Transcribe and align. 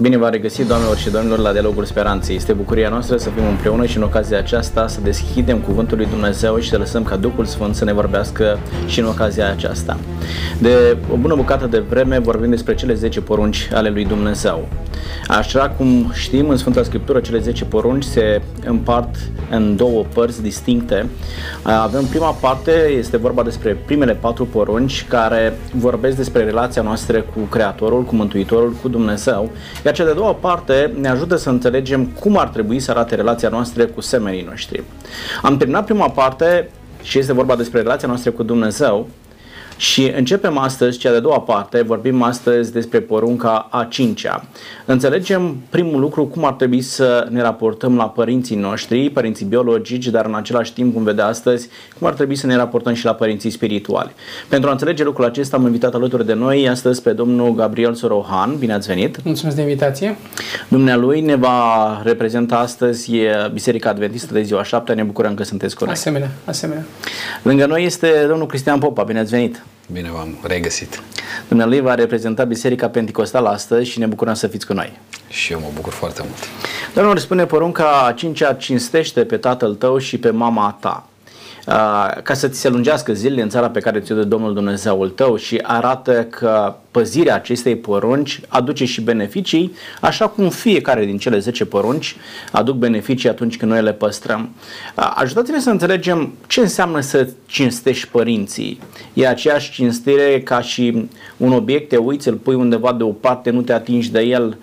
Bine 0.00 0.16
v-am 0.16 0.30
regăsit, 0.30 0.66
doamnelor 0.66 0.96
și 0.96 1.10
domnilor, 1.10 1.38
la 1.38 1.52
Dialogul 1.52 1.84
Speranței. 1.84 2.36
Este 2.36 2.52
bucuria 2.52 2.88
noastră 2.88 3.16
să 3.16 3.30
fim 3.30 3.46
împreună 3.46 3.86
și 3.86 3.96
în 3.96 4.02
ocazia 4.02 4.38
aceasta 4.38 4.86
să 4.86 5.00
deschidem 5.00 5.58
Cuvântul 5.58 5.96
lui 5.96 6.06
Dumnezeu 6.06 6.58
și 6.58 6.68
să 6.68 6.76
lăsăm 6.76 7.02
ca 7.02 7.16
Duhul 7.16 7.44
Sfânt 7.44 7.74
să 7.74 7.84
ne 7.84 7.92
vorbească 7.92 8.58
și 8.86 9.00
în 9.00 9.06
ocazia 9.06 9.50
aceasta. 9.50 9.96
De 10.58 10.96
o 11.12 11.16
bună 11.16 11.34
bucată 11.34 11.66
de 11.66 11.78
vreme 11.78 12.18
vorbim 12.18 12.50
despre 12.50 12.74
cele 12.74 12.94
10 12.94 13.20
porunci 13.20 13.68
ale 13.72 13.88
lui 13.88 14.04
Dumnezeu. 14.04 14.68
Așa 15.28 15.68
cum 15.76 16.10
știm, 16.14 16.48
în 16.48 16.56
Sfânta 16.56 16.82
Scriptură, 16.82 17.20
cele 17.20 17.38
10 17.38 17.64
porunci 17.64 18.04
se 18.04 18.42
împart 18.64 19.16
în 19.50 19.76
două 19.76 20.04
părți 20.14 20.42
distincte. 20.42 21.06
Avem 21.62 22.04
prima 22.04 22.30
parte, 22.30 22.72
este 22.98 23.16
vorba 23.16 23.42
despre 23.42 23.76
primele 23.86 24.14
patru 24.14 24.46
porunci 24.46 25.06
care 25.08 25.58
vorbesc 25.74 26.16
despre 26.16 26.44
relația 26.44 26.82
noastră 26.82 27.20
cu 27.20 27.40
Creatorul, 27.40 28.02
cu 28.02 28.14
Mântuitorul, 28.14 28.76
cu 28.82 28.88
Dumnezeu, 28.88 29.50
iar 29.84 29.94
cea 29.94 30.04
de 30.04 30.12
doua 30.12 30.32
parte 30.32 30.92
ne 31.00 31.08
ajută 31.08 31.36
să 31.36 31.50
înțelegem 31.50 32.06
cum 32.06 32.38
ar 32.38 32.48
trebui 32.48 32.80
să 32.80 32.90
arate 32.90 33.14
relația 33.14 33.48
noastră 33.48 33.84
cu 33.84 34.00
semenii 34.00 34.46
noștri. 34.48 34.82
Am 35.42 35.56
terminat 35.56 35.84
prima 35.84 36.08
parte 36.08 36.70
și 37.02 37.18
este 37.18 37.32
vorba 37.32 37.56
despre 37.56 37.80
relația 37.80 38.08
noastră 38.08 38.30
cu 38.30 38.42
Dumnezeu, 38.42 39.08
și 39.78 40.12
începem 40.16 40.58
astăzi 40.58 40.98
cea 40.98 41.12
de 41.12 41.20
doua 41.20 41.40
parte, 41.40 41.82
vorbim 41.82 42.22
astăzi 42.22 42.72
despre 42.72 43.00
porunca 43.00 43.68
a 43.70 43.86
cincea. 43.90 44.44
Înțelegem 44.84 45.56
primul 45.70 46.00
lucru 46.00 46.26
cum 46.26 46.44
ar 46.44 46.52
trebui 46.52 46.80
să 46.80 47.26
ne 47.30 47.42
raportăm 47.42 47.96
la 47.96 48.08
părinții 48.08 48.56
noștri, 48.56 49.10
părinții 49.10 49.46
biologici, 49.46 50.06
dar 50.06 50.24
în 50.26 50.34
același 50.34 50.72
timp 50.72 50.92
vom 50.92 51.02
vedea 51.02 51.26
astăzi 51.26 51.68
cum 51.98 52.06
ar 52.06 52.12
trebui 52.12 52.36
să 52.36 52.46
ne 52.46 52.56
raportăm 52.56 52.94
și 52.94 53.04
la 53.04 53.14
părinții 53.14 53.50
spirituali. 53.50 54.10
Pentru 54.48 54.68
a 54.68 54.72
înțelege 54.72 55.04
lucrul 55.04 55.24
acesta 55.24 55.56
am 55.56 55.64
invitat 55.64 55.94
alături 55.94 56.26
de 56.26 56.34
noi 56.34 56.68
astăzi 56.68 57.02
pe 57.02 57.12
domnul 57.12 57.54
Gabriel 57.54 57.94
Sorohan. 57.94 58.56
Bine 58.58 58.72
ați 58.72 58.86
venit! 58.86 59.24
Mulțumesc 59.24 59.56
de 59.56 59.62
invitație! 59.62 60.16
Dumnealui 60.68 61.20
ne 61.20 61.34
va 61.34 62.00
reprezenta 62.04 62.58
astăzi 62.58 63.12
Biserica 63.52 63.90
Adventistă 63.90 64.32
de 64.32 64.42
ziua 64.42 64.62
7. 64.62 64.92
Ne 64.92 65.02
bucurăm 65.02 65.34
că 65.34 65.42
sunteți 65.42 65.76
cu 65.76 65.84
noi. 65.84 65.92
Asemenea, 65.92 66.30
asemenea. 66.44 66.84
Lângă 67.42 67.66
noi 67.66 67.84
este 67.84 68.24
domnul 68.28 68.46
Cristian 68.46 68.78
Popa. 68.78 69.02
Bine 69.02 69.18
ați 69.18 69.30
venit! 69.30 69.62
Bine 69.92 70.10
v-am 70.10 70.38
regăsit. 70.42 71.02
Dumnealui 71.48 71.80
va 71.80 71.94
reprezenta 71.94 72.44
Biserica 72.44 72.88
Pentecostală 72.88 73.48
astăzi 73.48 73.90
și 73.90 73.98
ne 73.98 74.06
bucurăm 74.06 74.34
să 74.34 74.46
fiți 74.46 74.66
cu 74.66 74.72
noi. 74.72 74.98
Și 75.28 75.52
eu 75.52 75.60
mă 75.60 75.70
bucur 75.74 75.92
foarte 75.92 76.20
mult. 76.22 76.48
Domnul 76.94 77.16
spune 77.16 77.46
porunca 77.46 78.02
a 78.06 78.12
cincea 78.12 78.54
cinstește 78.54 79.24
pe 79.24 79.36
tatăl 79.36 79.74
tău 79.74 79.98
și 79.98 80.18
pe 80.18 80.30
mama 80.30 80.76
ta 80.80 81.07
ca 82.22 82.34
să 82.34 82.48
ți 82.48 82.60
se 82.60 82.68
lungească 82.68 83.12
zilele 83.12 83.42
în 83.42 83.48
țara 83.48 83.70
pe 83.70 83.80
care 83.80 84.00
ți-o 84.00 84.14
dă 84.14 84.22
Domnul 84.22 84.54
Dumnezeul 84.54 85.08
tău 85.08 85.36
și 85.36 85.60
arată 85.62 86.24
că 86.24 86.74
păzirea 86.90 87.34
acestei 87.34 87.76
porunci 87.76 88.40
aduce 88.48 88.84
și 88.84 89.00
beneficii, 89.00 89.72
așa 90.00 90.28
cum 90.28 90.48
fiecare 90.48 91.04
din 91.04 91.18
cele 91.18 91.38
10 91.38 91.64
porunci 91.64 92.16
aduc 92.52 92.76
beneficii 92.76 93.28
atunci 93.28 93.56
când 93.56 93.70
noi 93.70 93.82
le 93.82 93.92
păstrăm. 93.92 94.50
Ajutați-ne 94.94 95.60
să 95.60 95.70
înțelegem 95.70 96.32
ce 96.46 96.60
înseamnă 96.60 97.00
să 97.00 97.28
cinstești 97.46 98.08
părinții. 98.08 98.80
E 99.12 99.28
aceeași 99.28 99.72
cinstire 99.72 100.40
ca 100.40 100.60
și 100.60 101.08
un 101.36 101.52
obiect, 101.52 101.88
te 101.88 101.96
uiți, 101.96 102.28
îl 102.28 102.34
pui 102.34 102.54
undeva 102.54 102.92
deoparte, 102.92 103.50
nu 103.50 103.60
te 103.60 103.72
atingi 103.72 104.12
de 104.12 104.20
el 104.20 104.58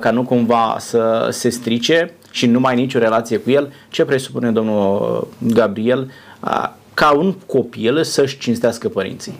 ca 0.00 0.10
nu 0.10 0.22
cumva 0.22 0.76
să 0.78 1.28
se 1.30 1.48
strice 1.48 2.12
și 2.30 2.46
nu 2.46 2.60
mai 2.60 2.72
ai 2.72 2.80
nicio 2.80 2.98
relație 2.98 3.36
cu 3.36 3.50
el. 3.50 3.72
Ce 3.88 4.04
presupune 4.04 4.50
domnul 4.50 5.28
Gabriel 5.38 6.10
ca 6.94 7.12
un 7.16 7.34
copil 7.46 8.04
să-și 8.04 8.38
cinstească 8.38 8.88
părinții? 8.88 9.38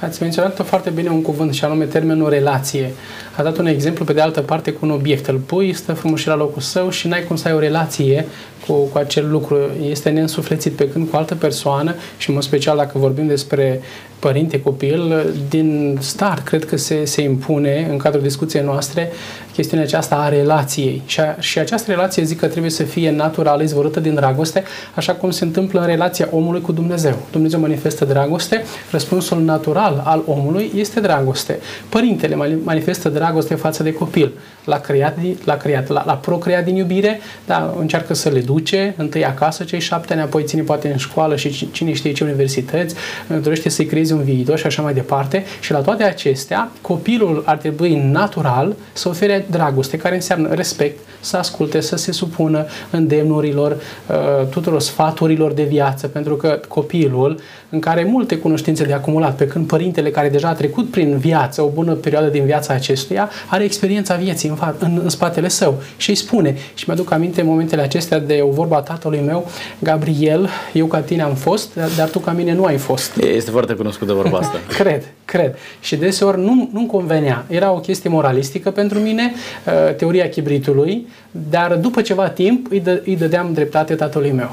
Ați 0.00 0.22
menționat 0.22 0.66
foarte 0.66 0.90
bine 0.90 1.08
un 1.08 1.22
cuvânt 1.22 1.54
și 1.54 1.64
anume 1.64 1.84
termenul 1.84 2.28
relație. 2.28 2.92
A 3.36 3.42
dat 3.42 3.58
un 3.58 3.66
exemplu 3.66 4.04
pe 4.04 4.12
de 4.12 4.20
altă 4.20 4.40
parte 4.40 4.72
cu 4.72 4.86
un 4.86 4.90
obiect. 4.90 5.26
Îl 5.26 5.36
pui, 5.36 5.72
stă 5.72 5.92
frumos 5.92 6.20
și 6.20 6.26
la 6.26 6.36
locul 6.36 6.62
său 6.62 6.90
și 6.90 7.08
n-ai 7.08 7.24
cum 7.24 7.36
să 7.36 7.48
ai 7.48 7.54
o 7.54 7.58
relație 7.58 8.26
cu, 8.66 8.72
cu 8.72 8.98
acel 8.98 9.30
lucru. 9.30 9.58
Este 9.88 10.10
neînsuflețit 10.10 10.72
pe 10.72 10.88
când 10.88 11.08
cu 11.08 11.16
altă 11.16 11.34
persoană 11.34 11.94
și 12.16 12.28
în 12.28 12.34
mod 12.34 12.44
special 12.44 12.76
dacă 12.76 12.98
vorbim 12.98 13.26
despre 13.26 13.80
părinte, 14.18 14.60
copil, 14.60 15.26
din 15.48 15.98
start 16.00 16.44
cred 16.44 16.64
că 16.64 16.76
se, 16.76 17.04
se 17.04 17.22
impune 17.22 17.86
în 17.90 17.96
cadrul 17.96 18.22
discuției 18.22 18.62
noastre 18.62 19.10
chestiunea 19.58 19.86
aceasta 19.86 20.16
a 20.16 20.28
relației. 20.28 21.02
Și, 21.06 21.20
a, 21.20 21.36
și 21.40 21.58
această 21.58 21.90
relație 21.90 22.22
zic 22.22 22.38
că 22.38 22.46
trebuie 22.46 22.70
să 22.70 22.82
fie 22.82 23.10
naturală, 23.10 23.62
izvorâtă 23.62 24.00
din 24.00 24.14
dragoste, 24.14 24.62
așa 24.94 25.12
cum 25.12 25.30
se 25.30 25.44
întâmplă 25.44 25.80
în 25.80 25.86
relația 25.86 26.28
omului 26.30 26.60
cu 26.60 26.72
Dumnezeu. 26.72 27.18
Dumnezeu 27.30 27.60
manifestă 27.60 28.04
dragoste, 28.04 28.64
răspunsul 28.90 29.42
natural 29.42 30.02
al 30.04 30.22
omului 30.26 30.70
este 30.74 31.00
dragoste. 31.00 31.58
Părintele 31.88 32.34
manifestă 32.62 33.08
dragoste 33.08 33.54
față 33.54 33.82
de 33.82 33.92
copil. 33.92 34.32
L-a 34.64 34.78
creat, 34.78 35.16
l-a, 35.44 35.56
creat, 35.56 35.88
l-a, 35.88 36.02
l-a 36.06 36.16
procreat 36.16 36.64
din 36.64 36.76
iubire, 36.76 37.20
da, 37.46 37.74
încearcă 37.78 38.14
să 38.14 38.28
le 38.28 38.40
duce, 38.40 38.94
întâi 38.96 39.24
acasă 39.24 39.64
cei 39.64 39.80
șapte 39.80 40.12
ani, 40.12 40.22
apoi 40.22 40.44
ține 40.44 40.62
poate 40.62 40.88
în 40.88 40.96
școală 40.96 41.36
și 41.36 41.70
cine 41.70 41.92
știe 41.92 42.12
ce 42.12 42.24
universități, 42.24 42.94
dorește 43.42 43.68
să-i 43.68 43.86
creeze 43.86 44.07
un 44.14 44.22
viitor 44.22 44.58
și 44.58 44.66
așa 44.66 44.82
mai 44.82 44.94
departe. 44.94 45.44
Și 45.60 45.72
la 45.72 45.78
toate 45.78 46.02
acestea, 46.02 46.70
copilul 46.80 47.42
ar 47.46 47.56
trebui 47.56 47.94
natural 48.12 48.74
să 48.92 49.08
ofere 49.08 49.46
dragoste, 49.50 49.96
care 49.96 50.14
înseamnă 50.14 50.54
respect, 50.54 50.98
să 51.20 51.36
asculte, 51.36 51.80
să 51.80 51.96
se 51.96 52.12
supună 52.12 52.66
îndemnurilor, 52.90 53.72
uh, 53.72 54.46
tuturor 54.50 54.80
sfaturilor 54.80 55.52
de 55.52 55.62
viață, 55.62 56.06
pentru 56.06 56.36
că 56.36 56.60
copilul, 56.68 57.40
în 57.70 57.78
care 57.78 58.04
multe 58.04 58.36
cunoștințe 58.36 58.84
de 58.84 58.92
acumulat, 58.92 59.36
pe 59.36 59.46
când 59.46 59.66
părintele 59.66 60.10
care 60.10 60.28
deja 60.28 60.48
a 60.48 60.52
trecut 60.52 60.90
prin 60.90 61.16
viață, 61.16 61.62
o 61.62 61.68
bună 61.68 61.92
perioadă 61.92 62.26
din 62.26 62.44
viața 62.44 62.74
acestuia, 62.74 63.30
are 63.46 63.64
experiența 63.64 64.14
vieții 64.14 64.48
în, 64.48 64.56
în, 64.78 65.00
în 65.02 65.08
spatele 65.08 65.48
său 65.48 65.82
și 65.96 66.10
îi 66.10 66.16
spune. 66.16 66.56
Și 66.74 66.84
mi-aduc 66.86 67.12
aminte 67.12 67.42
momentele 67.42 67.82
acestea 67.82 68.18
de 68.18 68.40
o 68.42 68.50
vorba 68.50 68.80
tatălui 68.80 69.20
meu, 69.26 69.50
Gabriel, 69.78 70.48
eu 70.72 70.86
ca 70.86 71.00
tine 71.00 71.22
am 71.22 71.34
fost, 71.34 71.74
dar 71.96 72.08
tu 72.08 72.18
ca 72.18 72.32
mine 72.32 72.52
nu 72.52 72.64
ai 72.64 72.76
fost. 72.76 73.16
Este 73.16 73.50
foarte 73.50 73.74
cunoscută 73.98 74.12
vorba 74.12 74.38
asta. 74.38 74.58
cred, 74.82 75.04
cred. 75.24 75.56
Și 75.80 75.96
deseori 75.96 76.40
nu, 76.40 76.68
nu 76.72 76.86
convenea. 76.86 77.44
Era 77.48 77.72
o 77.72 77.80
chestie 77.80 78.10
moralistică 78.10 78.70
pentru 78.70 78.98
mine, 78.98 79.32
uh, 79.66 79.94
teoria 79.94 80.28
chibritului, 80.28 81.06
dar 81.50 81.74
după 81.76 82.02
ceva 82.02 82.28
timp 82.28 82.70
îi, 82.70 82.80
dă, 82.80 83.02
îi 83.04 83.16
dădeam 83.16 83.52
dreptate 83.52 83.94
tatălui 83.94 84.30
meu. 84.30 84.50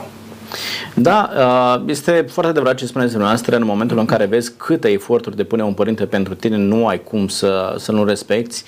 Da, 0.94 1.30
uh, 1.38 1.84
este 1.88 2.26
foarte 2.30 2.52
adevărat 2.52 2.76
ce 2.76 2.86
spuneți 2.86 3.12
dumneavoastră 3.12 3.56
în 3.56 3.66
momentul 3.66 3.98
în 3.98 4.06
care 4.06 4.26
vezi 4.26 4.52
câte 4.58 4.88
eforturi 4.88 5.36
depune 5.36 5.64
un 5.64 5.74
părinte 5.74 6.06
pentru 6.06 6.34
tine, 6.34 6.58
nu 6.58 6.88
ai 6.88 7.04
cum 7.04 7.28
să, 7.28 7.76
să 7.78 7.92
nu 7.92 8.06
respecti. 8.06 8.64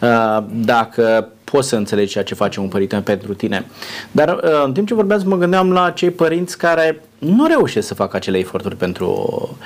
Uh, 0.00 0.44
dacă 0.54 1.28
poți 1.52 1.68
să 1.68 1.76
înțelegi 1.76 2.12
ceea 2.12 2.24
ce 2.24 2.34
face 2.34 2.60
un 2.60 2.68
părinte 2.68 2.96
pentru 2.96 3.34
tine. 3.34 3.66
Dar 4.10 4.28
uh, 4.28 4.62
în 4.64 4.72
timp 4.72 4.86
ce 4.86 4.94
vorbeați, 4.94 5.26
mă 5.26 5.36
gândeam 5.36 5.72
la 5.72 5.90
cei 5.90 6.10
părinți 6.10 6.58
care 6.58 7.00
nu 7.18 7.46
reușesc 7.46 7.86
să 7.86 7.94
facă 7.94 8.16
acele 8.16 8.38
eforturi 8.38 8.76
pentru 8.76 9.58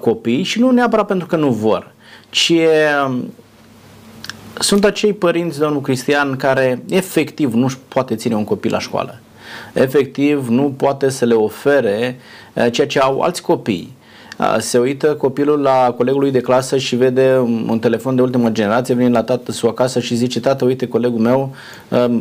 copii 0.00 0.42
și 0.42 0.58
nu 0.58 0.70
neapărat 0.70 1.06
pentru 1.06 1.26
că 1.26 1.36
nu 1.36 1.50
vor, 1.50 1.92
ci 2.30 2.52
sunt 4.58 4.84
acei 4.84 5.12
părinți, 5.12 5.58
domnul 5.58 5.80
Cristian, 5.80 6.36
care 6.36 6.82
efectiv 6.88 7.54
nu-și 7.54 7.78
poate 7.88 8.14
ține 8.14 8.34
un 8.34 8.44
copil 8.44 8.70
la 8.72 8.78
școală. 8.78 9.20
Efectiv 9.72 10.48
nu 10.48 10.74
poate 10.76 11.08
să 11.08 11.24
le 11.24 11.34
ofere 11.34 12.18
eh, 12.52 12.72
ceea 12.72 12.86
ce 12.86 12.98
au 12.98 13.20
alți 13.20 13.42
copii 13.42 13.96
se 14.58 14.78
uită 14.78 15.14
copilul 15.14 15.60
la 15.60 15.94
colegul 15.96 16.20
lui 16.20 16.30
de 16.30 16.40
clasă 16.40 16.76
și 16.76 16.96
vede 16.96 17.36
un 17.68 17.78
telefon 17.78 18.14
de 18.14 18.22
ultimă 18.22 18.50
generație, 18.50 18.94
vine 18.94 19.08
la 19.08 19.22
tată 19.22 19.52
său 19.52 19.68
acasă 19.68 20.00
și 20.00 20.14
zice, 20.14 20.40
tată, 20.40 20.64
uite, 20.64 20.88
colegul 20.88 21.20
meu 21.20 21.54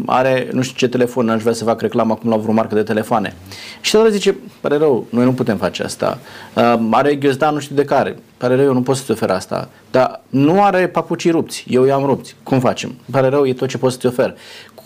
are 0.06 0.50
nu 0.52 0.62
știu 0.62 0.76
ce 0.78 0.88
telefon, 0.88 1.30
aș 1.30 1.42
vrea 1.42 1.54
să 1.54 1.64
fac 1.64 1.82
reclamă 1.82 2.14
acum 2.14 2.30
la 2.30 2.36
vreo 2.36 2.54
marcă 2.54 2.76
de 2.76 2.84
telefoane. 2.84 3.36
Și 3.82 3.96
tata 3.96 4.10
zice, 4.10 4.36
pare 4.62 4.78
rău, 4.78 5.06
noi 5.10 5.26
nu 5.26 5.34
putem 5.34 5.58
face 5.58 5.84
asta. 5.84 6.20
Are 6.92 7.16
ghiozdan 7.16 7.54
nu 7.54 7.60
știu 7.60 7.76
de 7.76 7.86
care, 7.86 8.18
pare 8.38 8.56
rău, 8.56 8.66
eu 8.66 8.74
nu 8.74 8.82
pot 8.82 8.96
să-ți 8.96 9.12
ofer 9.12 9.30
asta. 9.30 9.70
Dar 9.92 10.22
nu 10.30 10.64
are 10.64 10.88
papucii 10.88 11.32
rupți, 11.32 11.66
eu 11.68 11.86
i-am 11.86 12.06
rupți. 12.06 12.36
Cum 12.44 12.60
facem? 12.60 12.96
Pare 13.12 13.28
rău, 13.28 13.46
e 13.46 13.54
tot 13.54 13.68
ce 13.68 13.78
pot 13.78 13.92
să-ți 13.92 14.06
ofer. 14.06 14.36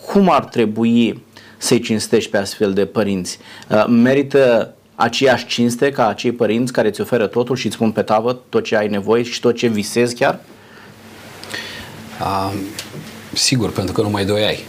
Cum 0.06 0.30
ar 0.32 0.46
trebui 0.46 1.24
să-i 1.58 1.80
cinstești 1.80 2.30
pe 2.30 2.38
astfel 2.38 2.74
de 2.74 2.86
părinți? 2.86 3.40
Merită 3.88 4.74
aceeași 4.96 5.46
cinste 5.46 5.92
ca 5.92 6.08
acei 6.08 6.32
părinți 6.32 6.72
care 6.74 6.88
îți 6.88 7.02
oferă 7.02 7.28
totul 7.28 7.56
și 7.56 7.66
îți 7.66 7.78
pun 7.78 7.92
pe 7.92 8.02
tavă 8.02 8.40
tot 8.50 8.64
ce 8.64 8.76
ai 8.76 8.88
nevoie 8.88 9.24
și 9.24 9.40
tot 9.40 9.56
ce 9.56 9.68
visezi 9.68 10.16
chiar? 10.16 10.40
A, 12.20 12.54
sigur, 13.34 13.72
pentru 13.72 13.94
că 13.94 14.02
numai 14.02 14.26
doi 14.26 14.44
ai. 14.44 14.60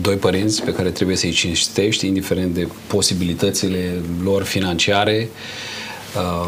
Doi 0.00 0.16
părinți 0.16 0.62
pe 0.62 0.72
care 0.72 0.90
trebuie 0.90 1.16
să-i 1.16 1.30
cinstești, 1.30 2.06
indiferent 2.06 2.54
de 2.54 2.68
posibilitățile 2.86 4.02
lor 4.22 4.42
financiare 4.42 5.28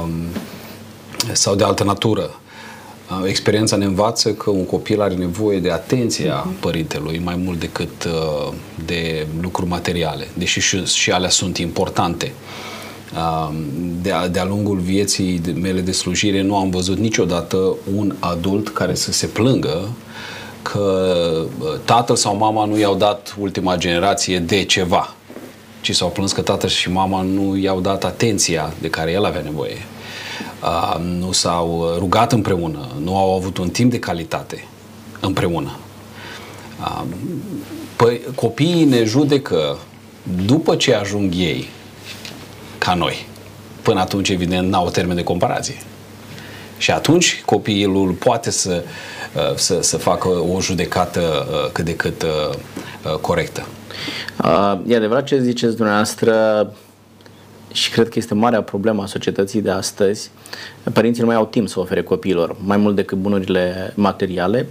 um, 0.03 0.11
sau 1.33 1.55
de 1.55 1.65
altă 1.65 1.85
natură. 1.85 2.41
Experiența 3.27 3.77
ne 3.77 3.85
învață 3.85 4.33
că 4.33 4.51
un 4.51 4.67
copil 4.67 5.01
are 5.01 5.15
nevoie 5.15 5.61
de 5.61 5.71
atenția 5.71 6.43
mhm. 6.47 6.59
părintelui 6.61 7.21
mai 7.25 7.37
mult 7.37 7.59
decât 7.59 8.05
uh, 8.05 8.53
de 8.85 9.27
lucruri 9.41 9.69
materiale, 9.69 10.29
deși 10.35 10.61
și, 10.61 10.85
și 10.85 11.11
alea 11.11 11.29
sunt 11.29 11.59
importante. 11.59 12.33
Uh, 12.35 12.68
de-a, 14.03 14.29
de-a 14.29 14.45
lungul 14.45 14.79
vieții 14.79 15.41
mele 15.61 15.81
de 15.81 15.93
slujire 15.93 16.43
nu 16.43 16.57
am 16.57 16.71
văzut 16.71 16.99
niciodată 16.99 17.77
un 17.97 18.15
adult 18.19 18.69
care 18.69 18.95
să 18.95 19.13
se 19.13 19.27
plângă 19.27 19.89
că 20.63 21.47
tatăl 21.85 22.17
sau 22.17 22.37
mama 22.37 22.65
nu 22.65 22.79
i-au 22.79 22.95
dat 22.95 23.37
ultima 23.41 23.77
generație 23.77 24.39
de 24.39 24.65
ceva, 24.65 25.15
ci 25.81 25.95
s-au 25.95 26.09
plâns 26.09 26.33
că 26.33 26.41
tatăl 26.41 26.69
și 26.69 26.91
mama 26.91 27.23
nu 27.23 27.57
i-au 27.57 27.81
dat 27.81 28.05
atenția 28.05 28.73
de 28.81 28.91
care 28.91 29.11
el 29.13 29.25
avea 29.25 29.41
nevoie. 29.41 29.77
Nu 31.19 31.33
s-au 31.33 31.95
rugat 31.99 32.33
împreună, 32.33 32.89
nu 33.03 33.17
au 33.17 33.35
avut 33.35 33.59
un 33.59 33.69
timp 33.69 33.91
de 33.91 33.99
calitate 33.99 34.65
împreună. 35.21 35.77
Păi, 37.97 38.21
copiii 38.35 38.85
ne 38.85 39.05
judecă 39.05 39.79
după 40.47 40.77
ce 40.77 40.95
ajung 40.95 41.33
ei 41.35 41.69
ca 42.79 42.95
noi. 42.95 43.27
Până 43.83 44.01
atunci, 44.01 44.29
evident, 44.29 44.71
n-au 44.71 44.91
termen 44.91 45.17
de 45.17 45.23
comparație. 45.23 45.77
Și 46.79 46.91
atunci 46.91 47.43
copilul 47.45 48.11
poate 48.11 48.51
să, 48.51 48.85
uh, 49.35 49.55
să, 49.55 49.79
să 49.81 49.97
facă 49.97 50.29
o 50.29 50.61
judecată 50.61 51.21
uh, 51.21 51.71
cât 51.73 51.85
de 51.85 51.97
cât 51.97 52.23
uh, 52.23 53.15
corectă. 53.21 53.67
E 54.87 54.97
adevărat 54.97 55.25
ce 55.25 55.41
ziceți 55.41 55.77
dumneavoastră 55.77 56.35
și 57.73 57.91
cred 57.91 58.09
că 58.09 58.19
este 58.19 58.35
marea 58.35 58.63
problemă 58.63 59.03
a 59.03 59.07
societății 59.07 59.61
de 59.61 59.71
astăzi. 59.71 60.31
Părinții 60.93 61.21
nu 61.21 61.29
mai 61.29 61.37
au 61.37 61.47
timp 61.47 61.69
să 61.69 61.81
ofere 61.81 62.03
copiilor 62.03 62.57
mai 62.65 62.77
mult 62.77 62.97
decât 62.97 63.19
bunurile 63.19 63.93
materiale. 63.95 64.69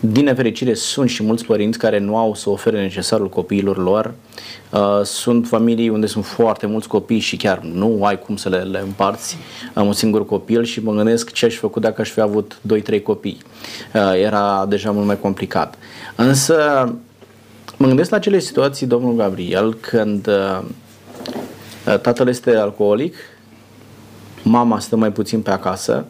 Din 0.00 0.24
nefericire, 0.24 0.74
sunt 0.74 1.08
și 1.08 1.22
mulți 1.22 1.44
părinți 1.44 1.78
care 1.78 1.98
nu 1.98 2.16
au 2.16 2.34
să 2.34 2.50
ofere 2.50 2.80
necesarul 2.80 3.28
copiilor 3.28 3.76
lor. 3.78 4.14
Uh, 4.70 5.00
sunt 5.04 5.46
familii 5.46 5.88
unde 5.88 6.06
sunt 6.06 6.24
foarte 6.24 6.66
mulți 6.66 6.88
copii 6.88 7.18
și 7.18 7.36
chiar 7.36 7.58
nu 7.58 8.04
ai 8.04 8.18
cum 8.18 8.36
să 8.36 8.48
le, 8.48 8.58
le 8.58 8.78
împarți. 8.78 9.36
Am 9.74 9.86
un 9.86 9.92
singur 9.92 10.26
copil 10.26 10.64
și 10.64 10.82
mă 10.82 10.92
gândesc 10.92 11.32
ce 11.32 11.46
aș 11.46 11.52
fi 11.52 11.58
făcut 11.58 11.82
dacă 11.82 12.00
aș 12.00 12.10
fi 12.10 12.20
avut 12.20 12.60
2-3 12.98 13.02
copii. 13.02 13.38
Uh, 13.94 14.12
era 14.14 14.66
deja 14.68 14.90
mult 14.90 15.06
mai 15.06 15.20
complicat. 15.20 15.74
Însă, 16.16 16.54
mă 17.76 17.86
gândesc 17.86 18.10
la 18.10 18.16
acele 18.16 18.38
situații, 18.38 18.86
domnul 18.86 19.14
Gabriel, 19.14 19.74
când 19.74 20.26
uh, 20.26 20.62
tatăl 21.84 22.28
este 22.28 22.56
alcoolic, 22.56 23.14
mama 24.42 24.78
stă 24.78 24.96
mai 24.96 25.12
puțin 25.12 25.40
pe 25.40 25.50
acasă 25.50 26.04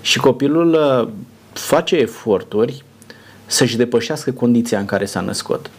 și 0.00 0.18
copilul 0.18 1.10
face 1.52 1.96
eforturi 1.96 2.84
să-și 3.52 3.76
depășească 3.76 4.30
condiția 4.30 4.78
în 4.78 4.84
care 4.84 5.04
s-a 5.04 5.20
născut. 5.20 5.70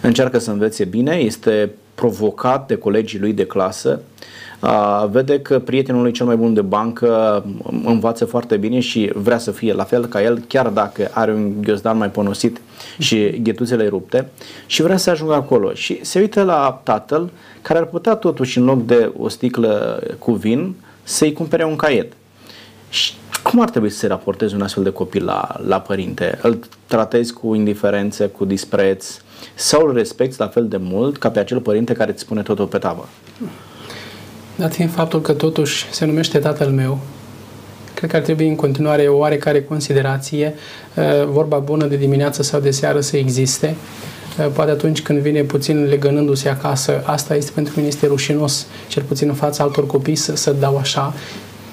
Încearcă 0.00 0.38
să 0.38 0.50
învețe 0.50 0.84
bine, 0.84 1.14
este 1.14 1.70
provocat 1.94 2.66
de 2.66 2.76
colegii 2.76 3.18
lui 3.18 3.32
de 3.32 3.46
clasă, 3.46 4.00
vede 5.10 5.40
că 5.40 5.58
prietenul 5.58 6.02
lui 6.02 6.12
cel 6.12 6.26
mai 6.26 6.36
bun 6.36 6.54
de 6.54 6.60
bancă 6.60 7.44
învață 7.84 8.24
foarte 8.24 8.56
bine 8.56 8.80
și 8.80 9.10
vrea 9.14 9.38
să 9.38 9.50
fie 9.50 9.72
la 9.72 9.84
fel 9.84 10.06
ca 10.06 10.22
el, 10.22 10.44
chiar 10.48 10.68
dacă 10.68 11.10
are 11.12 11.32
un 11.32 11.62
ghiozdan 11.62 11.96
mai 11.96 12.10
ponosit 12.10 12.60
și 12.98 13.40
ghetuțele 13.42 13.88
rupte 13.88 14.28
și 14.66 14.82
vrea 14.82 14.96
să 14.96 15.10
ajungă 15.10 15.34
acolo. 15.34 15.72
Și 15.72 15.98
se 16.02 16.18
uită 16.18 16.42
la 16.42 16.80
tatăl 16.82 17.30
care 17.62 17.78
ar 17.78 17.84
putea 17.84 18.14
totuși 18.14 18.58
în 18.58 18.64
loc 18.64 18.86
de 18.86 19.12
o 19.18 19.28
sticlă 19.28 20.02
cu 20.18 20.32
vin 20.32 20.74
să-i 21.02 21.32
cumpere 21.32 21.64
un 21.64 21.76
caiet. 21.76 22.12
Și 22.94 23.12
cum 23.42 23.60
ar 23.60 23.70
trebui 23.70 23.90
să 23.90 23.98
se 23.98 24.06
raporteze 24.06 24.54
un 24.54 24.62
astfel 24.62 24.82
de 24.82 24.90
copil 24.90 25.24
la, 25.24 25.60
la 25.66 25.80
părinte? 25.80 26.38
Îl 26.42 26.58
tratezi 26.86 27.32
cu 27.32 27.54
indiferență, 27.54 28.26
cu 28.28 28.44
dispreț 28.44 29.06
sau 29.54 29.86
îl 29.86 29.94
respecti 29.94 30.38
la 30.38 30.48
fel 30.48 30.68
de 30.68 30.76
mult 30.76 31.18
ca 31.18 31.30
pe 31.30 31.38
acel 31.38 31.60
părinte 31.60 31.92
care 31.92 32.10
îți 32.10 32.20
spune 32.20 32.42
totul 32.42 32.66
pe 32.66 32.78
tavă? 32.78 33.08
Dat 34.56 34.74
fiind 34.74 34.90
faptul 34.90 35.20
că 35.20 35.32
totuși 35.32 35.86
se 35.90 36.04
numește 36.04 36.38
tatăl 36.38 36.68
meu, 36.68 36.98
cred 37.94 38.10
că 38.10 38.16
ar 38.16 38.22
trebui 38.22 38.48
în 38.48 38.56
continuare 38.56 39.08
o 39.08 39.16
oarecare 39.16 39.62
considerație, 39.62 40.54
uh, 40.96 41.26
vorba 41.26 41.58
bună 41.58 41.86
de 41.86 41.96
dimineață 41.96 42.42
sau 42.42 42.60
de 42.60 42.70
seară 42.70 43.00
să 43.00 43.16
existe. 43.16 43.76
Uh, 44.38 44.46
poate 44.52 44.70
atunci 44.70 45.02
când 45.02 45.18
vine 45.18 45.42
puțin 45.42 45.84
legănându-se 45.84 46.48
acasă, 46.48 47.02
asta 47.04 47.34
este 47.34 47.50
pentru 47.54 47.72
mine 47.76 47.88
este 47.88 48.06
rușinos, 48.06 48.66
cel 48.88 49.02
puțin 49.02 49.28
în 49.28 49.34
fața 49.34 49.64
altor 49.64 49.86
copii 49.86 50.16
să, 50.16 50.36
să 50.36 50.52
dau 50.52 50.76
așa, 50.76 51.14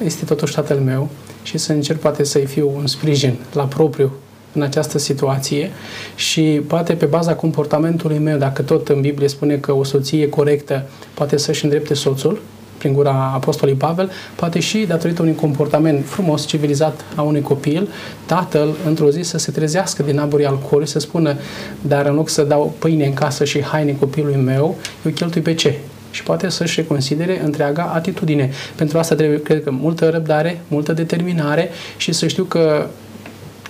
este 0.04 0.26
totuși 0.26 0.54
tatăl 0.54 0.78
meu 0.78 1.10
și 1.44 1.58
să 1.58 1.72
încerc 1.72 2.00
poate 2.00 2.24
să-i 2.24 2.46
fiu 2.46 2.72
un 2.76 2.88
sprijin 2.88 3.36
la 3.54 3.64
propriu 3.64 4.12
în 4.54 4.62
această 4.62 4.98
situație 4.98 5.72
și 6.16 6.62
poate 6.68 6.94
pe 6.94 7.06
baza 7.06 7.36
comportamentului 7.36 8.18
meu, 8.18 8.38
dacă 8.38 8.62
tot 8.62 8.90
în 8.90 9.02
Biblie 9.02 9.28
spune 9.28 9.56
că 9.56 9.74
o 9.74 9.84
soție 9.84 10.30
corectă 10.30 10.90
poate 11.14 11.38
să-și 11.38 11.64
îndrepte 11.64 11.94
soțul, 11.94 12.42
prin 12.78 12.94
gura 12.94 13.32
Apostolului 13.34 13.80
Pavel, 13.80 14.12
poate 14.36 14.60
și 14.60 14.86
datorită 14.88 15.22
unui 15.22 15.36
comportament 15.36 16.06
frumos, 16.06 16.46
civilizat 16.46 17.06
a 17.16 17.22
unui 17.22 17.42
copil, 17.42 17.90
tatăl 18.26 18.76
într-o 18.86 19.10
zi 19.10 19.22
să 19.22 19.38
se 19.38 19.52
trezească 19.52 20.04
din 20.04 20.20
aburii 20.20 20.46
alcoolului, 20.46 20.88
să 20.88 21.00
spună, 21.00 21.36
dar 21.82 22.06
în 22.06 22.16
loc 22.16 22.30
să 22.30 22.44
dau 22.44 22.74
pâine 22.80 23.06
în 23.06 23.14
casă 23.14 23.44
și 23.44 23.62
haine 23.64 23.96
copilului 24.00 24.42
meu, 24.42 24.76
eu 25.06 25.12
cheltui 25.12 25.42
pe 25.42 25.54
ce? 25.54 25.80
Și 26.12 26.24
poate 26.24 26.50
să-și 26.50 26.80
reconsidere 26.80 27.42
întreaga 27.44 27.92
atitudine. 27.94 28.52
Pentru 28.76 28.98
asta 28.98 29.16
trebuie, 29.16 29.42
cred 29.42 29.64
că, 29.64 29.72
multă 29.72 30.10
răbdare, 30.10 30.62
multă 30.68 30.94
determinare 30.94 31.70
și 31.98 32.12
să 32.12 32.28
știu 32.28 32.44
că 32.44 32.88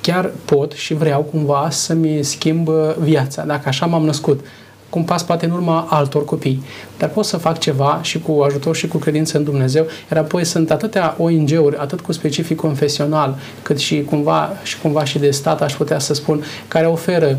chiar 0.02 0.32
pot 0.46 0.72
și 0.72 0.94
vreau 0.94 1.22
cumva 1.22 1.68
să-mi 1.70 2.24
schimb 2.24 2.70
viața. 3.00 3.44
Dacă 3.44 3.68
așa 3.68 3.86
m-am 3.86 4.06
născut, 4.06 4.46
cum 4.90 5.04
pas 5.04 5.24
poate 5.24 5.46
în 5.46 5.52
urma 5.52 5.88
altor 5.90 6.26
copii. 6.26 6.64
Dar 6.98 7.10
pot 7.10 7.26
să 7.26 7.38
fac 7.38 7.60
ceva 7.60 8.00
și 8.02 8.20
cu 8.20 8.42
ajutor 8.42 8.76
și 8.76 8.88
cu 8.88 8.98
credință 8.98 9.38
în 9.38 9.44
Dumnezeu, 9.44 9.86
iar 10.12 10.24
apoi 10.24 10.46
sunt 10.46 10.72
atâtea 10.72 11.16
ONG-uri, 11.18 11.78
atât 11.78 12.02
cu 12.02 12.12
specific 12.12 12.58
confesional, 12.58 13.38
cât 13.62 13.78
și 13.78 14.04
cumva 14.04 14.50
și 14.64 14.80
cumva 14.80 15.04
și 15.04 15.20
de 15.20 15.32
stat, 15.32 15.62
aș 15.62 15.74
putea 15.74 16.00
să 16.00 16.14
spun, 16.14 16.44
care 16.68 16.86
oferă 16.86 17.38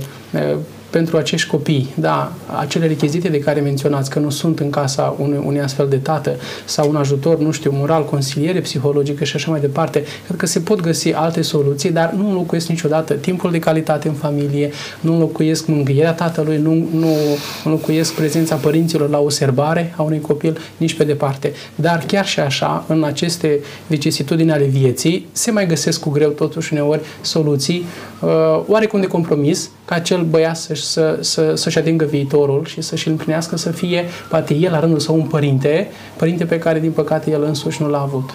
pentru 0.93 1.17
acești 1.17 1.49
copii, 1.49 1.93
da, 1.94 2.33
acele 2.59 2.87
rechizite 2.87 3.29
de 3.29 3.39
care 3.39 3.61
menționați, 3.61 4.11
că 4.11 4.19
nu 4.19 4.31
sunt 4.31 4.59
în 4.61 4.71
casa 4.71 5.17
unui, 5.19 5.43
unui 5.44 5.61
astfel 5.61 5.89
de 5.89 5.97
tată 5.97 6.37
sau 6.65 6.89
un 6.89 6.97
ajutor, 6.97 7.39
nu 7.39 7.50
știu, 7.50 7.71
moral, 7.75 8.05
consiliere 8.05 8.61
psihologică 8.61 9.25
și 9.25 9.37
așa 9.37 9.50
mai 9.50 9.61
departe, 9.61 10.05
cred 10.27 10.39
că 10.39 10.46
se 10.46 10.61
pot 10.61 10.81
găsi 10.81 11.13
alte 11.13 11.43
soluții, 11.43 11.91
dar 11.91 12.13
nu 12.13 12.29
înlocuiesc 12.29 12.69
niciodată 12.69 13.15
timpul 13.15 13.51
de 13.51 13.58
calitate 13.58 14.08
în 14.08 14.15
familie, 14.15 14.70
nu 15.01 15.13
înlocuiesc 15.13 15.67
mângâierea 15.67 16.13
tatălui, 16.13 16.58
nu, 16.58 16.75
nu 16.93 17.17
înlocuiesc 17.65 18.13
prezența 18.13 18.55
părinților 18.55 19.08
la 19.08 19.19
o 19.19 19.29
serbare 19.29 19.94
a 19.96 20.03
unui 20.03 20.20
copil, 20.20 20.58
nici 20.77 20.94
pe 20.94 21.05
departe. 21.05 21.53
Dar 21.75 22.05
chiar 22.06 22.27
și 22.27 22.41
așa, 22.41 22.84
în 22.89 23.05
aceste 23.05 23.61
vicesitudini 23.87 24.53
ale 24.53 24.65
vieții, 24.65 25.27
se 25.32 25.51
mai 25.51 25.67
găsesc 25.67 26.01
cu 26.01 26.11
greu 26.11 26.31
totuși 26.31 26.72
uneori 26.72 27.01
soluții 27.20 27.84
uh, 28.20 28.31
oarecum 28.67 29.01
de 29.01 29.06
compromis, 29.06 29.70
ca 29.84 29.94
acel 29.94 30.22
băiat 30.22 30.56
să-și, 30.56 30.81
să, 30.82 31.19
să, 31.20 31.55
să-și 31.55 31.79
atingă 31.79 32.05
viitorul 32.05 32.65
și 32.65 32.81
să-și 32.81 33.08
împlinească 33.08 33.56
să 33.56 33.70
fie, 33.70 34.05
poate 34.29 34.55
el 34.55 34.70
la 34.70 34.81
rândul 34.81 34.98
său, 34.98 35.15
un 35.15 35.27
părinte, 35.27 35.91
părinte 36.17 36.44
pe 36.44 36.58
care, 36.58 36.81
din 36.81 36.93
păcate, 36.93 37.31
el 37.31 37.43
însuși 37.43 37.82
nu 37.82 37.89
l-a 37.89 38.01
avut. 38.01 38.31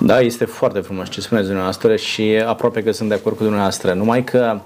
Da, 0.00 0.20
este 0.20 0.44
foarte 0.44 0.78
frumos 0.78 1.08
ce 1.08 1.20
spuneți 1.20 1.46
dumneavoastră 1.46 1.96
și 1.96 2.42
aproape 2.46 2.82
că 2.82 2.92
sunt 2.92 3.08
de 3.08 3.14
acord 3.14 3.36
cu 3.36 3.42
dumneavoastră. 3.42 3.92
Numai 3.92 4.24
că 4.24 4.60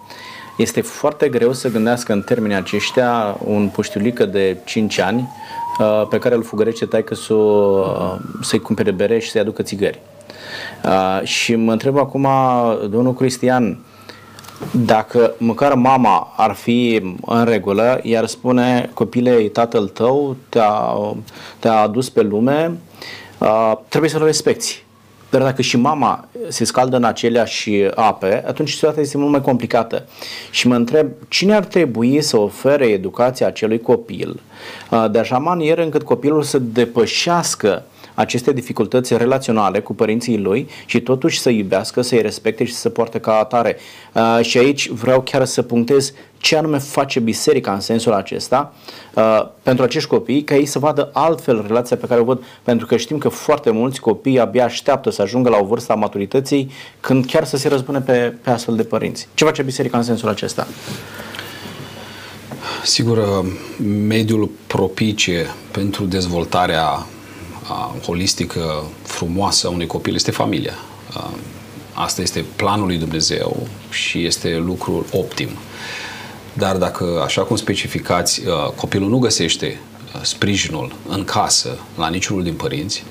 este 0.56 0.80
foarte 0.80 1.28
greu 1.28 1.52
să 1.52 1.68
gândească 1.68 2.12
în 2.12 2.22
termenii 2.22 2.56
aceștia 2.56 3.36
un 3.44 3.68
puștiulică 3.68 4.24
de 4.24 4.56
5 4.64 4.98
ani 4.98 5.28
uh, 5.78 6.06
pe 6.10 6.18
care 6.18 6.34
îl 6.34 6.42
fugărește 6.42 6.84
taică 6.84 7.14
să, 7.14 7.34
uh, 7.34 8.14
să-i 8.42 8.58
cumpere 8.58 8.90
bere 8.90 9.18
și 9.18 9.30
să-i 9.30 9.40
aducă 9.40 9.62
țigări. 9.62 10.00
Uh, 10.84 11.26
și 11.26 11.54
mă 11.54 11.72
întreb 11.72 11.98
acum, 11.98 12.28
domnul 12.90 13.14
Cristian, 13.14 13.78
dacă 14.70 15.34
măcar 15.38 15.74
mama 15.74 16.32
ar 16.36 16.52
fi 16.52 17.02
în 17.26 17.44
regulă, 17.44 18.00
iar 18.02 18.26
spune 18.26 18.90
copilei, 18.94 19.48
tatăl 19.48 19.88
tău 19.88 20.36
te-a, 20.48 20.96
te-a 21.58 21.80
adus 21.80 22.10
pe 22.10 22.22
lume, 22.22 22.78
uh, 23.38 23.72
trebuie 23.88 24.10
să-l 24.10 24.24
respecti. 24.24 24.84
Dar 25.30 25.42
dacă 25.42 25.62
și 25.62 25.76
mama 25.76 26.28
se 26.48 26.64
scaldă 26.64 26.96
în 26.96 27.04
aceleași 27.04 27.70
ape, 27.94 28.44
atunci 28.46 28.70
situația 28.70 29.02
este 29.02 29.18
mult 29.18 29.30
mai 29.30 29.40
complicată. 29.40 30.04
Și 30.50 30.66
mă 30.66 30.74
întreb, 30.74 31.08
cine 31.28 31.54
ar 31.54 31.64
trebui 31.64 32.22
să 32.22 32.36
ofere 32.36 32.86
educația 32.86 33.46
acelui 33.46 33.80
copil 33.80 34.40
uh, 34.90 35.10
de 35.10 35.18
așa 35.18 35.38
manieră 35.38 35.82
încât 35.82 36.02
copilul 36.02 36.42
să 36.42 36.58
depășească 36.58 37.84
aceste 38.14 38.52
dificultăți 38.52 39.16
relaționale 39.16 39.80
cu 39.80 39.94
părinții 39.94 40.38
lui 40.38 40.68
și 40.86 41.00
totuși 41.00 41.40
să 41.40 41.50
iubească, 41.50 42.00
să-i 42.00 42.22
respecte 42.22 42.64
și 42.64 42.72
să 42.72 42.80
se 42.80 42.90
poarte 42.90 43.18
ca 43.18 43.38
atare. 43.38 43.76
Uh, 44.12 44.38
și 44.44 44.58
aici 44.58 44.88
vreau 44.88 45.20
chiar 45.20 45.44
să 45.44 45.62
punctez 45.62 46.12
ce 46.38 46.56
anume 46.56 46.78
face 46.78 47.20
biserica 47.20 47.72
în 47.72 47.80
sensul 47.80 48.12
acesta 48.12 48.74
uh, 49.14 49.46
pentru 49.62 49.84
acești 49.84 50.08
copii, 50.08 50.44
ca 50.44 50.54
ei 50.54 50.66
să 50.66 50.78
vadă 50.78 51.10
altfel 51.12 51.64
relația 51.66 51.96
pe 51.96 52.06
care 52.06 52.20
o 52.20 52.24
văd, 52.24 52.42
pentru 52.62 52.86
că 52.86 52.96
știm 52.96 53.18
că 53.18 53.28
foarte 53.28 53.70
mulți 53.70 54.00
copii 54.00 54.38
abia 54.38 54.64
așteaptă 54.64 55.10
să 55.10 55.22
ajungă 55.22 55.48
la 55.48 55.58
o 55.60 55.64
vârstă 55.64 55.92
a 55.92 55.94
maturității 55.94 56.70
când 57.00 57.26
chiar 57.26 57.44
să 57.44 57.56
se 57.56 57.68
răzbune 57.68 58.00
pe, 58.00 58.34
pe 58.42 58.50
astfel 58.50 58.76
de 58.76 58.82
părinți. 58.82 59.28
Ce 59.34 59.44
face 59.44 59.62
biserica 59.62 59.96
în 59.96 60.02
sensul 60.02 60.28
acesta? 60.28 60.66
Sigur, 62.84 63.16
uh, 63.16 63.52
mediul 64.06 64.50
propice 64.66 65.46
pentru 65.70 66.04
dezvoltarea 66.04 67.06
holistică 68.04 68.84
frumoasă 69.02 69.66
a 69.66 69.70
unui 69.70 69.86
copil 69.86 70.14
este 70.14 70.30
familia. 70.30 70.74
asta 71.92 72.22
este 72.22 72.44
planul 72.56 72.86
lui 72.86 72.96
Dumnezeu 72.96 73.66
și 73.90 74.24
este 74.24 74.56
lucrul 74.56 75.06
optim. 75.12 75.48
Dar 76.52 76.76
dacă, 76.76 77.22
așa 77.24 77.42
cum 77.42 77.56
specificați, 77.56 78.46
uh, 78.46 78.72
copilul 78.76 79.08
nu 79.08 79.18
găsește 79.18 79.78
uh, 80.14 80.20
sprijinul 80.22 80.92
în 81.08 81.24
casă 81.24 81.78
la 81.96 82.08
niciunul 82.08 82.42
din 82.42 82.54
părinți, 82.54 83.04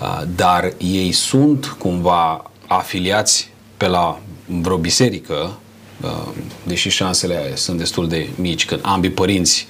uh, 0.00 0.22
dar 0.36 0.72
ei 0.78 1.12
sunt 1.12 1.76
cumva 1.78 2.50
afiliați 2.66 3.50
pe 3.76 3.86
la 3.86 4.20
vreo 4.46 4.76
biserică, 4.76 5.56
deși 6.62 6.88
șansele 6.88 7.56
sunt 7.56 7.78
destul 7.78 8.08
de 8.08 8.28
mici 8.34 8.64
când 8.64 8.80
ambii 8.84 9.10
părinți 9.10 9.66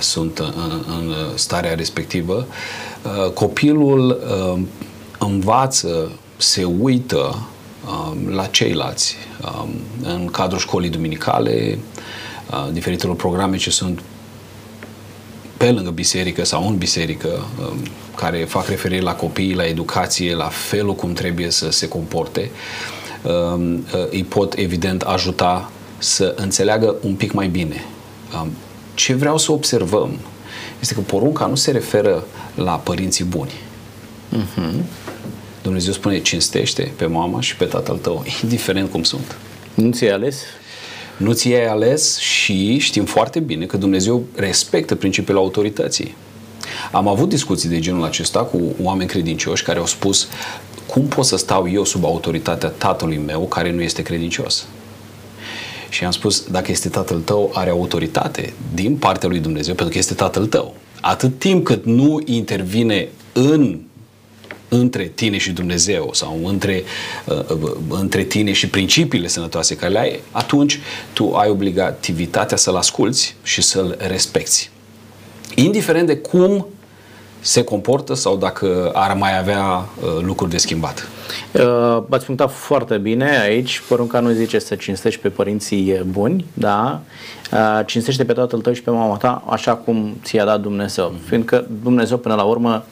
sunt 0.00 0.38
în, 0.38 0.84
în 0.86 1.14
starea 1.34 1.74
respectivă, 1.74 2.46
copilul 3.34 4.18
învață, 5.18 6.10
se 6.36 6.64
uită 6.64 7.38
la 8.30 8.46
ceilalți 8.46 9.16
în 10.02 10.26
cadrul 10.26 10.58
școlii 10.58 10.90
duminicale, 10.90 11.78
diferitelor 12.72 13.16
programe 13.16 13.56
ce 13.56 13.70
sunt 13.70 14.00
pe 15.56 15.70
lângă 15.70 15.90
biserică 15.90 16.44
sau 16.44 16.68
în 16.68 16.76
biserică, 16.76 17.28
um, 17.28 17.76
care 18.16 18.44
fac 18.44 18.68
referire 18.68 19.00
la 19.00 19.14
copii, 19.14 19.54
la 19.54 19.66
educație, 19.66 20.34
la 20.34 20.48
felul 20.48 20.94
cum 20.94 21.12
trebuie 21.12 21.50
să 21.50 21.70
se 21.70 21.88
comporte, 21.88 22.50
um, 23.22 23.74
uh, 23.74 23.82
îi 24.10 24.24
pot 24.24 24.54
evident 24.56 25.02
ajuta 25.02 25.70
să 25.98 26.34
înțeleagă 26.36 26.94
un 27.02 27.14
pic 27.14 27.32
mai 27.32 27.48
bine. 27.48 27.84
Um, 28.94 29.00
ce 29.00 29.14
vreau 29.14 29.38
să 29.38 29.52
observăm 29.52 30.18
este 30.80 30.94
că 30.94 31.00
porunca 31.00 31.46
nu 31.46 31.54
se 31.54 31.70
referă 31.70 32.26
la 32.54 32.72
părinții 32.72 33.24
buni. 33.24 33.52
Uh-huh. 34.32 34.72
Dumnezeu 35.62 35.92
spune 35.92 36.20
cinstește 36.20 36.92
pe 36.96 37.06
mama 37.06 37.40
și 37.40 37.56
pe 37.56 37.64
tatăl 37.64 37.96
tău, 37.96 38.24
indiferent 38.42 38.90
cum 38.90 39.02
sunt. 39.02 39.36
Nu 39.74 39.92
ți-ai 39.92 40.10
ales? 40.10 40.42
Nu 41.16 41.32
ți-ai 41.32 41.66
ales 41.66 42.18
și 42.18 42.78
știm 42.78 43.04
foarte 43.04 43.40
bine 43.40 43.66
că 43.66 43.76
Dumnezeu 43.76 44.24
respectă 44.34 44.94
principiul 44.94 45.36
autorității. 45.36 46.14
Am 46.92 47.08
avut 47.08 47.28
discuții 47.28 47.68
de 47.68 47.78
genul 47.78 48.04
acesta 48.04 48.40
cu 48.40 48.60
oameni 48.82 49.08
credincioși 49.08 49.62
care 49.62 49.78
au 49.78 49.86
spus 49.86 50.28
cum 50.86 51.06
pot 51.06 51.24
să 51.24 51.36
stau 51.36 51.70
eu 51.70 51.84
sub 51.84 52.04
autoritatea 52.04 52.68
tatălui 52.68 53.16
meu 53.16 53.40
care 53.40 53.72
nu 53.72 53.82
este 53.82 54.02
credincios? 54.02 54.66
Și 55.94 56.04
am 56.04 56.10
spus, 56.10 56.44
dacă 56.50 56.70
este 56.70 56.88
tatăl 56.88 57.20
tău, 57.20 57.50
are 57.54 57.70
autoritate 57.70 58.52
din 58.74 58.96
partea 58.96 59.28
lui 59.28 59.38
Dumnezeu, 59.38 59.74
pentru 59.74 59.92
că 59.92 59.98
este 59.98 60.14
tatăl 60.14 60.46
tău. 60.46 60.74
Atât 61.00 61.38
timp 61.38 61.64
cât 61.64 61.84
nu 61.84 62.20
intervine 62.24 63.08
în 63.32 63.80
între 64.68 65.12
tine 65.14 65.38
și 65.38 65.52
Dumnezeu 65.52 66.10
sau 66.12 66.40
între, 66.44 66.82
uh, 67.26 67.38
uh, 67.48 67.72
între 67.88 68.22
tine 68.22 68.52
și 68.52 68.68
principiile 68.68 69.28
sănătoase 69.28 69.76
care 69.76 69.92
le 69.92 69.98
ai, 69.98 70.20
atunci 70.30 70.80
tu 71.12 71.32
ai 71.32 71.48
obligativitatea 71.48 72.56
să-l 72.56 72.76
asculți 72.76 73.36
și 73.42 73.62
să-l 73.62 73.96
respecti. 73.98 74.70
Indiferent 75.54 76.06
de 76.06 76.16
cum 76.16 76.66
se 77.44 77.64
comportă 77.64 78.14
sau 78.14 78.36
dacă 78.36 78.90
ar 78.94 79.16
mai 79.16 79.38
avea 79.38 79.62
uh, 79.64 79.84
lucruri 80.20 80.50
de 80.50 80.56
schimbat. 80.56 81.08
Uh, 81.52 82.02
ați 82.10 82.24
punctat 82.26 82.52
foarte 82.52 82.98
bine 82.98 83.40
aici. 83.40 83.82
Porunca 83.88 84.20
nu 84.20 84.30
zice 84.30 84.58
să 84.58 84.74
cinstești 84.74 85.20
pe 85.20 85.28
părinții 85.28 86.00
buni, 86.06 86.44
da? 86.54 87.00
Uh, 87.52 87.86
cinstește 87.86 88.24
pe 88.24 88.32
tatăl 88.32 88.60
tău 88.60 88.72
și 88.72 88.82
pe 88.82 88.90
mama 88.90 89.16
ta 89.16 89.42
așa 89.48 89.74
cum 89.74 90.16
ți-a 90.22 90.44
dat 90.44 90.60
Dumnezeu. 90.60 91.12
Mm-hmm. 91.12 91.28
Fiindcă 91.28 91.66
Dumnezeu 91.82 92.16
până 92.16 92.34
la 92.34 92.42
urmă 92.42 92.84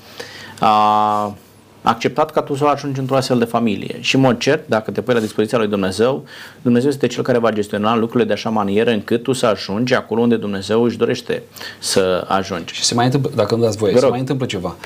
a 0.58 1.34
acceptat 1.82 2.30
ca 2.30 2.40
tu 2.40 2.54
să 2.54 2.64
ajungi 2.64 3.00
într-o 3.00 3.16
astfel 3.16 3.38
de 3.38 3.44
familie. 3.44 3.96
Și, 4.00 4.14
în 4.14 4.20
mod 4.20 4.38
cert, 4.38 4.68
dacă 4.68 4.90
te 4.90 5.00
pui 5.00 5.14
la 5.14 5.20
dispoziția 5.20 5.58
lui 5.58 5.68
Dumnezeu, 5.68 6.24
Dumnezeu 6.62 6.90
este 6.90 7.06
cel 7.06 7.22
care 7.22 7.38
va 7.38 7.50
gestiona 7.50 7.96
lucrurile 7.96 8.24
de 8.24 8.32
așa 8.32 8.50
manieră 8.50 8.90
încât 8.90 9.22
tu 9.22 9.32
să 9.32 9.46
ajungi 9.46 9.94
acolo 9.94 10.20
unde 10.20 10.36
Dumnezeu 10.36 10.82
își 10.82 10.96
dorește 10.96 11.42
să 11.78 12.24
ajungi. 12.28 12.74
Și 12.74 12.84
se 12.84 12.94
mai 12.94 13.04
întâmplă, 13.04 13.30
dacă 13.34 13.54
nu 13.54 13.62
dați 13.62 13.76
voie, 13.76 13.98
se 13.98 14.06
mai 14.06 14.18
întâmplă 14.18 14.46
ceva. 14.46 14.76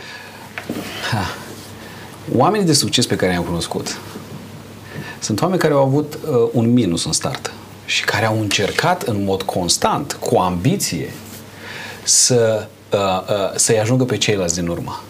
Ha. 1.10 1.24
Oamenii 2.36 2.66
de 2.66 2.72
succes 2.72 3.06
pe 3.06 3.16
care 3.16 3.32
i-am 3.32 3.42
cunoscut 3.42 3.98
sunt 5.20 5.42
oameni 5.42 5.60
care 5.60 5.72
au 5.72 5.82
avut 5.82 6.14
uh, 6.14 6.48
un 6.52 6.72
minus 6.72 7.04
în 7.04 7.12
start 7.12 7.52
și 7.86 8.04
care 8.04 8.26
au 8.26 8.40
încercat 8.40 9.02
în 9.02 9.24
mod 9.24 9.42
constant, 9.42 10.12
cu 10.12 10.36
ambiție, 10.38 11.12
să, 12.02 12.66
uh, 12.92 12.98
uh, 12.98 13.52
să-i 13.54 13.80
ajungă 13.80 14.04
pe 14.04 14.16
ceilalți 14.16 14.54
din 14.54 14.68
urmă. 14.68 15.02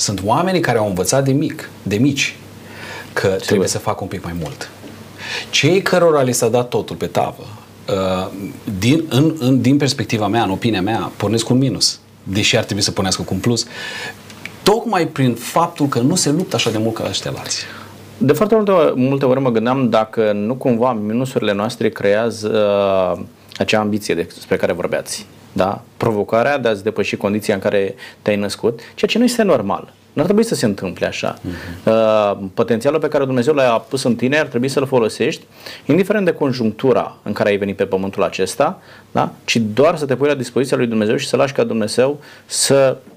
Sunt 0.00 0.20
oamenii 0.24 0.60
care 0.60 0.78
au 0.78 0.86
învățat 0.86 1.24
de 1.24 1.32
mic, 1.32 1.70
de 1.82 1.96
mici, 1.96 2.36
că 3.12 3.26
Ce 3.26 3.46
trebuie 3.46 3.68
să 3.68 3.78
facă 3.78 3.98
un 4.02 4.08
pic 4.08 4.24
mai 4.24 4.34
mult. 4.40 4.70
Cei 5.50 5.82
cărora 5.82 6.22
li 6.22 6.32
s-a 6.32 6.48
dat 6.48 6.68
totul 6.68 6.96
pe 6.96 7.06
tavă, 7.06 7.46
uh, 7.88 8.30
din, 8.78 9.04
în, 9.08 9.34
în, 9.38 9.60
din 9.60 9.76
perspectiva 9.76 10.26
mea, 10.26 10.42
în 10.42 10.50
opinia 10.50 10.82
mea, 10.82 11.12
pornesc 11.16 11.44
cu 11.44 11.52
un 11.52 11.58
minus, 11.58 12.00
deși 12.22 12.56
ar 12.56 12.64
trebui 12.64 12.82
să 12.82 12.90
pornească 12.90 13.22
cu 13.22 13.34
un 13.34 13.40
plus, 13.40 13.66
tocmai 14.62 15.06
prin 15.06 15.34
faptul 15.34 15.86
că 15.86 15.98
nu 15.98 16.14
se 16.14 16.30
luptă 16.30 16.56
așa 16.56 16.70
de 16.70 16.78
mult 16.78 16.94
ca 16.94 17.04
ăștia 17.08 17.32
alții. 17.38 17.64
De 18.18 18.32
foarte 18.32 18.54
multe, 18.54 18.72
multe 18.94 19.24
ori 19.24 19.40
mă 19.40 19.50
gândeam 19.50 19.88
dacă 19.88 20.32
nu 20.32 20.54
cumva 20.54 20.92
minusurile 20.92 21.52
noastre 21.52 21.88
creează 21.88 22.48
uh, 23.18 23.24
acea 23.56 23.80
ambiție 23.80 24.14
despre 24.14 24.56
care 24.56 24.72
vorbeați 24.72 25.26
da? 25.52 25.82
provocarea 25.96 26.58
de 26.58 26.68
a-ți 26.68 26.82
depăși 26.82 27.16
condiția 27.16 27.54
în 27.54 27.60
care 27.60 27.94
te-ai 28.22 28.36
născut, 28.36 28.80
ceea 28.94 29.10
ce 29.10 29.18
nu 29.18 29.24
este 29.24 29.42
normal. 29.42 29.92
Nu 30.12 30.20
ar 30.20 30.24
trebui 30.24 30.44
să 30.44 30.54
se 30.54 30.64
întâmple 30.66 31.06
așa. 31.06 31.38
Uh-huh. 31.38 31.86
Uh, 31.86 32.38
potențialul 32.54 33.00
pe 33.00 33.08
care 33.08 33.24
Dumnezeu 33.24 33.54
l-a 33.54 33.84
pus 33.88 34.02
în 34.02 34.16
tine 34.16 34.38
ar 34.38 34.46
trebui 34.46 34.68
să-l 34.68 34.86
folosești, 34.86 35.44
indiferent 35.86 36.24
de 36.24 36.32
conjunctura 36.32 37.16
în 37.22 37.32
care 37.32 37.48
ai 37.48 37.56
venit 37.56 37.76
pe 37.76 37.84
pământul 37.84 38.22
acesta, 38.22 38.82
da? 39.12 39.32
ci 39.44 39.56
doar 39.56 39.96
să 39.96 40.06
te 40.06 40.16
pui 40.16 40.28
la 40.28 40.34
dispoziția 40.34 40.76
lui 40.76 40.86
Dumnezeu 40.86 41.16
și 41.16 41.28
să 41.28 41.36
lași 41.36 41.52
ca 41.52 41.64
Dumnezeu 41.64 42.18
să 42.46 42.96
Uh, 42.96 43.09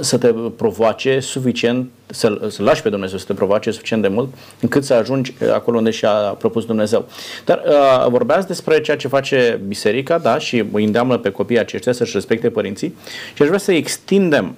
să 0.00 0.18
te 0.18 0.34
provoace 0.56 1.20
suficient, 1.20 1.90
să, 2.06 2.38
să 2.50 2.62
lași 2.62 2.82
pe 2.82 2.88
Dumnezeu 2.88 3.18
să 3.18 3.24
te 3.26 3.34
provoace 3.34 3.70
suficient 3.70 4.02
de 4.02 4.08
mult 4.08 4.34
încât 4.60 4.84
să 4.84 4.94
ajungi 4.94 5.34
acolo 5.52 5.76
unde 5.76 5.90
și-a 5.90 6.10
propus 6.10 6.64
Dumnezeu. 6.64 7.08
Dar 7.44 7.62
uh, 7.66 8.06
vorbeați 8.08 8.46
despre 8.46 8.80
ceea 8.80 8.96
ce 8.96 9.08
face 9.08 9.60
biserica, 9.66 10.18
da, 10.18 10.38
și 10.38 10.64
îi 10.72 10.84
îndeamnă 10.84 11.18
pe 11.18 11.30
copiii 11.30 11.58
aceștia 11.58 11.92
să-și 11.92 12.12
respecte 12.12 12.50
părinții 12.50 12.96
și 13.34 13.42
aș 13.42 13.48
vrea 13.48 13.58
să 13.58 13.72
extindem 13.72 14.54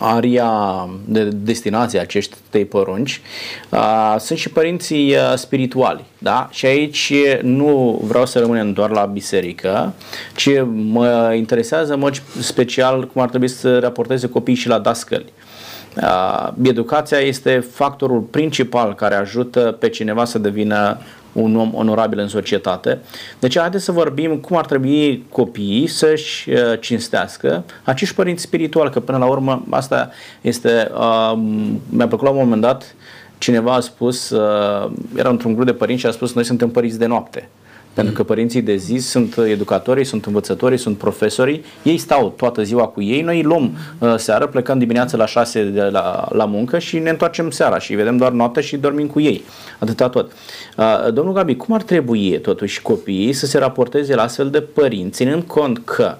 aria 0.00 0.88
de 1.04 1.24
destinație 1.24 1.98
a 1.98 2.02
acestei 2.02 2.64
porunci 2.64 3.20
uh, 3.68 4.16
sunt 4.18 4.38
și 4.38 4.48
părinții 4.48 5.14
uh, 5.14 5.32
spirituali. 5.36 6.04
Da? 6.18 6.48
Și 6.50 6.66
aici 6.66 7.12
nu 7.42 8.00
vreau 8.04 8.26
să 8.26 8.38
rămânem 8.38 8.72
doar 8.72 8.90
la 8.90 9.04
biserică, 9.04 9.94
ci 10.36 10.50
mă 10.72 11.34
interesează 11.36 11.92
în 11.92 11.98
mod 11.98 12.22
special 12.40 13.06
cum 13.06 13.22
ar 13.22 13.28
trebui 13.28 13.48
să 13.48 13.78
raporteze 13.78 14.28
copiii 14.28 14.56
și 14.56 14.68
la 14.68 14.78
dascăli. 14.78 15.32
Uh, 15.96 16.48
educația 16.62 17.18
este 17.18 17.64
factorul 17.70 18.20
principal 18.20 18.94
care 18.94 19.14
ajută 19.14 19.76
pe 19.78 19.88
cineva 19.88 20.24
să 20.24 20.38
devină 20.38 20.98
un 21.32 21.56
om 21.56 21.74
onorabil 21.74 22.18
în 22.18 22.28
societate. 22.28 22.98
Deci 23.38 23.58
haideți 23.58 23.84
să 23.84 23.92
vorbim 23.92 24.36
cum 24.36 24.56
ar 24.56 24.66
trebui 24.66 25.26
copiii 25.28 25.86
să-și 25.86 26.50
uh, 26.50 26.80
cinstească 26.80 27.64
acești 27.84 28.14
părinți 28.14 28.42
spirituali, 28.42 28.90
că 28.90 29.00
până 29.00 29.18
la 29.18 29.26
urmă 29.26 29.64
asta 29.70 30.10
este, 30.40 30.90
uh, 30.94 31.38
mi-a 31.88 32.06
plăcut 32.06 32.26
la 32.26 32.30
un 32.30 32.38
moment 32.38 32.60
dat, 32.60 32.94
cineva 33.38 33.72
a 33.74 33.80
spus, 33.80 34.30
uh, 34.30 34.90
era 35.16 35.28
într-un 35.28 35.54
grup 35.54 35.66
de 35.66 35.72
părinți 35.72 36.00
și 36.00 36.06
a 36.06 36.10
spus 36.10 36.32
noi 36.32 36.44
suntem 36.44 36.70
părinți 36.70 36.98
de 36.98 37.06
noapte. 37.06 37.48
Pentru 38.00 38.22
că 38.22 38.22
părinții 38.22 38.62
de 38.62 38.76
zi 38.76 38.96
sunt 38.96 39.36
educatorii, 39.36 40.04
sunt 40.04 40.24
învățătorii, 40.24 40.78
sunt 40.78 40.98
profesorii, 40.98 41.64
ei 41.82 41.98
stau 41.98 42.34
toată 42.36 42.62
ziua 42.62 42.86
cu 42.86 43.02
ei, 43.02 43.22
noi 43.22 43.36
îi 43.36 43.42
luăm 43.42 43.76
uh, 43.98 44.14
seară, 44.16 44.46
plecăm 44.46 44.78
dimineața 44.78 45.16
la 45.16 45.26
6 45.26 45.64
de 45.64 45.82
la, 45.82 46.28
la 46.32 46.44
muncă 46.44 46.78
și 46.78 46.98
ne 46.98 47.10
întoarcem 47.10 47.50
seara 47.50 47.78
și 47.78 47.94
vedem 47.94 48.16
doar 48.16 48.32
noaptea 48.32 48.62
și 48.62 48.76
dormim 48.76 49.06
cu 49.06 49.20
ei. 49.20 49.44
Atâta 49.78 50.08
tot. 50.08 50.32
Uh, 50.76 51.12
domnul 51.12 51.34
Gabi, 51.34 51.56
cum 51.56 51.74
ar 51.74 51.82
trebui 51.82 52.40
totuși 52.40 52.82
copiii 52.82 53.32
să 53.32 53.46
se 53.46 53.58
raporteze 53.58 54.14
la 54.14 54.22
astfel 54.22 54.50
de 54.50 54.60
părinți, 54.60 55.16
ținând 55.16 55.42
cont 55.42 55.80
că 55.84 56.16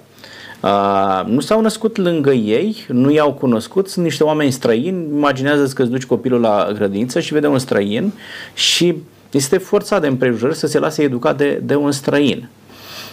Uh, 0.61 1.21
nu 1.25 1.39
s-au 1.39 1.61
născut 1.61 1.97
lângă 1.97 2.31
ei, 2.31 2.85
nu 2.87 3.11
i-au 3.11 3.33
cunoscut, 3.33 3.89
sunt 3.89 4.05
niște 4.05 4.23
oameni 4.23 4.51
străini, 4.51 5.05
imaginează 5.15 5.73
că 5.75 5.81
îți 5.81 5.91
duci 5.91 6.05
copilul 6.05 6.39
la 6.39 6.71
grădință 6.73 7.19
și 7.19 7.33
vede 7.33 7.47
un 7.47 7.59
străin 7.59 8.11
și 8.53 8.95
este 9.31 9.57
forțat 9.57 10.01
de 10.01 10.07
împrejurări 10.07 10.57
să 10.57 10.67
se 10.67 10.79
lase 10.79 11.03
educat 11.03 11.37
de, 11.37 11.59
de 11.63 11.75
un 11.75 11.91
străin. 11.91 12.49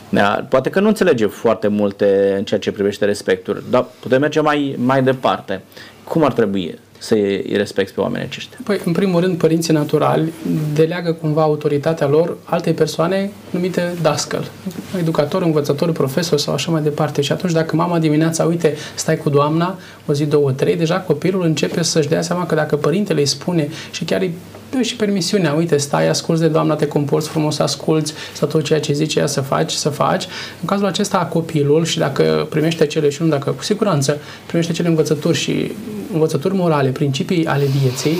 Da, 0.08 0.46
poate 0.48 0.70
că 0.70 0.80
nu 0.80 0.88
înțelege 0.88 1.26
foarte 1.26 1.68
multe 1.68 2.34
în 2.38 2.44
ceea 2.44 2.60
ce 2.60 2.72
privește 2.72 3.04
respectul, 3.04 3.64
dar 3.70 3.86
putem 4.00 4.20
merge 4.20 4.40
mai, 4.40 4.76
mai 4.78 5.02
departe. 5.02 5.62
Cum 6.04 6.24
ar 6.24 6.32
trebui 6.32 6.78
să 6.98 7.14
îi 7.14 7.52
respecti 7.56 7.94
pe 7.94 8.00
oamenii 8.00 8.26
aceștia? 8.26 8.58
Păi, 8.64 8.80
în 8.84 8.92
primul 8.92 9.20
rând, 9.20 9.38
părinții 9.38 9.72
naturali 9.72 10.32
deleagă 10.74 11.12
cumva 11.12 11.42
autoritatea 11.42 12.06
lor 12.06 12.36
altei 12.44 12.72
persoane 12.72 13.30
numite 13.50 13.94
dascăl, 14.02 14.50
educator, 14.98 15.42
învățător, 15.42 15.92
profesor 15.92 16.38
sau 16.38 16.54
așa 16.54 16.70
mai 16.70 16.82
departe. 16.82 17.20
Și 17.20 17.32
atunci, 17.32 17.52
dacă 17.52 17.76
mama 17.76 17.98
dimineața, 17.98 18.44
uite, 18.44 18.74
stai 18.94 19.16
cu 19.16 19.30
doamna, 19.30 19.78
o 20.06 20.12
zi, 20.12 20.26
două, 20.26 20.52
trei, 20.52 20.76
deja 20.76 21.00
copilul 21.00 21.44
începe 21.44 21.82
să-și 21.82 22.08
dea 22.08 22.22
seama 22.22 22.46
că 22.46 22.54
dacă 22.54 22.76
părintele 22.76 23.20
îi 23.20 23.26
spune 23.26 23.68
și 23.90 24.04
chiar 24.04 24.20
îi 24.20 24.32
dă 24.70 24.82
și 24.82 24.96
permisiunea, 24.96 25.52
uite, 25.52 25.76
stai, 25.76 26.08
asculți 26.08 26.40
de 26.40 26.48
doamna, 26.48 26.74
te 26.74 26.86
comporți 26.86 27.28
frumos, 27.28 27.58
asculți, 27.58 28.12
sau 28.34 28.48
tot 28.48 28.64
ceea 28.64 28.80
ce 28.80 28.92
zice 28.92 29.18
ea 29.18 29.26
să 29.26 29.40
faci, 29.40 29.72
să 29.72 29.88
faci. 29.88 30.24
În 30.60 30.66
cazul 30.66 30.86
acesta, 30.86 31.18
copilul, 31.18 31.84
și 31.84 31.98
dacă 31.98 32.46
primește 32.50 32.86
cele 32.86 33.08
și 33.08 33.22
nu, 33.22 33.28
dacă 33.28 33.50
cu 33.50 33.62
siguranță 33.62 34.18
primește 34.46 34.72
cele 34.72 34.88
învățături 34.88 35.36
și 35.36 35.72
învățături 36.12 36.54
morale, 36.54 36.88
principii 36.88 37.46
ale 37.46 37.64
vieții, 37.80 38.10
uh, 38.12 38.18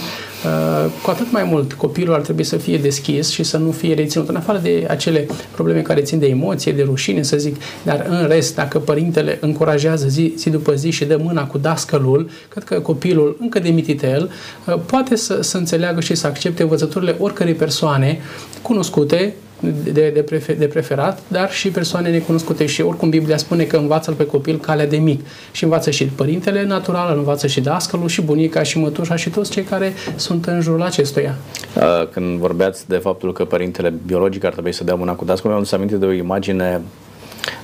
cu 1.03 1.11
atât 1.11 1.33
mai 1.33 1.45
mult 1.45 1.73
copilul 1.73 2.15
ar 2.15 2.21
trebui 2.21 2.45
să 2.45 2.57
fie 2.57 2.79
deschis 2.79 3.31
și 3.31 3.43
să 3.43 3.57
nu 3.57 3.71
fie 3.71 3.95
reținut, 3.95 4.29
în 4.29 4.37
afară 4.37 4.59
de 4.59 4.87
acele 4.89 5.27
probleme 5.51 5.81
care 5.81 6.01
țin 6.01 6.19
de 6.19 6.27
emoție, 6.27 6.73
de 6.73 6.83
rușine, 6.83 7.23
să 7.23 7.37
zic, 7.37 7.57
dar 7.83 8.07
în 8.09 8.27
rest, 8.27 8.55
dacă 8.55 8.79
părintele 8.79 9.39
încurajează 9.41 10.09
zi, 10.09 10.33
zi 10.37 10.51
după 10.51 10.75
zi 10.75 10.91
și 10.91 11.05
dă 11.05 11.17
mâna 11.23 11.47
cu 11.47 11.59
dascălul, 11.59 12.31
cred 12.49 12.65
că 12.65 12.81
copilul, 12.81 13.37
încă 13.41 13.59
de 13.59 13.69
mititel, 13.69 14.31
uh, 14.67 14.79
poate 14.87 15.17
să, 15.17 15.43
să 15.43 15.57
înțeleagă 15.57 16.01
și 16.01 16.15
să 16.15 16.27
accepte 16.27 16.63
învățăturile 16.63 17.17
oricărei 17.19 17.55
persoane 17.55 18.21
cunoscute, 18.63 19.35
de, 19.93 20.11
de, 20.15 20.23
prefer, 20.23 20.57
de 20.57 20.67
preferat, 20.67 21.21
dar 21.29 21.53
și 21.53 21.71
persoane 21.71 22.11
necunoscute. 22.11 22.67
Și 22.67 22.83
oricum 22.83 23.11
Biblia 23.11 23.37
spune 23.37 23.65
că 23.65 23.77
învață 23.77 24.11
pe 24.11 24.27
copil 24.27 24.59
calea 24.59 24.87
de 24.87 24.97
mic. 24.97 25.21
Și 25.53 25.65
învață 25.65 25.91
și 25.91 26.05
părintele 26.05 26.65
natural, 26.65 27.17
învață 27.17 27.47
și 27.47 27.61
dascălul, 27.61 28.09
și 28.09 28.23
bunica, 28.23 28.63
și 28.63 28.79
mătușa, 28.79 29.17
și 29.17 29.31
toți 29.31 29.51
cei 29.51 29.63
care 29.63 29.93
sunt 30.17 30.47
în 30.47 30.61
jurul 30.61 30.83
acestuia. 30.83 31.35
Când 32.13 32.39
vorbeați 32.39 32.89
de 32.89 32.97
faptul 32.97 33.33
că 33.33 33.45
părintele 33.45 33.95
biologic 34.07 34.45
ar 34.45 34.53
trebui 34.53 34.73
să 34.73 34.85
dea 34.85 34.95
mâna 34.95 35.13
cu 35.13 35.25
dascălul, 35.25 35.51
mi-am 35.51 35.59
adus 35.59 35.73
aminte 35.73 35.97
de 35.97 36.07
o 36.07 36.13
imagine 36.13 36.81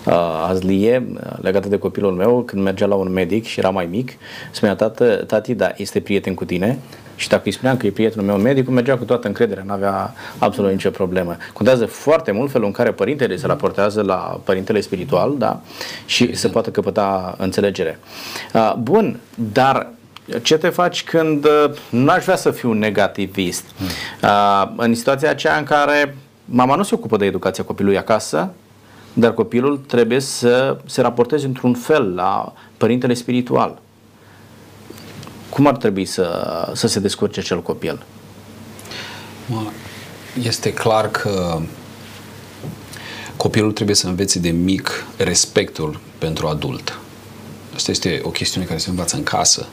uh, 0.07 0.47
azlie 0.49 1.07
legată 1.41 1.69
de 1.69 1.79
copilul 1.79 2.13
meu 2.13 2.43
când 2.43 2.63
mergea 2.63 2.87
la 2.87 2.95
un 2.95 3.13
medic 3.13 3.45
și 3.45 3.59
era 3.59 3.71
mai 3.71 3.89
mic. 3.91 4.13
Spunea, 4.51 4.75
tată, 4.75 5.25
tati, 5.27 5.55
da, 5.55 5.73
este 5.77 6.01
prieten 6.01 6.35
cu 6.35 6.45
tine? 6.45 6.79
Și 7.17 7.29
dacă 7.29 7.43
îi 7.45 7.53
spuneam 7.53 7.77
că 7.77 7.87
e 7.87 7.91
prietenul 7.91 8.27
meu 8.27 8.37
medic, 8.37 8.69
mergea 8.69 8.97
cu 8.97 9.05
toată 9.05 9.27
încrederea, 9.27 9.63
nu 9.67 9.73
avea 9.73 10.15
absolut 10.39 10.71
nicio 10.71 10.91
problemă. 10.91 11.37
Contează 11.53 11.87
foarte 11.87 12.31
mult 12.31 12.51
felul 12.51 12.67
în 12.67 12.73
care 12.73 12.93
părintele 12.93 13.37
se 13.37 13.47
raportează 13.47 14.03
la 14.03 14.41
părintele 14.45 14.81
spiritual, 14.81 15.35
da? 15.39 15.61
Și 16.07 16.23
exact. 16.23 16.41
se 16.41 16.49
poate 16.49 16.71
căpăta 16.71 17.35
înțelegere. 17.39 17.99
Uh, 18.55 18.75
bun, 18.79 19.19
dar 19.53 19.89
ce 20.43 20.59
te 20.59 20.69
faci 20.69 21.05
când 21.05 21.45
uh, 21.45 21.71
nu 21.91 22.11
aș 22.11 22.25
vrea 22.25 22.37
să 22.37 22.51
fiu 22.51 22.73
negativist? 22.73 23.65
Hmm. 23.77 23.87
Uh, 24.23 24.73
în 24.77 24.95
situația 24.95 25.31
aceea 25.31 25.57
în 25.57 25.65
care 25.65 26.17
mama 26.45 26.77
nu 26.77 26.83
se 26.83 26.95
ocupă 26.95 27.17
de 27.17 27.25
educația 27.25 27.65
copilului 27.65 27.99
acasă, 27.99 28.51
dar 29.13 29.35
copilul 29.35 29.81
trebuie 29.87 30.21
să 30.21 30.77
se 30.87 31.01
raporteze 31.01 31.47
într-un 31.47 31.75
fel 31.75 32.15
la 32.15 32.53
părintele 32.77 33.15
spiritual. 33.15 33.79
Cum 35.55 35.67
ar 35.67 35.77
trebui 35.77 36.05
să, 36.05 36.71
să 36.75 36.87
se 36.87 37.01
descurce 37.01 37.41
cel 37.43 37.63
copil? 37.63 38.03
Este 40.43 40.73
clar 40.73 41.11
că 41.11 41.61
copilul 43.37 43.73
trebuie 43.73 43.97
să 43.97 44.07
învețe 44.07 44.39
de 44.39 44.51
mic 44.51 45.07
respectul 45.17 46.01
pentru 46.19 46.47
adult. 46.47 46.99
Asta 47.75 47.91
este 47.91 48.21
o 48.23 48.29
chestiune 48.29 48.67
care 48.67 48.79
se 48.79 48.91
învață 48.91 49.17
în 49.17 49.23
casă. 49.23 49.67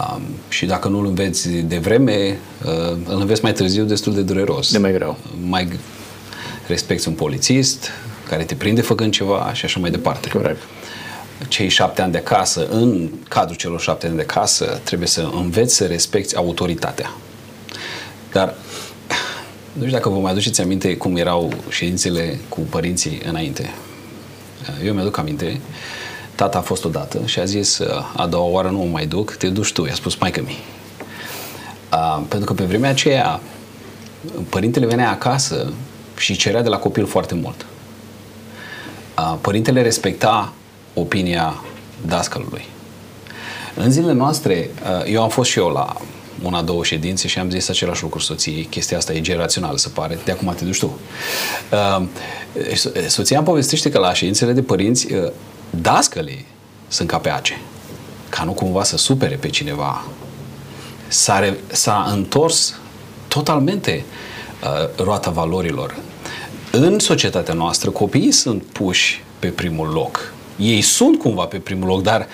Um, 0.00 0.22
și 0.48 0.66
dacă 0.66 0.88
nu 0.88 0.98
îl 0.98 1.06
înveți 1.06 1.48
de 1.48 1.78
vreme, 1.78 2.38
uh, 2.64 2.96
îl 3.04 3.20
înveți 3.20 3.42
mai 3.42 3.52
târziu 3.52 3.84
destul 3.84 4.14
de 4.14 4.22
dureros. 4.22 4.72
De 4.72 4.78
mai 4.78 4.92
greu. 4.92 5.18
Mai 5.46 5.78
respecti 6.66 7.08
un 7.08 7.14
polițist 7.14 7.90
care 8.28 8.44
te 8.44 8.54
prinde 8.54 8.80
făcând 8.80 9.12
ceva 9.12 9.50
și 9.54 9.64
așa 9.64 9.80
mai 9.80 9.90
departe. 9.90 10.28
Corect 10.28 10.62
cei 11.48 11.68
șapte 11.68 12.02
ani 12.02 12.12
de 12.12 12.18
casă, 12.18 12.66
în 12.70 13.10
cadrul 13.28 13.56
celor 13.56 13.80
șapte 13.80 14.06
ani 14.06 14.16
de 14.16 14.24
casă, 14.24 14.80
trebuie 14.84 15.08
să 15.08 15.30
înveți 15.34 15.74
să 15.74 15.86
respecti 15.86 16.36
autoritatea. 16.36 17.12
Dar 18.32 18.54
nu 19.72 19.80
știu 19.80 19.96
dacă 19.96 20.08
vă 20.08 20.18
mai 20.18 20.30
aduceți 20.30 20.60
aminte 20.60 20.96
cum 20.96 21.16
erau 21.16 21.52
ședințele 21.68 22.38
cu 22.48 22.60
părinții 22.60 23.20
înainte. 23.24 23.70
Eu 24.84 24.94
mi-aduc 24.94 25.16
aminte, 25.16 25.60
tata 26.34 26.58
a 26.58 26.60
fost 26.60 26.84
odată 26.84 27.20
și 27.24 27.38
a 27.38 27.44
zis, 27.44 27.80
a 28.16 28.26
doua 28.26 28.50
oară 28.50 28.68
nu 28.68 28.78
mă 28.78 28.84
mai 28.84 29.06
duc, 29.06 29.34
te 29.34 29.48
duci 29.48 29.72
tu, 29.72 29.86
i-a 29.86 29.94
spus 29.94 30.16
maică 30.16 30.42
mi. 30.46 30.58
pentru 32.28 32.46
că 32.46 32.52
pe 32.52 32.64
vremea 32.64 32.90
aceea 32.90 33.40
părintele 34.48 34.86
venea 34.86 35.10
acasă 35.10 35.72
și 36.16 36.36
cerea 36.36 36.62
de 36.62 36.68
la 36.68 36.78
copil 36.78 37.06
foarte 37.06 37.34
mult. 37.34 37.66
părintele 39.40 39.82
respecta 39.82 40.52
opinia 40.94 41.62
dascălului. 42.06 42.64
În 43.74 43.90
zilele 43.90 44.12
noastre, 44.12 44.70
uh, 44.82 45.12
eu 45.12 45.22
am 45.22 45.28
fost 45.28 45.50
și 45.50 45.58
eu 45.58 45.68
la 45.68 45.96
una, 46.42 46.62
două 46.62 46.84
ședințe 46.84 47.28
și 47.28 47.38
am 47.38 47.50
zis 47.50 47.68
același 47.68 48.02
lucru 48.02 48.18
soției. 48.18 48.64
Chestia 48.64 48.96
asta 48.96 49.12
e 49.12 49.20
generațională, 49.20 49.76
se 49.76 49.88
pare. 49.88 50.18
De 50.24 50.32
acum 50.32 50.54
te 50.56 50.64
duci 50.64 50.78
tu. 50.78 50.98
Uh, 51.72 52.06
soția 53.06 53.36
îmi 53.38 53.46
povestește 53.46 53.90
că 53.90 53.98
la 53.98 54.14
ședințele 54.14 54.52
de 54.52 54.62
părinți, 54.62 55.12
uh, 55.12 55.30
dascălii 55.70 56.46
sunt 56.88 57.08
ca 57.08 57.18
pe 57.18 57.28
ace. 57.28 57.60
Ca 58.28 58.44
nu 58.44 58.52
cumva 58.52 58.82
să 58.82 58.96
supere 58.96 59.34
pe 59.34 59.48
cineva. 59.48 60.04
S-a, 61.08 61.38
re- 61.38 61.58
s-a 61.66 62.08
întors 62.12 62.74
totalmente 63.28 64.04
uh, 64.62 65.04
roata 65.04 65.30
valorilor. 65.30 65.96
În 66.70 66.98
societatea 66.98 67.54
noastră, 67.54 67.90
copiii 67.90 68.32
sunt 68.32 68.62
puși 68.62 69.24
pe 69.38 69.46
primul 69.48 69.88
loc 69.88 70.32
ei 70.62 70.80
sunt 70.80 71.18
cumva 71.18 71.44
pe 71.44 71.58
primul 71.58 71.88
loc, 71.88 72.02
dar 72.02 72.26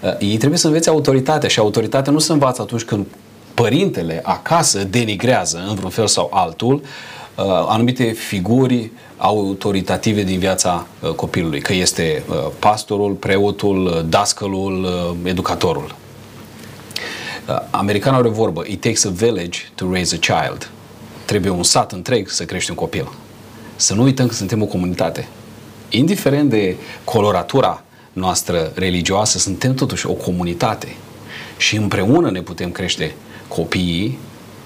uh, 0.00 0.10
ei 0.18 0.36
trebuie 0.36 0.58
să 0.58 0.66
învețe 0.66 0.90
autoritatea 0.90 1.48
și 1.48 1.58
autoritatea 1.58 2.12
nu 2.12 2.18
se 2.18 2.32
învață 2.32 2.62
atunci 2.62 2.82
când 2.82 3.06
părintele 3.54 4.20
acasă 4.24 4.84
denigrează 4.84 5.64
în 5.68 5.74
vreun 5.74 5.90
fel 5.90 6.06
sau 6.06 6.30
altul 6.32 6.74
uh, 6.74 7.44
anumite 7.68 8.04
figuri 8.04 8.90
autoritative 9.16 10.22
din 10.22 10.38
viața 10.38 10.86
uh, 11.00 11.10
copilului, 11.10 11.60
că 11.60 11.72
este 11.72 12.22
uh, 12.28 12.34
pastorul, 12.58 13.12
preotul, 13.12 13.86
uh, 13.86 14.04
dascălul, 14.08 14.84
uh, 14.84 15.30
educatorul. 15.30 15.94
Uh, 17.48 17.56
americanul 17.70 18.18
are 18.18 18.28
o 18.28 18.30
vorbă, 18.30 18.64
it 18.66 18.80
takes 18.80 19.04
a 19.04 19.10
village 19.10 19.58
to 19.74 19.90
raise 19.90 20.18
a 20.22 20.40
child. 20.40 20.70
Trebuie 21.24 21.52
un 21.52 21.62
sat 21.62 21.92
întreg 21.92 22.28
să 22.28 22.44
crești 22.44 22.70
un 22.70 22.76
copil. 22.76 23.08
Să 23.76 23.94
nu 23.94 24.02
uităm 24.02 24.26
că 24.26 24.34
suntem 24.34 24.62
o 24.62 24.66
comunitate 24.66 25.28
indiferent 25.96 26.50
de 26.50 26.76
coloratura 27.04 27.82
noastră 28.12 28.72
religioasă, 28.74 29.38
suntem 29.38 29.74
totuși 29.74 30.06
o 30.06 30.12
comunitate 30.12 30.96
și 31.56 31.76
împreună 31.76 32.30
ne 32.30 32.40
putem 32.40 32.70
crește 32.70 33.14
copiii 33.48 34.18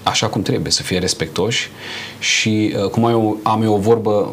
așa 0.03 0.27
cum 0.27 0.41
trebuie, 0.41 0.71
să 0.71 0.83
fie 0.83 0.99
respectoși 0.99 1.69
și 2.19 2.73
uh, 2.75 2.89
cum 2.89 3.05
am 3.05 3.11
eu, 3.11 3.39
am 3.43 3.63
eu 3.63 3.73
o 3.73 3.77
vorbă, 3.77 4.31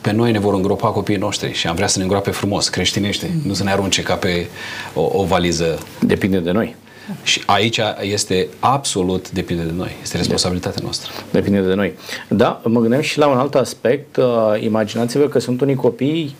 pe 0.00 0.12
noi 0.12 0.32
ne 0.32 0.38
vor 0.38 0.54
îngropa 0.54 0.88
copiii 0.88 1.18
noștri 1.18 1.52
și 1.52 1.66
am 1.66 1.74
vrea 1.74 1.86
să 1.86 1.98
ne 1.98 2.04
îngroape 2.04 2.30
frumos, 2.30 2.68
creștinește, 2.68 3.30
mm. 3.34 3.40
nu 3.44 3.54
să 3.54 3.62
ne 3.62 3.70
arunce 3.70 4.02
ca 4.02 4.14
pe 4.14 4.46
o, 4.94 5.10
o 5.12 5.24
valiză. 5.24 5.78
Depinde 6.00 6.38
de 6.38 6.50
noi. 6.50 6.76
Și 7.22 7.42
aici 7.46 7.80
este 8.00 8.48
absolut 8.58 9.30
depinde 9.30 9.62
de 9.62 9.72
noi. 9.76 9.96
Este 10.02 10.16
responsabilitatea 10.16 10.80
noastră. 10.82 11.10
Depinde 11.30 11.60
de 11.60 11.74
noi. 11.74 11.92
Da, 12.28 12.60
mă 12.64 12.80
gândeam 12.80 13.00
și 13.00 13.18
la 13.18 13.26
un 13.26 13.38
alt 13.38 13.54
aspect. 13.54 14.16
Uh, 14.16 14.24
imaginați-vă 14.60 15.28
că 15.28 15.38
sunt 15.38 15.60
unii 15.60 15.74
copii 15.74 16.36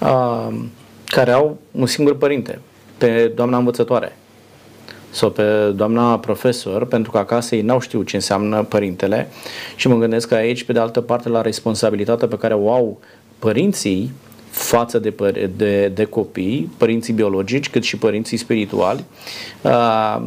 uh, 0.00 0.48
care 1.04 1.30
au 1.30 1.58
un 1.70 1.86
singur 1.86 2.16
părinte, 2.16 2.60
pe 2.98 3.32
doamna 3.34 3.56
învățătoare 3.56 4.16
sau 5.10 5.30
pe 5.30 5.72
doamna 5.74 6.18
profesor, 6.18 6.86
pentru 6.86 7.10
că 7.10 7.18
acasă 7.18 7.54
ei 7.54 7.62
n-au 7.62 7.80
știut 7.80 8.06
ce 8.06 8.16
înseamnă 8.16 8.62
părintele 8.62 9.28
și 9.76 9.88
mă 9.88 9.96
gândesc 9.96 10.28
că 10.28 10.34
aici, 10.34 10.64
pe 10.64 10.72
de 10.72 10.78
altă 10.78 11.00
parte, 11.00 11.28
la 11.28 11.40
responsabilitatea 11.40 12.28
pe 12.28 12.36
care 12.36 12.54
o 12.54 12.72
au 12.72 13.00
părinții 13.38 14.12
față 14.50 14.98
de, 14.98 15.14
de, 15.56 15.88
de 15.88 16.04
copii, 16.04 16.70
părinții 16.76 17.12
biologici, 17.12 17.70
cât 17.70 17.82
și 17.82 17.96
părinții 17.96 18.36
spirituali, 18.36 19.04
uh, 19.62 20.22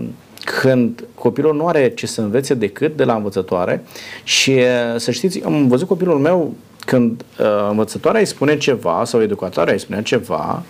când 0.46 1.04
copilul 1.16 1.56
nu 1.56 1.68
are 1.68 1.90
ce 1.90 2.08
să 2.08 2.22
învețe 2.22 2.54
decât 2.54 2.96
de 2.96 3.04
la 3.04 3.14
învățătoare 3.14 3.84
și 4.24 4.50
uh, 4.52 5.00
să 5.00 5.12
știți, 5.12 5.44
am 5.44 5.68
văzut 5.68 5.88
copilul 5.88 6.20
meu 6.20 6.54
când 6.86 7.24
uh, 7.40 7.46
învățătoarea 7.70 8.20
îi 8.20 8.26
spune 8.26 8.58
ceva 8.58 9.02
sau 9.06 9.22
educatoarea 9.22 9.74
îi 9.74 9.80
spune 9.80 10.02
ceva, 10.02 10.64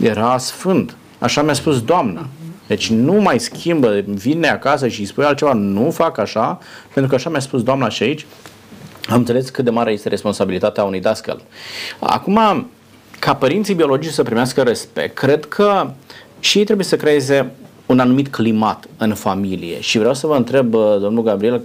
era 0.00 0.38
sfânt. 0.38 0.96
Așa 1.18 1.42
mi-a 1.42 1.52
spus 1.52 1.82
doamna. 1.82 2.28
Deci 2.66 2.90
nu 2.90 3.12
mai 3.12 3.40
schimbă, 3.40 4.00
vine 4.06 4.48
acasă 4.48 4.88
și 4.88 5.00
îi 5.00 5.06
spune 5.06 5.26
altceva, 5.26 5.52
nu 5.52 5.90
fac 5.90 6.18
așa, 6.18 6.58
pentru 6.92 7.10
că 7.10 7.14
așa 7.14 7.30
mi-a 7.30 7.40
spus 7.40 7.62
doamna 7.62 7.88
și 7.88 8.02
aici 8.02 8.26
am 9.08 9.16
înțeles 9.16 9.50
cât 9.50 9.64
de 9.64 9.70
mare 9.70 9.92
este 9.92 10.08
responsabilitatea 10.08 10.84
unui 10.84 11.00
dascăl. 11.00 11.42
Acum, 11.98 12.66
ca 13.24 13.34
părinții 13.34 13.74
biologici 13.74 14.12
să 14.12 14.22
primească 14.22 14.62
respect, 14.62 15.14
cred 15.14 15.44
că 15.44 15.90
și 16.40 16.58
ei 16.58 16.64
trebuie 16.64 16.86
să 16.86 16.96
creeze 16.96 17.50
un 17.86 17.98
anumit 17.98 18.28
climat 18.28 18.88
în 18.96 19.14
familie. 19.14 19.80
Și 19.80 19.98
vreau 19.98 20.14
să 20.14 20.26
vă 20.26 20.36
întreb, 20.36 20.70
domnul 21.00 21.22
Gabriel, 21.22 21.62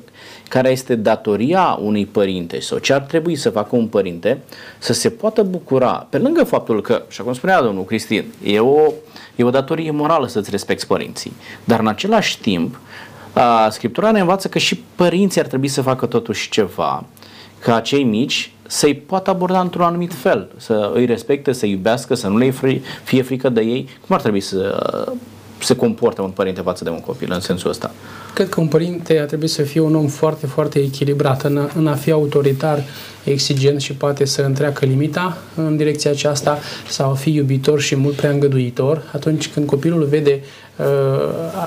care 0.47 0.69
este 0.69 0.95
datoria 0.95 1.79
unui 1.81 2.05
părinte 2.05 2.59
sau 2.59 2.77
ce 2.77 2.93
ar 2.93 3.01
trebui 3.01 3.35
să 3.35 3.49
facă 3.49 3.75
un 3.75 3.87
părinte 3.87 4.41
să 4.77 4.93
se 4.93 5.09
poată 5.09 5.43
bucura, 5.43 6.07
pe 6.09 6.17
lângă 6.17 6.43
faptul 6.43 6.81
că, 6.81 7.03
și 7.07 7.21
cum 7.21 7.33
spunea 7.33 7.61
domnul 7.61 7.83
Cristin, 7.83 8.25
e 8.43 8.59
o, 8.59 8.91
e 9.35 9.43
o 9.43 9.49
datorie 9.49 9.91
morală 9.91 10.27
să-ți 10.27 10.49
respecti 10.49 10.85
părinții, 10.85 11.33
dar 11.63 11.79
în 11.79 11.87
același 11.87 12.39
timp 12.39 12.79
Scriptura 13.69 14.11
ne 14.11 14.19
învață 14.19 14.47
că 14.47 14.57
și 14.57 14.83
părinții 14.95 15.41
ar 15.41 15.47
trebui 15.47 15.67
să 15.67 15.81
facă 15.81 16.05
totuși 16.05 16.49
ceva 16.49 17.05
ca 17.59 17.79
cei 17.79 18.03
mici 18.03 18.51
să-i 18.71 18.95
poată 18.95 19.29
aborda 19.29 19.59
într-un 19.59 19.83
anumit 19.83 20.13
fel, 20.13 20.49
să 20.57 20.91
îi 20.93 21.05
respecte, 21.05 21.51
să 21.51 21.65
iubească, 21.65 22.15
să 22.15 22.27
nu 22.27 22.37
le 22.37 22.53
fie 23.03 23.21
frică 23.21 23.49
de 23.49 23.61
ei. 23.61 23.89
Cum 24.05 24.15
ar 24.15 24.21
trebui 24.21 24.39
să 24.39 24.87
se 25.59 25.75
comportă 25.75 26.21
un 26.21 26.29
părinte 26.29 26.61
față 26.61 26.83
de 26.83 26.89
un 26.89 26.99
copil 26.99 27.31
în 27.31 27.39
sensul 27.39 27.69
ăsta? 27.69 27.91
Cred 28.33 28.49
că 28.49 28.59
un 28.59 28.67
părinte 28.67 29.19
ar 29.19 29.25
trebui 29.25 29.47
să 29.47 29.61
fie 29.61 29.79
un 29.79 29.95
om 29.95 30.07
foarte, 30.07 30.45
foarte 30.45 30.79
echilibrat 30.79 31.43
în 31.43 31.57
a, 31.57 31.69
în 31.75 31.87
a 31.87 31.95
fi 31.95 32.11
autoritar, 32.11 32.83
exigent 33.23 33.81
și 33.81 33.93
poate 33.93 34.25
să 34.25 34.41
întreacă 34.41 34.85
limita 34.85 35.37
în 35.55 35.77
direcția 35.77 36.11
aceasta 36.11 36.59
sau 36.87 37.11
a 37.11 37.13
fi 37.13 37.33
iubitor 37.33 37.81
și 37.81 37.95
mult 37.95 38.15
prea 38.15 38.29
îngăduitor. 38.29 39.09
Atunci 39.13 39.47
când 39.47 39.65
copilul 39.65 40.03
vede 40.03 40.39
uh, 40.77 40.85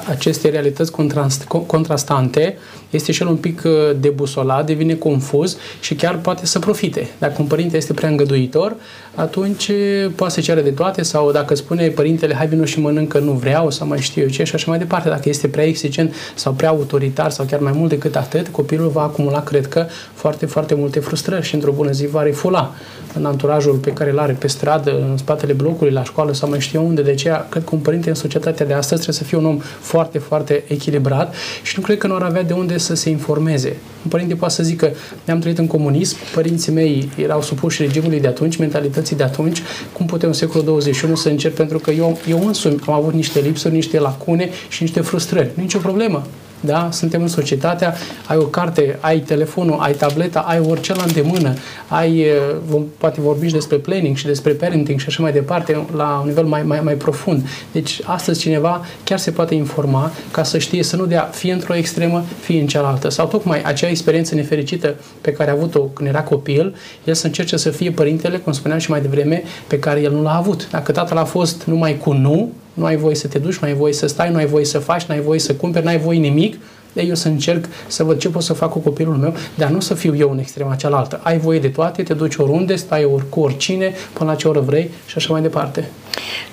aceste 0.09 0.49
realități 0.49 0.91
contrast, 0.91 1.45
contrastante, 1.67 2.57
este 2.91 3.13
și 3.13 3.23
el 3.23 3.29
un 3.29 3.37
pic 3.37 3.63
uh, 3.65 3.73
debusolat, 4.01 4.67
devine 4.67 4.95
confuz 4.95 5.57
și 5.81 5.95
chiar 5.95 6.19
poate 6.19 6.47
să 6.47 6.59
profite. 6.59 7.09
Dacă 7.19 7.35
un 7.39 7.47
părinte 7.47 7.77
este 7.77 7.93
prea 7.93 8.09
îngăduitor, 8.09 8.77
atunci 9.15 9.69
uh, 9.69 10.11
poate 10.15 10.35
să 10.35 10.41
ceară 10.41 10.61
de 10.61 10.71
toate 10.71 11.03
sau 11.03 11.33
dacă 11.33 11.55
spune 11.55 11.89
părintele 11.89 12.35
hai 12.35 12.47
vină 12.47 12.65
și 12.65 12.81
mănâncă 12.81 13.19
nu 13.19 13.33
vreau 13.33 13.71
sau 13.71 13.87
mai 13.87 14.01
știu 14.01 14.23
eu 14.23 14.29
ce 14.29 14.45
și 14.45 14.55
așa 14.55 14.65
mai 14.69 14.79
departe. 14.79 15.09
Dacă 15.09 15.29
este 15.29 15.49
prea 15.49 15.65
exigent 15.65 16.15
sau 16.35 16.53
prea 16.63 16.75
autoritar 16.75 17.31
sau 17.31 17.45
chiar 17.45 17.61
mai 17.61 17.73
mult 17.75 17.89
decât 17.89 18.17
atât, 18.17 18.49
copilul 18.49 18.89
va 18.89 19.03
acumula, 19.03 19.43
cred 19.43 19.67
că, 19.67 19.87
foarte, 20.15 20.47
foarte 20.47 20.75
multe 20.75 21.01
frustrări 21.01 21.47
și 21.47 21.55
într-o 21.55 21.73
bună 21.73 21.91
zi 21.91 22.07
va 22.07 22.23
refula 22.23 22.75
în 23.15 23.25
anturajul 23.25 23.75
pe 23.75 23.93
care 23.93 24.11
îl 24.11 24.19
are 24.19 24.33
pe 24.33 24.47
stradă, 24.47 24.91
în 25.11 25.17
spatele 25.17 25.53
blocului, 25.53 25.93
la 25.93 26.05
școală 26.05 26.33
sau 26.33 26.49
mai 26.49 26.61
știu 26.61 26.81
eu 26.81 26.87
unde. 26.87 27.03
De 27.03 27.11
aceea, 27.11 27.47
cred 27.51 27.65
că 27.65 27.71
un 27.73 27.81
părinte 27.81 28.09
în 28.09 28.15
societatea 28.15 28.67
de 28.67 28.73
astăzi 28.73 29.01
trebuie 29.03 29.15
să 29.15 29.25
fie 29.25 29.39
un 29.39 29.47
om 29.47 29.59
foarte, 29.81 30.19
foarte 30.19 30.65
echilibrat 30.67 31.35
și 31.63 31.75
nu 31.77 31.85
cred 31.85 31.99
că 31.99 32.07
nu 32.07 32.15
ar 32.15 32.23
avea 32.23 32.43
de 32.43 32.53
unde 32.53 32.79
să 32.79 32.95
se 32.95 33.11
informeze. 33.11 33.77
Un 34.05 34.11
părinte 34.11 34.35
poate 34.35 34.55
să 34.55 34.63
zică, 34.63 34.93
ne-am 35.25 35.39
trăit 35.39 35.59
în 35.59 35.67
comunism, 35.67 36.17
părinții 36.35 36.73
mei 36.73 37.09
erau 37.17 37.43
supuși 37.43 37.83
regimului 37.83 38.21
de 38.21 38.29
atunci, 38.29 38.57
mentalității 38.57 39.17
de 39.17 39.23
atunci, 39.23 39.63
cum 39.93 40.07
putem 40.07 40.29
în 40.29 40.35
secolul 40.35 40.65
21 40.65 41.15
să 41.15 41.29
încerc 41.29 41.55
pentru 41.55 41.79
că 41.79 41.91
eu, 41.91 42.19
eu 42.29 42.47
însumi 42.47 42.81
am 42.87 42.95
avut 42.95 43.13
niște 43.13 43.41
lipsuri, 43.41 43.75
niște 43.75 43.99
lacune 43.99 44.49
și 44.69 44.83
niște 44.83 45.01
frustrări. 45.01 45.51
Nici 45.55 45.75
o 45.75 45.79
problemă 45.79 46.27
da? 46.65 46.89
Suntem 46.93 47.23
în 47.23 47.29
societatea, 47.29 47.95
ai 48.27 48.37
o 48.37 48.45
carte, 48.45 48.99
ai 49.01 49.19
telefonul, 49.19 49.79
ai 49.81 49.93
tableta, 49.93 50.41
ai 50.41 50.61
orice 50.69 50.95
la 50.95 51.03
îndemână, 51.03 51.55
ai, 51.89 52.25
vom, 52.67 52.85
poate 52.99 53.21
vorbim 53.21 53.49
și 53.49 53.55
despre 53.55 53.77
planning 53.77 54.17
și 54.17 54.27
despre 54.27 54.53
parenting 54.53 55.01
și 55.01 55.07
așa 55.09 55.23
mai 55.23 55.33
departe, 55.33 55.87
la 55.97 56.19
un 56.21 56.29
nivel 56.29 56.45
mai, 56.45 56.63
mai, 56.63 56.81
mai 56.81 56.95
profund. 56.95 57.49
Deci, 57.73 58.01
astăzi 58.05 58.41
cineva 58.41 58.85
chiar 59.05 59.19
se 59.19 59.31
poate 59.31 59.55
informa 59.55 60.11
ca 60.31 60.43
să 60.43 60.59
știe 60.59 60.83
să 60.83 60.97
nu 60.97 61.07
dea 61.07 61.23
fie 61.23 61.53
într-o 61.53 61.75
extremă, 61.75 62.25
fie 62.41 62.61
în 62.61 62.67
cealaltă. 62.67 63.09
Sau 63.09 63.27
tocmai 63.27 63.63
acea 63.63 63.89
experiență 63.89 64.35
nefericită 64.35 64.95
pe 65.21 65.33
care 65.33 65.51
a 65.51 65.53
avut-o 65.53 65.81
când 65.81 66.09
era 66.09 66.23
copil, 66.23 66.75
el 67.05 67.15
să 67.15 67.27
încerce 67.27 67.57
să 67.57 67.71
fie 67.71 67.91
părintele, 67.91 68.37
cum 68.37 68.53
spuneam 68.53 68.81
și 68.81 68.91
mai 68.91 69.01
devreme, 69.01 69.43
pe 69.67 69.79
care 69.79 70.01
el 70.01 70.13
nu 70.13 70.23
l-a 70.23 70.37
avut. 70.37 70.69
Dacă 70.71 70.93
tatăl 70.93 71.17
a 71.17 71.25
fost 71.25 71.65
numai 71.65 71.99
cu 71.99 72.13
nu, 72.13 72.53
nu 72.75 72.85
ai 72.85 72.97
voie 72.97 73.15
să 73.15 73.29
te 73.29 73.39
duci, 73.39 73.57
nu 73.57 73.69
ai 73.69 73.75
voie 73.75 73.93
să 73.93 74.07
stai, 74.07 74.31
nu 74.31 74.37
ai 74.37 74.47
voie 74.47 74.65
să 74.65 74.79
faci, 74.79 75.03
nu 75.03 75.15
ai 75.15 75.21
voie 75.21 75.39
să 75.39 75.55
cumperi, 75.55 75.85
nu 75.85 75.91
ai 75.91 75.99
voie 75.99 76.19
nimic, 76.19 76.57
de 76.93 77.03
eu 77.03 77.15
să 77.15 77.29
încerc 77.29 77.65
să 77.87 78.05
văd 78.05 78.19
ce 78.19 78.29
pot 78.29 78.43
să 78.43 78.53
fac 78.53 78.71
cu 78.71 78.79
copilul 78.79 79.15
meu, 79.15 79.35
dar 79.55 79.71
nu 79.71 79.81
să 79.81 79.95
fiu 79.95 80.17
eu 80.17 80.31
în 80.31 80.39
extrema 80.39 80.75
cealaltă. 80.75 81.21
Ai 81.23 81.39
voie 81.39 81.59
de 81.59 81.69
toate, 81.69 82.03
te 82.03 82.15
duci 82.15 82.37
oriunde, 82.37 82.75
stai 82.75 83.05
ori 83.05 83.29
cu 83.29 83.41
oricine, 83.41 83.93
până 84.13 84.31
la 84.31 84.37
ce 84.37 84.49
oră 84.49 84.61
vrei 84.61 84.91
și 85.07 85.15
așa 85.17 85.33
mai 85.33 85.43
departe. 85.43 85.91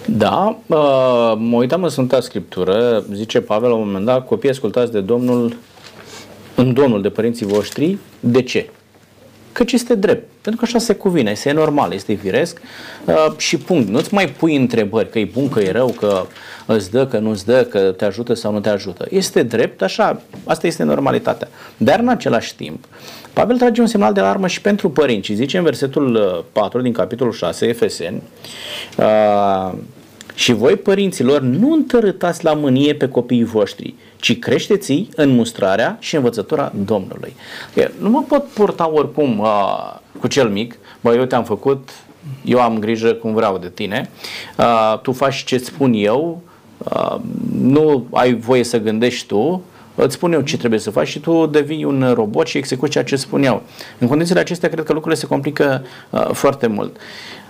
Da, 0.06 0.58
uh, 0.68 1.34
mă 1.38 1.58
uitam 1.58 1.84
în 1.84 1.90
Sfânta 1.90 2.20
Scriptură, 2.22 3.04
zice 3.14 3.42
Pavel 3.42 3.70
la 3.70 3.76
un 3.76 3.86
moment 3.86 4.06
dat, 4.06 4.26
copii 4.26 4.50
ascultați 4.50 4.92
de 4.92 5.00
Domnul, 5.00 5.58
în 6.56 6.74
Domnul 6.74 7.02
de 7.02 7.10
părinții 7.10 7.46
voștri, 7.46 7.98
de 8.20 8.42
ce? 8.42 8.70
Căci 9.60 9.72
este 9.72 9.96
drept. 9.96 10.30
Pentru 10.42 10.62
că 10.62 10.68
așa 10.68 10.80
se 10.80 10.94
cuvine, 10.96 11.32
este 11.32 11.52
normal, 11.52 11.94
este 11.94 12.14
firesc 12.14 12.62
uh, 13.06 13.38
și 13.38 13.58
punct. 13.58 13.90
Nu-ți 13.90 14.14
mai 14.14 14.28
pui 14.28 14.56
întrebări 14.56 15.10
că 15.10 15.20
e 15.20 15.30
bun, 15.34 15.50
că 15.50 15.60
e 15.60 15.72
rău, 15.72 15.88
că 15.88 16.26
îți 16.66 16.92
dă, 16.92 17.08
că 17.08 17.18
nu 17.18 17.30
îți 17.30 17.46
dă, 17.46 17.64
că 17.64 17.80
te 17.80 18.06
ajută 18.06 18.34
sau 18.34 18.52
nu 18.52 18.60
te 18.60 18.70
ajută. 18.70 19.06
Este 19.10 19.44
drept, 19.44 19.82
așa, 19.82 20.22
asta 20.44 20.68
este 20.68 20.84
normalitatea. 20.84 21.48
Dar 21.78 22.00
în 22.00 22.08
același 22.08 22.56
timp, 22.56 22.86
Pavel 23.34 23.58
trage 23.58 23.82
un 23.82 23.88
semnal 23.88 24.14
de 24.14 24.20
alarmă 24.20 24.48
și 24.48 24.62
pentru 24.62 24.90
părinți 24.90 25.28
și 25.28 25.36
zice 25.36 25.58
în 25.58 25.64
versetul 25.64 26.46
4 26.52 26.78
uh, 26.78 26.84
din 26.84 26.94
capitolul 26.94 27.34
6, 27.34 27.66
Efeseni, 27.66 28.22
uh, 28.98 29.74
și 30.34 30.54
voi, 30.54 30.76
părinților, 30.76 31.42
nu 31.42 31.74
întărâtați 31.74 32.44
la 32.44 32.54
mânie 32.54 32.96
pe 32.96 33.08
copiii 33.08 33.44
voștri, 33.44 33.96
ci 34.20 34.40
creșteți 34.40 35.08
în 35.16 35.30
mustrarea 35.30 35.98
și 36.00 36.16
învățătura 36.16 36.72
Domnului. 36.86 37.36
Nu 38.00 38.10
mă 38.10 38.24
pot 38.28 38.44
purta 38.44 38.92
oricum 38.94 39.40
uh, 39.40 39.96
cu 40.20 40.28
cel 40.28 40.50
mic, 40.50 40.78
bă, 41.02 41.14
eu 41.16 41.26
te-am 41.26 41.44
făcut, 41.44 41.90
eu 42.44 42.62
am 42.62 42.80
grijă 42.80 43.14
cum 43.14 43.34
vreau 43.34 43.58
de 43.58 43.70
tine, 43.70 44.10
uh, 44.58 45.00
tu 45.02 45.12
faci 45.12 45.44
ce 45.44 45.58
spun 45.58 45.94
eu, 45.94 46.42
uh, 46.78 47.16
nu 47.52 48.08
ai 48.12 48.34
voie 48.34 48.64
să 48.64 48.80
gândești 48.80 49.28
tu, 49.28 49.64
îți 49.96 50.14
spun 50.14 50.34
eu 50.34 50.42
ce 50.42 50.58
trebuie 50.58 50.80
să 50.80 50.92
faci 50.92 51.08
și 51.08 51.20
tu 51.20 51.46
devii 51.46 51.84
un 51.84 52.12
robot 52.14 52.48
și 52.48 52.58
execuți 52.58 52.92
ceea 52.92 53.04
ce 53.04 53.16
spun 53.16 53.44
eu. 53.44 53.64
În 53.98 54.08
condițiile 54.08 54.40
acestea, 54.40 54.70
cred 54.70 54.84
că 54.84 54.94
lucrurile 54.94 55.22
se 55.22 55.28
complică 55.28 55.86
uh, 56.10 56.30
foarte 56.32 56.68
mult. 56.68 56.98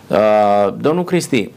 Uh, 0.08 0.74
domnul 0.78 1.04
Cristi, 1.04 1.52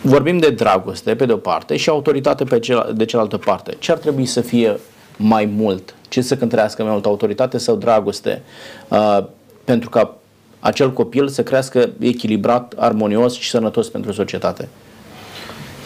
vorbim 0.00 0.38
de 0.38 0.50
dragoste 0.50 1.14
pe 1.14 1.26
de 1.26 1.32
o 1.32 1.36
parte 1.36 1.76
și 1.76 1.88
autoritate 1.88 2.44
pe 2.44 2.58
cel, 2.58 2.92
de 2.96 3.04
cealaltă 3.04 3.36
parte. 3.36 3.76
Ce 3.78 3.92
ar 3.92 3.98
trebui 3.98 4.26
să 4.26 4.40
fie 4.40 4.78
mai 5.16 5.44
mult? 5.44 5.94
Ce 6.08 6.20
să 6.20 6.36
cântărească 6.36 6.82
mai 6.82 6.92
mult, 6.92 7.04
autoritate 7.06 7.58
sau 7.58 7.76
dragoste? 7.76 8.42
Uh, 8.88 9.18
pentru 9.64 9.90
ca 9.90 10.16
acel 10.60 10.92
copil 10.92 11.28
să 11.28 11.42
crească 11.42 11.90
echilibrat, 11.98 12.74
armonios 12.76 13.34
și 13.34 13.50
sănătos 13.50 13.88
pentru 13.88 14.12
societate. 14.12 14.68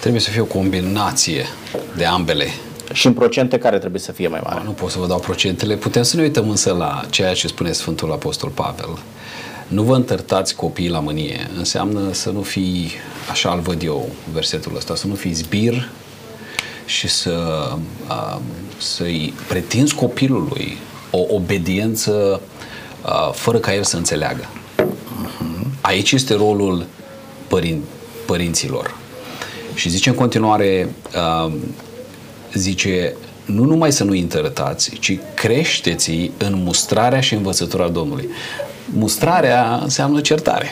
Trebuie 0.01 0.21
să 0.21 0.31
fie 0.31 0.41
o 0.41 0.45
combinație 0.45 1.45
de 1.97 2.05
ambele. 2.05 2.47
Și 2.93 3.07
în 3.07 3.13
procente 3.13 3.59
care 3.59 3.79
trebuie 3.79 4.01
să 4.01 4.13
fie 4.13 4.29
mai 4.29 4.41
mare? 4.45 4.63
Nu 4.65 4.71
pot 4.71 4.91
să 4.91 4.99
vă 4.99 5.07
dau 5.07 5.19
procentele. 5.19 5.77
Putem 5.77 6.03
să 6.03 6.17
ne 6.17 6.23
uităm 6.23 6.51
însă 6.51 6.73
la 6.73 7.01
ceea 7.11 7.35
ce 7.35 7.47
spune 7.47 7.73
Sfântul 7.73 8.13
Apostol 8.13 8.51
Pavel. 8.51 8.99
Nu 9.71 9.83
vă 9.83 9.95
întărtați 9.95 10.55
copiii 10.55 10.89
la 10.89 11.01
mânie. 11.01 11.51
Înseamnă 11.57 12.13
să 12.13 12.31
nu 12.31 12.43
fii, 12.43 12.91
așa 13.31 13.53
îl 13.53 13.61
văd 13.61 13.83
eu, 13.83 14.09
versetul 14.33 14.77
ăsta, 14.77 14.95
să 14.95 15.07
nu 15.07 15.15
fii 15.15 15.33
zbir 15.33 15.89
și 16.87 17.09
să, 17.09 17.69
să-i 18.79 19.35
pretinzi 19.49 19.95
copilului 19.95 20.77
o 21.11 21.35
obediență 21.35 22.41
fără 23.33 23.59
ca 23.59 23.75
el 23.75 23.83
să 23.83 23.97
înțeleagă. 23.97 24.49
Aici 25.81 26.13
este 26.13 26.35
rolul 26.35 26.87
părin, 27.49 27.83
părinților. 28.27 28.95
Și 29.75 29.89
zice 29.89 30.09
în 30.09 30.15
continuare, 30.15 30.95
zice, 32.55 33.15
nu 33.45 33.65
numai 33.65 33.93
să 33.93 34.05
nu 34.05 34.13
întărătați, 34.13 34.91
ci 34.99 35.19
creșteți 35.35 36.31
în 36.39 36.63
mustrarea 36.63 37.21
și 37.21 37.35
învățătura 37.35 37.89
Domnului. 37.89 38.29
Mustrarea 38.93 39.79
înseamnă 39.83 40.21
certare. 40.21 40.69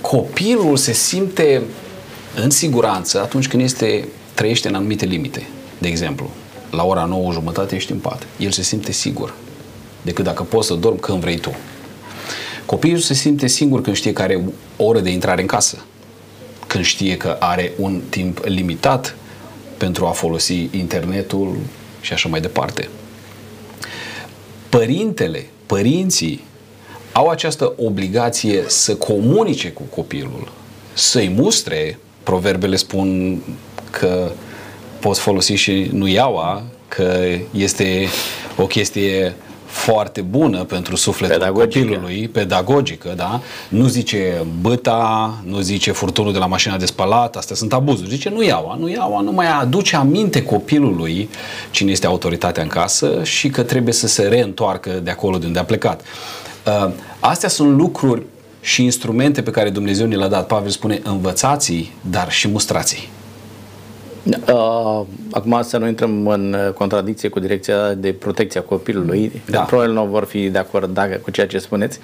Copilul 0.00 0.76
se 0.76 0.92
simte 0.92 1.62
în 2.34 2.50
siguranță 2.50 3.20
atunci 3.20 3.48
când 3.48 3.62
este, 3.62 4.08
trăiește 4.34 4.68
în 4.68 4.74
anumite 4.74 5.04
limite. 5.04 5.46
De 5.78 5.88
exemplu, 5.88 6.30
la 6.70 6.84
ora 6.84 7.04
9 7.04 7.32
jumătate 7.32 7.74
ești 7.74 7.92
în 7.92 7.98
pat. 7.98 8.26
El 8.38 8.50
se 8.50 8.62
simte 8.62 8.92
sigur 8.92 9.34
decât 10.02 10.24
dacă 10.24 10.42
poți 10.42 10.66
să 10.66 10.74
dormi 10.74 10.98
când 10.98 11.20
vrei 11.20 11.38
tu. 11.38 11.56
Copilul 12.66 12.98
se 12.98 13.14
simte 13.14 13.46
singur 13.46 13.82
când 13.82 13.96
știe 13.96 14.12
că 14.12 14.22
are 14.22 14.44
o 14.76 14.84
oră 14.84 15.00
de 15.00 15.10
intrare 15.10 15.40
în 15.40 15.46
casă, 15.46 15.84
când 16.66 16.84
știe 16.84 17.16
că 17.16 17.36
are 17.40 17.72
un 17.76 18.00
timp 18.08 18.44
limitat 18.44 19.16
pentru 19.76 20.06
a 20.06 20.10
folosi 20.10 20.68
internetul 20.70 21.56
și 22.00 22.12
așa 22.12 22.28
mai 22.28 22.40
departe. 22.40 22.88
Părintele, 24.68 25.46
părinții 25.68 26.44
au 27.12 27.28
această 27.28 27.72
obligație 27.76 28.64
să 28.66 28.94
comunice 28.96 29.70
cu 29.70 29.82
copilul, 29.82 30.52
să-i 30.92 31.28
mustre, 31.28 31.98
proverbele 32.22 32.76
spun 32.76 33.38
că 33.90 34.30
poți 35.00 35.20
folosi 35.20 35.52
și 35.52 35.90
nuiaua, 35.92 36.62
că 36.88 37.24
este 37.50 38.08
o 38.56 38.66
chestie 38.66 39.34
foarte 39.78 40.20
bună 40.20 40.64
pentru 40.64 40.96
sufletul 40.96 41.38
pedagogică. 41.38 41.84
copilului, 41.84 42.28
pedagogică, 42.28 43.12
da? 43.16 43.40
Nu 43.68 43.86
zice 43.86 44.46
băta, 44.60 45.34
nu 45.44 45.60
zice 45.60 45.92
furtunul 45.92 46.32
de 46.32 46.38
la 46.38 46.46
mașina 46.46 46.76
de 46.76 46.86
spălat, 46.86 47.36
astea 47.36 47.56
sunt 47.56 47.72
abuzuri. 47.72 48.08
Zice 48.08 48.28
nu 48.28 48.42
iau, 48.42 48.76
nu 48.78 48.88
iau, 48.88 49.22
nu 49.22 49.32
mai 49.32 49.46
aduce 49.60 49.96
aminte 49.96 50.42
copilului 50.42 51.28
cine 51.70 51.90
este 51.90 52.06
autoritatea 52.06 52.62
în 52.62 52.68
casă 52.68 53.20
și 53.22 53.48
că 53.48 53.62
trebuie 53.62 53.94
să 53.94 54.06
se 54.06 54.22
reîntoarcă 54.22 54.90
de 54.90 55.10
acolo 55.10 55.38
de 55.38 55.46
unde 55.46 55.58
a 55.58 55.64
plecat. 55.64 56.00
Uh, 56.66 56.90
astea 57.20 57.48
sunt 57.48 57.76
lucruri 57.76 58.22
și 58.60 58.84
instrumente 58.84 59.42
pe 59.42 59.50
care 59.50 59.70
Dumnezeu 59.70 60.06
ne 60.06 60.16
le-a 60.16 60.28
dat. 60.28 60.46
Pavel 60.46 60.70
spune 60.70 61.00
învățați 61.04 61.92
dar 62.10 62.30
și 62.30 62.48
mustrați 62.48 63.08
Uh, 64.28 65.06
acum 65.30 65.62
să 65.62 65.78
nu 65.78 65.86
intrăm 65.86 66.26
în 66.26 66.56
contradicție 66.74 67.28
cu 67.28 67.40
direcția 67.40 67.94
de 67.94 68.12
protecție 68.12 68.60
a 68.60 68.62
copilului, 68.62 69.42
da. 69.50 69.60
probabil 69.60 69.92
nu 69.92 70.04
vor 70.04 70.24
fi 70.24 70.48
de 70.48 70.58
acord 70.58 70.94
dacă, 70.94 71.16
cu 71.16 71.30
ceea 71.30 71.46
ce 71.46 71.58
spuneți, 71.58 72.00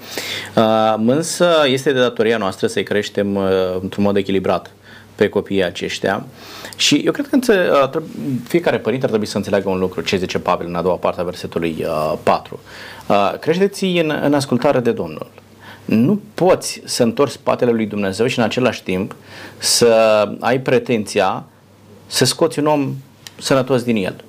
uh, 0.56 0.94
însă 1.06 1.48
este 1.66 1.92
de 1.92 1.98
datoria 2.00 2.36
noastră 2.36 2.66
să-i 2.66 2.82
creștem 2.82 3.34
uh, 3.34 3.44
într-un 3.80 4.04
mod 4.04 4.16
echilibrat 4.16 4.70
pe 5.14 5.28
copiii 5.28 5.64
aceștia. 5.64 6.26
Și 6.76 7.02
eu 7.04 7.12
cred 7.12 7.26
că 7.26 7.38
uh, 7.94 8.02
fiecare 8.48 8.78
părinte 8.78 9.04
ar 9.04 9.10
trebui 9.10 9.28
să 9.28 9.36
înțeleagă 9.36 9.68
un 9.68 9.78
lucru, 9.78 10.00
ce 10.00 10.16
zice 10.16 10.38
Pavel 10.38 10.66
în 10.66 10.74
a 10.74 10.82
doua 10.82 10.96
parte 10.96 11.20
a 11.20 11.24
versetului 11.24 11.76
uh, 11.86 12.18
4. 12.22 12.60
Uh, 13.06 13.34
creșteți 13.40 13.84
în, 13.84 14.18
în 14.22 14.34
ascultare 14.34 14.80
de 14.80 14.92
Domnul. 14.92 15.30
Nu 15.84 16.20
poți 16.34 16.82
să 16.84 17.02
întorci 17.02 17.30
spatele 17.30 17.70
lui 17.70 17.86
Dumnezeu 17.86 18.26
și 18.26 18.38
în 18.38 18.44
același 18.44 18.82
timp 18.82 19.14
să 19.58 20.28
ai 20.40 20.60
pretenția 20.60 21.44
să 22.06 22.24
scoți 22.24 22.58
un 22.58 22.66
om 22.66 22.94
sănătos 23.38 23.82
din 23.82 23.96
el. 23.96 24.24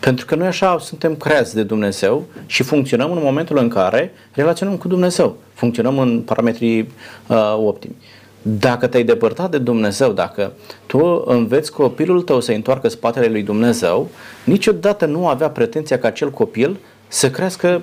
Pentru 0.00 0.26
că 0.26 0.34
noi 0.34 0.46
așa 0.46 0.78
suntem 0.78 1.16
creați 1.16 1.54
de 1.54 1.62
Dumnezeu 1.62 2.24
și 2.46 2.62
funcționăm 2.62 3.12
în 3.12 3.18
momentul 3.22 3.58
în 3.58 3.68
care 3.68 4.12
relaționăm 4.32 4.76
cu 4.76 4.88
Dumnezeu. 4.88 5.36
Funcționăm 5.54 5.98
în 5.98 6.20
parametrii 6.20 6.88
uh, 7.26 7.56
optimi. 7.56 7.96
Dacă 8.42 8.86
te-ai 8.86 9.04
depărtat 9.04 9.50
de 9.50 9.58
Dumnezeu, 9.58 10.12
dacă 10.12 10.52
tu 10.86 11.22
înveți 11.26 11.72
copilul 11.72 12.22
tău 12.22 12.40
să 12.40 12.52
întoarcă 12.52 12.88
spatele 12.88 13.26
lui 13.26 13.42
Dumnezeu, 13.42 14.08
niciodată 14.44 15.06
nu 15.06 15.28
avea 15.28 15.50
pretenția 15.50 15.98
ca 15.98 16.08
acel 16.08 16.30
copil 16.30 16.76
să 17.08 17.30
crească 17.30 17.82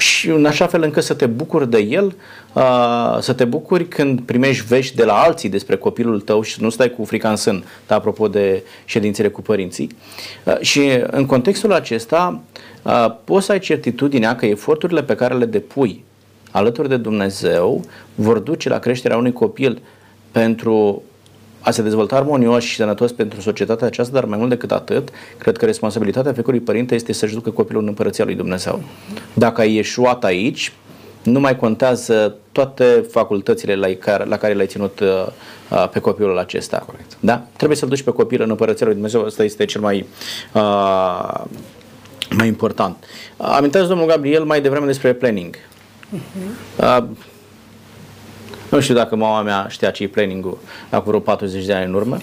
și 0.00 0.28
în 0.28 0.46
așa 0.46 0.66
fel 0.66 0.82
încât 0.82 1.02
să 1.02 1.14
te 1.14 1.26
bucuri 1.26 1.70
de 1.70 1.78
el, 1.78 2.16
să 3.20 3.32
te 3.32 3.44
bucuri 3.44 3.88
când 3.88 4.20
primești 4.20 4.66
vești 4.66 4.96
de 4.96 5.04
la 5.04 5.14
alții 5.14 5.48
despre 5.48 5.76
copilul 5.76 6.20
tău 6.20 6.42
și 6.42 6.62
nu 6.62 6.70
stai 6.70 6.90
cu 6.90 7.04
frica 7.04 7.30
în 7.30 7.36
sân, 7.36 7.64
da, 7.86 7.94
apropo 7.94 8.28
de 8.28 8.62
ședințele 8.84 9.28
cu 9.28 9.42
părinții. 9.42 9.88
Și 10.60 10.90
în 11.06 11.26
contextul 11.26 11.72
acesta 11.72 12.40
poți 13.24 13.46
să 13.46 13.52
ai 13.52 13.58
certitudinea 13.58 14.36
că 14.36 14.46
eforturile 14.46 15.02
pe 15.02 15.14
care 15.14 15.34
le 15.34 15.44
depui 15.44 16.04
alături 16.50 16.88
de 16.88 16.96
Dumnezeu 16.96 17.84
vor 18.14 18.38
duce 18.38 18.68
la 18.68 18.78
creșterea 18.78 19.16
unui 19.16 19.32
copil 19.32 19.82
pentru 20.30 21.02
a 21.60 21.70
se 21.70 21.82
dezvolta 21.82 22.16
armonios 22.16 22.64
și 22.64 22.74
sănătos 22.74 23.12
pentru 23.12 23.40
societatea 23.40 23.86
aceasta, 23.86 24.12
dar 24.14 24.24
mai 24.24 24.38
mult 24.38 24.50
decât 24.50 24.72
atât, 24.72 25.08
cred 25.38 25.56
că 25.56 25.64
responsabilitatea 25.64 26.32
fiecărui 26.32 26.60
părinte 26.60 26.94
este 26.94 27.12
să-și 27.12 27.34
ducă 27.34 27.50
copilul 27.50 27.82
în 27.82 27.88
împărăția 27.88 28.24
lui 28.24 28.34
Dumnezeu. 28.34 28.82
Dacă 29.34 29.60
ai 29.60 29.74
ieșuat 29.74 30.24
aici, 30.24 30.72
nu 31.22 31.40
mai 31.40 31.56
contează 31.56 32.36
toate 32.52 33.04
facultățile 33.10 33.74
la 33.74 33.88
care, 33.98 34.24
la 34.24 34.36
care 34.36 34.52
le-ai 34.52 34.66
ținut 34.66 35.00
uh, 35.00 35.08
uh, 35.70 35.88
pe 35.88 35.98
copilul 35.98 36.38
acesta. 36.38 36.82
Corect. 36.86 37.16
Da? 37.20 37.46
Trebuie 37.56 37.76
să-l 37.76 37.88
duci 37.88 38.02
pe 38.02 38.10
copil 38.10 38.42
în 38.42 38.50
împărăția 38.50 38.86
lui 38.86 38.94
Dumnezeu, 38.94 39.24
asta 39.24 39.44
este 39.44 39.64
cel 39.64 39.80
mai, 39.80 40.06
uh, 40.52 41.40
mai 42.30 42.46
important. 42.46 43.04
Amintează 43.36 43.86
domnul 43.86 44.06
Gabriel 44.06 44.44
mai 44.44 44.60
devreme 44.60 44.86
despre 44.86 45.12
planning. 45.12 45.54
Uh-huh. 45.56 46.98
Uh, 46.98 47.04
nu 48.70 48.80
știu 48.80 48.94
dacă 48.94 49.16
mama 49.16 49.42
mea 49.42 49.66
știa 49.68 49.90
ce 49.90 50.02
e 50.02 50.06
planning-ul 50.06 50.58
acum 50.90 51.06
vreo 51.06 51.20
40 51.20 51.64
de 51.64 51.72
ani 51.72 51.84
în 51.84 51.94
urmă, 51.94 52.16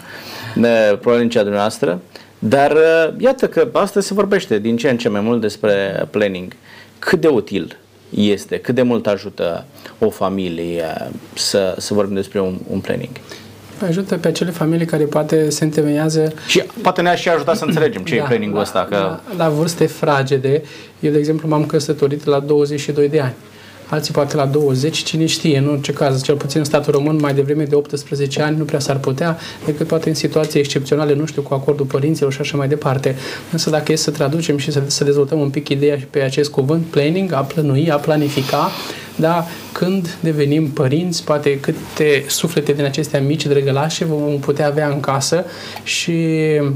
probabil 1.00 1.22
în 1.22 1.30
cea 1.30 1.42
dumneavoastră, 1.42 2.02
dar 2.40 2.72
uh, 2.72 3.14
iată 3.18 3.48
că 3.48 3.68
astăzi 3.72 4.08
se 4.08 4.14
vorbește 4.14 4.60
din 4.60 4.78
ce 4.78 4.90
în 4.90 4.98
ce 4.98 5.10
mai 5.10 5.22
mult 5.22 5.42
despre 5.42 6.06
planning. 6.10 6.54
Cât 7.00 7.22
de 7.22 7.28
util 7.28 7.78
este, 8.10 8.58
cât 8.58 8.76
de 8.76 8.82
mult 8.82 9.08
ajută 9.08 9.66
o 10.00 10.10
familie 10.10 11.12
să, 11.34 11.76
să 11.78 11.94
vorbim 11.94 12.16
despre 12.16 12.40
un, 12.40 12.58
un 12.70 12.80
planning? 12.80 13.10
Ajută 13.88 14.18
pe 14.18 14.28
acele 14.28 14.52
familii 14.52 14.86
care 14.86 15.04
poate 15.04 15.50
se 15.50 15.64
întemeiază... 15.64 16.34
Și 16.48 16.64
poate 16.82 17.02
ne-aș 17.02 17.22
și 17.22 17.30
ajutat 17.30 17.58
să 17.58 17.66
înțelegem 17.66 18.04
ce 18.04 18.18
da, 18.18 18.24
e 18.24 18.26
planning-ul 18.28 18.56
la, 18.56 18.62
ăsta. 18.62 18.88
Că... 18.90 18.96
La, 18.96 19.22
la 19.38 19.50
vârste 19.50 19.86
fragede, 19.86 20.62
eu 21.00 21.12
de 21.12 21.18
exemplu 21.18 21.48
m-am 21.48 21.66
căsătorit 21.66 22.26
la 22.26 22.40
22 22.40 23.10
de 23.10 23.20
ani 23.20 23.34
alții 23.90 24.14
poate 24.14 24.36
la 24.36 24.46
20, 24.46 24.98
cine 24.98 25.26
știe, 25.26 25.58
în 25.58 25.68
orice 25.68 25.92
caz, 25.92 26.24
cel 26.24 26.36
puțin 26.36 26.60
în 26.60 26.66
statul 26.66 26.94
român, 26.94 27.18
mai 27.22 27.34
devreme 27.34 27.64
de 27.64 27.76
18 27.76 28.42
ani 28.42 28.58
nu 28.58 28.64
prea 28.64 28.80
s-ar 28.80 28.98
putea, 28.98 29.38
decât 29.66 29.88
poate 29.88 30.10
în 30.10 30.16
situații 30.16 30.60
excepționale, 30.60 31.14
nu 31.14 31.26
știu, 31.26 31.42
cu 31.42 31.54
acordul 31.54 31.86
părinților 31.86 32.34
și 32.34 32.42
așa 32.42 32.58
mai 32.58 32.68
departe. 32.68 33.16
Însă 33.52 33.70
dacă 33.70 33.92
e 33.92 33.96
să 33.96 34.12
traducem 34.12 34.58
și 34.58 34.72
să, 34.72 34.82
să 34.88 35.04
dezvoltăm 35.04 35.40
un 35.40 35.50
pic 35.50 35.70
ideea 35.70 36.00
pe 36.10 36.20
acest 36.20 36.52
cuvânt, 36.52 36.86
planning, 36.86 37.34
a 37.34 37.42
plănui, 37.42 37.92
a 37.92 37.96
planifica, 37.96 38.72
da, 39.16 39.46
când 39.72 40.18
devenim 40.20 40.70
părinți, 40.70 41.24
poate 41.24 41.60
câte 41.60 42.26
suflete 42.28 42.74
din 42.74 42.84
acestea 42.84 43.22
mici 43.22 43.46
drăgălașe 43.46 44.06
vom 44.06 44.40
putea 44.40 44.68
avea 44.68 44.88
în 44.88 45.00
casă 45.00 45.46
și 45.84 46.16
Uh, 46.62 46.68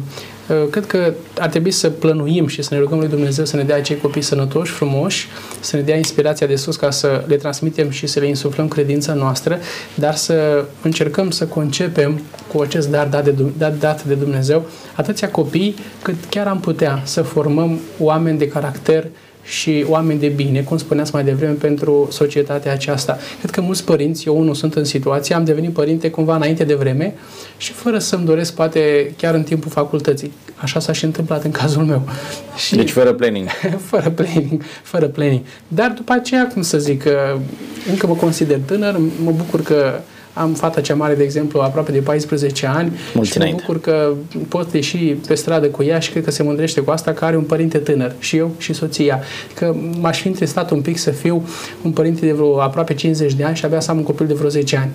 cred 0.69 0.85
că 0.85 1.13
ar 1.39 1.49
trebui 1.49 1.71
să 1.71 1.89
plănuim 1.89 2.47
și 2.47 2.61
să 2.61 2.73
ne 2.73 2.79
rugăm 2.79 2.99
lui 2.99 3.07
Dumnezeu 3.07 3.45
să 3.45 3.55
ne 3.55 3.63
dea 3.63 3.75
acei 3.75 3.97
copii 3.97 4.21
sănătoși, 4.21 4.71
frumoși, 4.71 5.27
să 5.59 5.75
ne 5.75 5.81
dea 5.81 5.95
inspirația 5.95 6.47
de 6.47 6.55
sus 6.55 6.75
ca 6.75 6.91
să 6.91 7.23
le 7.27 7.35
transmitem 7.35 7.89
și 7.89 8.07
să 8.07 8.19
le 8.19 8.27
insuflăm 8.27 8.67
credința 8.67 9.13
noastră, 9.13 9.59
dar 9.95 10.15
să 10.15 10.65
încercăm 10.81 11.31
să 11.31 11.45
concepem 11.45 12.21
cu 12.53 12.61
acest 12.61 12.89
dar 12.89 13.07
dat 13.07 13.23
de, 13.23 13.35
dat, 13.57 13.77
dat 13.77 14.03
de 14.03 14.13
Dumnezeu 14.13 14.65
atâția 14.95 15.29
copii 15.29 15.75
cât 16.01 16.15
chiar 16.29 16.47
am 16.47 16.59
putea 16.59 17.01
să 17.03 17.21
formăm 17.21 17.79
oameni 17.99 18.37
de 18.37 18.47
caracter 18.47 19.07
și 19.51 19.85
oameni 19.87 20.19
de 20.19 20.27
bine, 20.27 20.61
cum 20.61 20.77
spuneați 20.77 21.13
mai 21.13 21.23
devreme, 21.23 21.53
pentru 21.53 22.07
societatea 22.11 22.71
aceasta. 22.71 23.17
Cred 23.39 23.51
că 23.51 23.61
mulți 23.61 23.83
părinți, 23.85 24.27
eu 24.27 24.39
unul 24.39 24.53
sunt 24.53 24.73
în 24.73 24.83
situație, 24.83 25.35
am 25.35 25.43
devenit 25.43 25.73
părinte 25.73 26.09
cumva 26.09 26.35
înainte 26.35 26.63
de 26.63 26.73
vreme 26.73 27.13
și 27.57 27.71
fără 27.71 27.99
să-mi 27.99 28.25
doresc, 28.25 28.53
poate 28.53 29.13
chiar 29.17 29.33
în 29.33 29.43
timpul 29.43 29.71
facultății. 29.71 30.31
Așa 30.55 30.79
s-a 30.79 30.91
și 30.91 31.05
întâmplat 31.05 31.43
în 31.43 31.51
cazul 31.51 31.83
meu. 31.83 32.07
Și 32.65 32.75
deci 32.75 32.91
fără 32.91 33.13
planning. 33.13 33.47
fără 33.91 34.09
planning, 34.09 34.63
fără 34.83 35.07
planning. 35.07 35.41
Dar 35.67 35.91
după 35.91 36.13
aceea, 36.13 36.47
cum 36.47 36.61
să 36.61 36.77
zic, 36.77 37.03
încă 37.89 38.07
mă 38.07 38.15
consider 38.15 38.59
tânăr, 38.65 38.97
mă 39.23 39.31
bucur 39.31 39.61
că 39.61 39.99
am 40.33 40.53
fata 40.53 40.81
cea 40.81 40.95
mare, 40.95 41.15
de 41.15 41.23
exemplu, 41.23 41.59
aproape 41.59 41.91
de 41.91 41.99
14 41.99 42.67
ani 42.67 42.91
Mulți 43.13 43.31
și 43.31 43.37
mă 43.37 43.49
bucur 43.51 43.81
că 43.81 44.13
pot 44.47 44.73
ieși 44.73 44.97
pe 44.97 45.35
stradă 45.35 45.67
cu 45.67 45.83
ea 45.83 45.99
și 45.99 46.11
cred 46.11 46.23
că 46.23 46.31
se 46.31 46.43
mândrește 46.43 46.81
cu 46.81 46.91
asta 46.91 47.11
că 47.13 47.25
are 47.25 47.35
un 47.37 47.43
părinte 47.43 47.77
tânăr, 47.77 48.13
și 48.19 48.37
eu 48.37 48.51
și 48.57 48.73
soția. 48.73 49.19
Că 49.55 49.75
m-aș 49.99 50.21
fi 50.21 50.27
întristat 50.27 50.71
un 50.71 50.81
pic 50.81 50.97
să 50.97 51.11
fiu 51.11 51.47
un 51.81 51.91
părinte 51.91 52.25
de 52.25 52.31
vreo 52.31 52.61
aproape 52.61 52.93
50 52.93 53.33
de 53.33 53.43
ani 53.43 53.55
și 53.55 53.65
abia 53.65 53.79
să 53.79 53.91
am 53.91 53.97
un 53.97 54.03
copil 54.03 54.27
de 54.27 54.33
vreo 54.33 54.49
10 54.49 54.77
ani. 54.77 54.91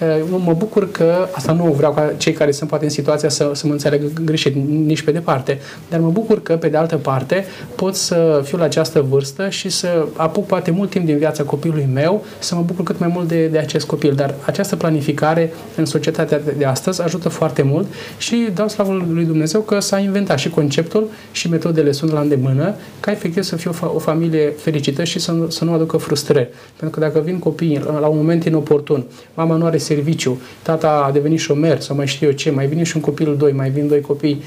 Eh, 0.00 0.22
mă 0.44 0.54
bucur 0.58 0.90
că, 0.90 1.28
asta 1.32 1.52
nu 1.52 1.64
vreau 1.64 1.92
ca 1.92 2.12
cei 2.16 2.32
care 2.32 2.50
sunt 2.50 2.68
poate 2.68 2.84
în 2.84 2.90
situația 2.90 3.28
să, 3.28 3.50
să 3.54 3.66
mă 3.66 3.72
înțeleagă 3.72 4.06
greșit 4.24 4.54
nici 4.84 5.02
pe 5.02 5.10
departe, 5.10 5.58
dar 5.90 6.00
mă 6.00 6.08
bucur 6.08 6.42
că, 6.42 6.56
pe 6.56 6.68
de 6.68 6.76
altă 6.76 6.96
parte, 6.96 7.44
pot 7.74 7.94
să 7.94 8.40
fiu 8.44 8.58
la 8.58 8.64
această 8.64 9.04
vârstă 9.08 9.48
și 9.48 9.68
să 9.68 10.06
apuc 10.16 10.46
poate 10.46 10.70
mult 10.70 10.90
timp 10.90 11.06
din 11.06 11.16
viața 11.18 11.42
copilului 11.42 11.88
meu, 11.92 12.24
să 12.38 12.54
mă 12.54 12.62
bucur 12.62 12.84
cât 12.84 12.98
mai 12.98 13.10
mult 13.14 13.28
de, 13.28 13.46
de 13.46 13.58
acest 13.58 13.86
copil. 13.86 14.14
Dar 14.14 14.34
această 14.44 14.76
planificare 14.76 15.52
în 15.76 15.84
societatea 15.84 16.40
de 16.58 16.64
astăzi 16.64 17.02
ajută 17.02 17.28
foarte 17.28 17.62
mult 17.62 17.86
și 18.18 18.48
dau 18.54 18.68
slavă 18.68 19.06
lui 19.12 19.24
Dumnezeu 19.24 19.60
că 19.60 19.80
s-a 19.80 19.98
inventat 19.98 20.38
și 20.38 20.48
conceptul 20.48 21.08
și 21.32 21.50
metodele 21.50 21.92
sunt 21.92 22.12
la 22.12 22.20
îndemână 22.20 22.74
ca 23.00 23.10
efectiv 23.10 23.42
să 23.42 23.56
fie 23.56 23.70
o, 23.82 23.86
o 23.94 23.98
familie 23.98 24.50
fericită 24.56 25.04
și 25.04 25.18
să, 25.18 25.34
să 25.48 25.64
nu 25.64 25.72
aducă 25.72 25.96
frustrări. 25.96 26.48
Pentru 26.76 27.00
că 27.00 27.06
dacă 27.06 27.20
vin 27.24 27.38
copiii 27.38 27.82
la 28.00 28.06
un 28.06 28.16
moment 28.16 28.44
inoportun, 28.44 29.04
mama 29.34 29.56
nu 29.56 29.64
are 29.64 29.78
serviciu, 29.86 30.40
tata 30.62 31.04
a 31.06 31.10
devenit 31.10 31.38
șomer 31.38 31.80
sau 31.80 31.96
mai 31.96 32.06
știu 32.06 32.26
eu 32.26 32.32
ce, 32.32 32.50
mai 32.50 32.66
vine 32.66 32.82
și 32.82 32.96
un 32.96 33.02
copil 33.02 33.36
doi, 33.36 33.52
mai 33.52 33.70
vin 33.70 33.88
doi 33.88 34.00
copii, 34.00 34.42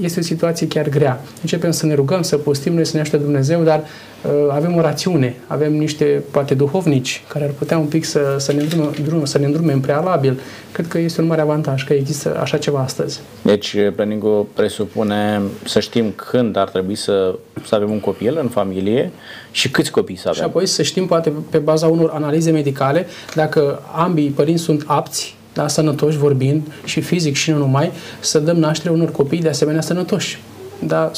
este 0.00 0.20
o 0.20 0.22
situație 0.22 0.68
chiar 0.68 0.88
grea. 0.88 1.20
Începem 1.40 1.70
să 1.70 1.86
ne 1.86 1.94
rugăm, 1.94 2.22
să 2.22 2.36
postim, 2.36 2.74
noi 2.74 2.84
să 2.84 2.92
ne 2.94 3.00
aștepte 3.00 3.24
Dumnezeu, 3.24 3.62
dar 3.62 3.78
uh, 3.78 4.30
avem 4.50 4.76
o 4.76 4.80
rațiune, 4.80 5.36
avem 5.46 5.72
niște, 5.76 6.22
poate, 6.30 6.54
duhovnici 6.54 7.22
care 7.28 7.44
ar 7.44 7.50
putea 7.50 7.78
un 7.78 7.86
pic 7.86 8.04
să, 8.04 8.36
să, 8.38 8.52
ne, 8.52 8.60
îndrume, 8.62 8.90
drum, 9.04 9.24
să 9.24 9.38
ne 9.38 9.44
îndrume 9.44 9.72
în 9.72 9.80
prealabil. 9.80 10.40
Cred 10.72 10.86
că 10.86 10.98
este 10.98 11.20
un 11.20 11.26
mare 11.26 11.40
avantaj 11.40 11.84
că 11.84 11.92
există 11.92 12.38
așa 12.40 12.56
ceva 12.56 12.78
astăzi. 12.78 13.20
Deci, 13.42 13.76
planning 13.94 14.46
presupune 14.54 15.40
să 15.64 15.80
știm 15.80 16.12
când 16.30 16.56
ar 16.56 16.68
trebui 16.68 16.94
să, 16.94 17.34
să 17.66 17.74
avem 17.74 17.90
un 17.90 18.00
copil 18.00 18.38
în 18.40 18.48
familie 18.48 19.10
și 19.50 19.70
câți 19.70 19.90
copii 19.90 20.16
să 20.16 20.28
avem. 20.28 20.40
Și 20.40 20.48
apoi 20.48 20.66
să 20.66 20.82
știm, 20.82 21.06
poate, 21.06 21.32
pe 21.50 21.58
baza 21.58 21.86
unor 21.86 22.10
analize 22.14 22.50
medicale, 22.50 23.06
dacă 23.34 23.82
ambii 23.92 24.30
părinți 24.30 24.62
sunt 24.62 24.84
apți 24.86 25.36
da, 25.54 25.68
sănătoși 25.68 26.18
vorbind 26.18 26.62
și 26.84 27.00
fizic 27.00 27.34
și 27.34 27.50
nu 27.50 27.58
numai, 27.58 27.92
să 28.20 28.38
dăm 28.38 28.56
naștere 28.56 28.92
unor 28.92 29.10
copii 29.10 29.40
de 29.40 29.48
asemenea 29.48 29.80
sănătoși. 29.80 30.38
Da, 30.86 31.10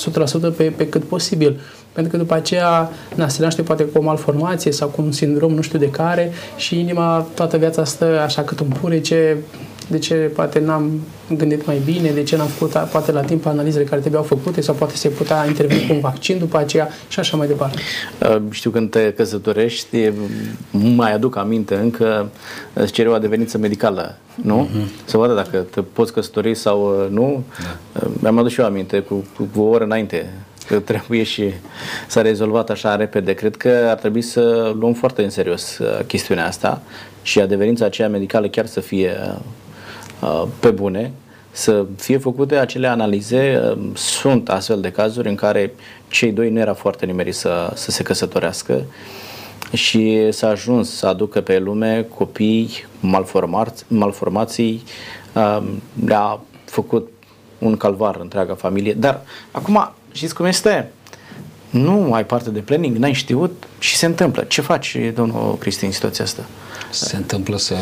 100% 0.52 0.56
pe, 0.56 0.72
pe 0.76 0.88
cât 0.88 1.04
posibil. 1.04 1.60
Pentru 1.92 2.12
că 2.12 2.18
după 2.18 2.34
aceea 2.34 2.90
na, 3.14 3.28
se 3.28 3.42
naște 3.42 3.62
poate 3.62 3.84
cu 3.84 3.98
o 3.98 4.02
malformație 4.02 4.72
sau 4.72 4.88
cu 4.88 5.02
un 5.02 5.12
sindrom 5.12 5.52
nu 5.52 5.60
știu 5.60 5.78
de 5.78 5.90
care 5.90 6.32
și 6.56 6.78
inima 6.78 7.26
toată 7.34 7.56
viața 7.56 7.84
stă 7.84 8.20
așa 8.24 8.42
cât 8.42 8.60
un 8.60 8.68
purece, 8.80 9.36
de 9.86 9.98
ce 9.98 10.14
poate 10.14 10.58
n-am 10.58 11.00
gândit 11.36 11.66
mai 11.66 11.80
bine, 11.84 12.10
de 12.10 12.22
ce 12.22 12.36
n-am 12.36 12.46
făcut 12.46 12.90
poate 12.90 13.12
la 13.12 13.20
timp 13.20 13.46
analizele 13.46 13.84
care 13.84 14.00
trebuiau 14.00 14.24
făcute 14.24 14.60
sau 14.60 14.74
poate 14.74 14.96
se 14.96 15.08
putea 15.08 15.46
interveni 15.46 15.86
cu 15.86 15.92
un 15.92 16.00
vaccin 16.00 16.38
după 16.38 16.58
aceea 16.58 16.88
și 17.08 17.20
așa 17.20 17.36
mai 17.36 17.46
departe. 17.46 17.78
Uh, 18.20 18.36
știu 18.50 18.70
când 18.70 18.90
te 18.90 19.12
căsătorești, 19.12 20.12
mai 20.70 21.12
aduc 21.12 21.36
aminte 21.36 21.74
încă, 21.74 22.30
îți 22.72 22.92
cere 22.92 23.08
o 23.08 23.12
adeveniță 23.12 23.58
medicală, 23.58 24.16
nu? 24.34 24.68
Uh-huh. 24.68 25.04
Să 25.04 25.16
vadă 25.16 25.34
dacă 25.34 25.66
te 25.70 25.80
poți 25.82 26.12
căsători 26.12 26.54
sau 26.54 27.00
uh, 27.02 27.10
nu. 27.10 27.42
Da. 27.92 28.00
Uh, 28.06 28.12
mi-am 28.20 28.38
adus 28.38 28.52
și 28.52 28.60
eu 28.60 28.66
aminte 28.66 28.98
cu, 28.98 29.24
cu 29.54 29.60
o 29.60 29.68
oră 29.68 29.84
înainte 29.84 30.32
că 30.66 30.78
trebuie 30.78 31.22
și 31.22 31.44
s-a 32.08 32.22
rezolvat 32.22 32.70
așa 32.70 32.96
repede. 32.96 33.32
Cred 33.32 33.56
că 33.56 33.86
ar 33.88 33.96
trebui 33.96 34.22
să 34.22 34.72
luăm 34.78 34.92
foarte 34.92 35.22
în 35.22 35.30
serios 35.30 35.78
chestiunea 36.06 36.46
asta 36.46 36.82
și 37.22 37.40
adeverința 37.40 37.84
aceea 37.84 38.08
medicală 38.08 38.48
chiar 38.48 38.66
să 38.66 38.80
fie 38.80 39.16
uh, 39.22 39.38
pe 40.60 40.70
bune, 40.70 41.12
să 41.50 41.84
fie 41.96 42.18
făcute 42.18 42.56
acele 42.56 42.86
analize. 42.86 43.60
Uh, 43.62 43.78
sunt 43.94 44.48
astfel 44.48 44.80
de 44.80 44.90
cazuri 44.90 45.28
în 45.28 45.34
care 45.34 45.74
cei 46.08 46.32
doi 46.32 46.50
nu 46.50 46.58
era 46.58 46.74
foarte 46.74 47.06
nimeri 47.06 47.32
să, 47.32 47.70
să 47.74 47.90
se 47.90 48.02
căsătorească 48.02 48.84
și 49.72 50.32
s-a 50.32 50.48
ajuns 50.48 50.90
să 50.96 51.06
aducă 51.06 51.40
pe 51.40 51.58
lume 51.58 52.06
copii 52.14 52.70
malformați, 53.00 53.84
malformații, 53.88 54.82
uh, 55.32 55.62
le-a 56.06 56.40
făcut 56.64 57.10
un 57.58 57.76
calvar 57.76 58.16
întreaga 58.20 58.54
familie. 58.54 58.92
Dar 58.92 59.20
acum, 59.50 59.92
știți 60.12 60.34
cum 60.34 60.44
este? 60.44 60.90
Nu 61.70 62.12
ai 62.12 62.26
parte 62.26 62.50
de 62.50 62.60
planning, 62.60 62.96
n-ai 62.96 63.12
știut 63.12 63.66
și 63.78 63.96
se 63.96 64.06
întâmplă. 64.06 64.42
Ce 64.42 64.60
faci, 64.60 64.96
domnul 65.14 65.56
Cristin, 65.58 65.86
în 65.86 65.92
situația 65.92 66.24
asta? 66.24 66.42
Se 66.90 67.16
întâmplă 67.16 67.56
să... 67.56 67.74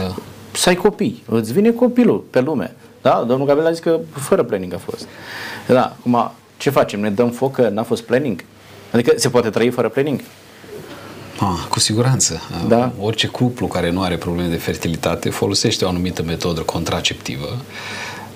Să 0.54 0.68
ai 0.68 0.74
copii. 0.74 1.22
Îți 1.28 1.52
vine 1.52 1.70
copilul 1.70 2.24
pe 2.30 2.40
lume. 2.40 2.74
Da? 3.02 3.24
Domnul 3.26 3.46
Gabriel 3.46 3.68
a 3.68 3.72
zis 3.72 3.80
că 3.82 4.00
fără 4.12 4.42
planning 4.42 4.74
a 4.74 4.78
fost. 4.78 5.06
Da, 5.66 5.96
acum, 5.98 6.32
ce 6.56 6.70
facem? 6.70 7.00
Ne 7.00 7.10
dăm 7.10 7.30
foc 7.30 7.52
că 7.52 7.68
n-a 7.68 7.82
fost 7.82 8.02
planning? 8.02 8.44
Adică 8.92 9.12
se 9.16 9.28
poate 9.28 9.50
trăi 9.50 9.70
fără 9.70 9.88
planning? 9.88 10.20
Ah, 11.38 11.66
cu 11.68 11.78
siguranță. 11.78 12.40
Da? 12.68 12.92
Orice 13.00 13.26
cuplu 13.26 13.66
care 13.66 13.90
nu 13.90 14.02
are 14.02 14.16
probleme 14.16 14.48
de 14.48 14.56
fertilitate 14.56 15.30
folosește 15.30 15.84
o 15.84 15.88
anumită 15.88 16.22
metodă 16.22 16.60
contraceptivă 16.60 17.48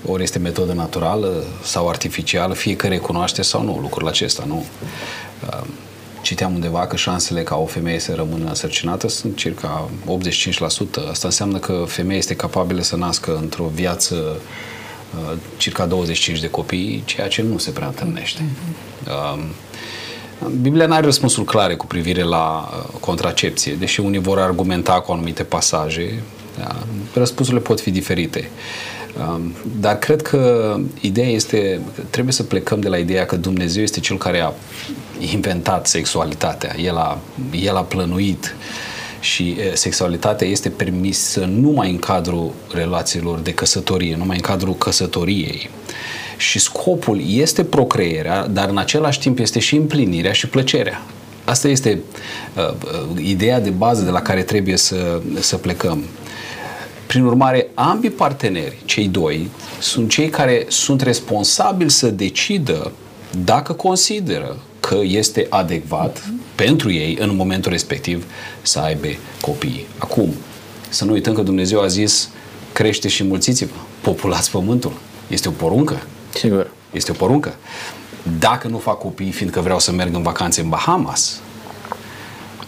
ori 0.06 0.22
este 0.22 0.38
metodă 0.38 0.72
naturală 0.72 1.44
sau 1.62 1.88
artificială, 1.88 2.54
fiecare 2.54 2.98
cunoaște 2.98 3.42
sau 3.42 3.64
nu 3.64 3.78
lucrul 3.80 4.08
acesta, 4.08 4.44
nu? 4.46 4.64
Citeam 6.28 6.54
undeva 6.54 6.86
că 6.86 6.96
șansele 6.96 7.42
ca 7.42 7.56
o 7.56 7.64
femeie 7.64 7.98
să 7.98 8.14
rămână 8.14 8.48
însărcinată 8.48 9.08
sunt 9.08 9.36
circa 9.36 9.90
85%. 10.06 11.08
Asta 11.10 11.26
înseamnă 11.26 11.58
că 11.58 11.84
femeia 11.86 12.18
este 12.18 12.36
capabilă 12.36 12.82
să 12.82 12.96
nască 12.96 13.38
într-o 13.42 13.70
viață 13.74 14.40
uh, 15.14 15.36
circa 15.56 15.86
25 15.86 16.40
de 16.40 16.50
copii, 16.50 17.02
ceea 17.04 17.28
ce 17.28 17.42
nu 17.42 17.58
se 17.58 17.70
prea 17.70 17.86
întâlnește. 17.86 18.42
Uh, 19.06 19.42
Biblia 20.60 20.86
nu 20.86 20.94
are 20.94 21.04
răspunsuri 21.04 21.46
clare 21.46 21.74
cu 21.74 21.86
privire 21.86 22.22
la 22.22 22.68
uh, 22.72 23.00
contracepție, 23.00 23.72
deși 23.72 24.00
unii 24.00 24.20
vor 24.20 24.38
argumenta 24.38 25.00
cu 25.00 25.12
anumite 25.12 25.42
pasaje, 25.42 26.22
da, 26.58 26.76
răspunsurile 27.14 27.62
pot 27.62 27.80
fi 27.80 27.90
diferite. 27.90 28.48
Um, 28.48 28.97
dar 29.80 29.98
cred 29.98 30.22
că 30.22 30.76
ideea 31.00 31.28
este, 31.28 31.80
trebuie 32.10 32.32
să 32.32 32.42
plecăm 32.42 32.80
de 32.80 32.88
la 32.88 32.96
ideea 32.96 33.26
că 33.26 33.36
Dumnezeu 33.36 33.82
este 33.82 34.00
Cel 34.00 34.16
care 34.16 34.40
a 34.40 34.52
inventat 35.32 35.86
sexualitatea, 35.86 36.74
El 36.80 36.96
a, 36.96 37.18
el 37.62 37.76
a 37.76 37.82
plănuit 37.82 38.54
și 39.20 39.56
sexualitatea 39.72 40.46
este 40.46 40.68
permisă 40.68 41.44
numai 41.44 41.90
în 41.90 41.98
cadrul 41.98 42.52
relațiilor 42.74 43.38
de 43.38 43.54
căsătorie, 43.54 44.16
numai 44.16 44.36
în 44.36 44.42
cadrul 44.42 44.74
căsătoriei. 44.74 45.70
Și 46.36 46.58
scopul 46.58 47.20
este 47.26 47.64
procreerea, 47.64 48.46
dar 48.46 48.68
în 48.68 48.78
același 48.78 49.18
timp 49.18 49.38
este 49.38 49.58
și 49.58 49.76
împlinirea 49.76 50.32
și 50.32 50.48
plăcerea. 50.48 51.02
Asta 51.44 51.68
este 51.68 51.98
uh, 52.56 52.70
uh 52.70 53.24
ideea 53.24 53.60
de 53.60 53.70
bază 53.70 54.02
de 54.02 54.10
la 54.10 54.22
care 54.22 54.42
trebuie 54.42 54.76
să, 54.76 55.20
să 55.40 55.56
plecăm. 55.56 56.04
Prin 57.08 57.24
urmare, 57.24 57.68
ambii 57.74 58.10
parteneri, 58.10 58.76
cei 58.84 59.08
doi, 59.08 59.50
sunt 59.80 60.10
cei 60.10 60.28
care 60.28 60.66
sunt 60.68 61.00
responsabili 61.00 61.90
să 61.90 62.10
decidă 62.10 62.92
dacă 63.44 63.72
consideră 63.72 64.56
că 64.80 64.98
este 65.02 65.46
adecvat 65.48 66.30
pentru 66.54 66.92
ei 66.92 67.16
în 67.20 67.36
momentul 67.36 67.70
respectiv 67.70 68.24
să 68.62 68.78
aibă 68.78 69.06
copii. 69.40 69.86
Acum, 69.98 70.34
să 70.88 71.04
nu 71.04 71.12
uităm 71.12 71.34
că 71.34 71.42
Dumnezeu 71.42 71.80
a 71.80 71.86
zis 71.86 72.28
crește 72.72 73.08
și 73.08 73.24
mulțiți-vă, 73.24 73.76
populați 74.00 74.50
pământul. 74.50 74.92
Este 75.28 75.48
o 75.48 75.52
poruncă. 75.52 76.02
Sigur. 76.34 76.70
Este 76.92 77.10
o 77.10 77.14
poruncă. 77.14 77.56
Dacă 78.38 78.68
nu 78.68 78.78
fac 78.78 78.98
copii, 78.98 79.30
fiindcă 79.30 79.60
vreau 79.60 79.78
să 79.78 79.92
merg 79.92 80.14
în 80.14 80.22
vacanțe 80.22 80.60
în 80.60 80.68
Bahamas, 80.68 81.40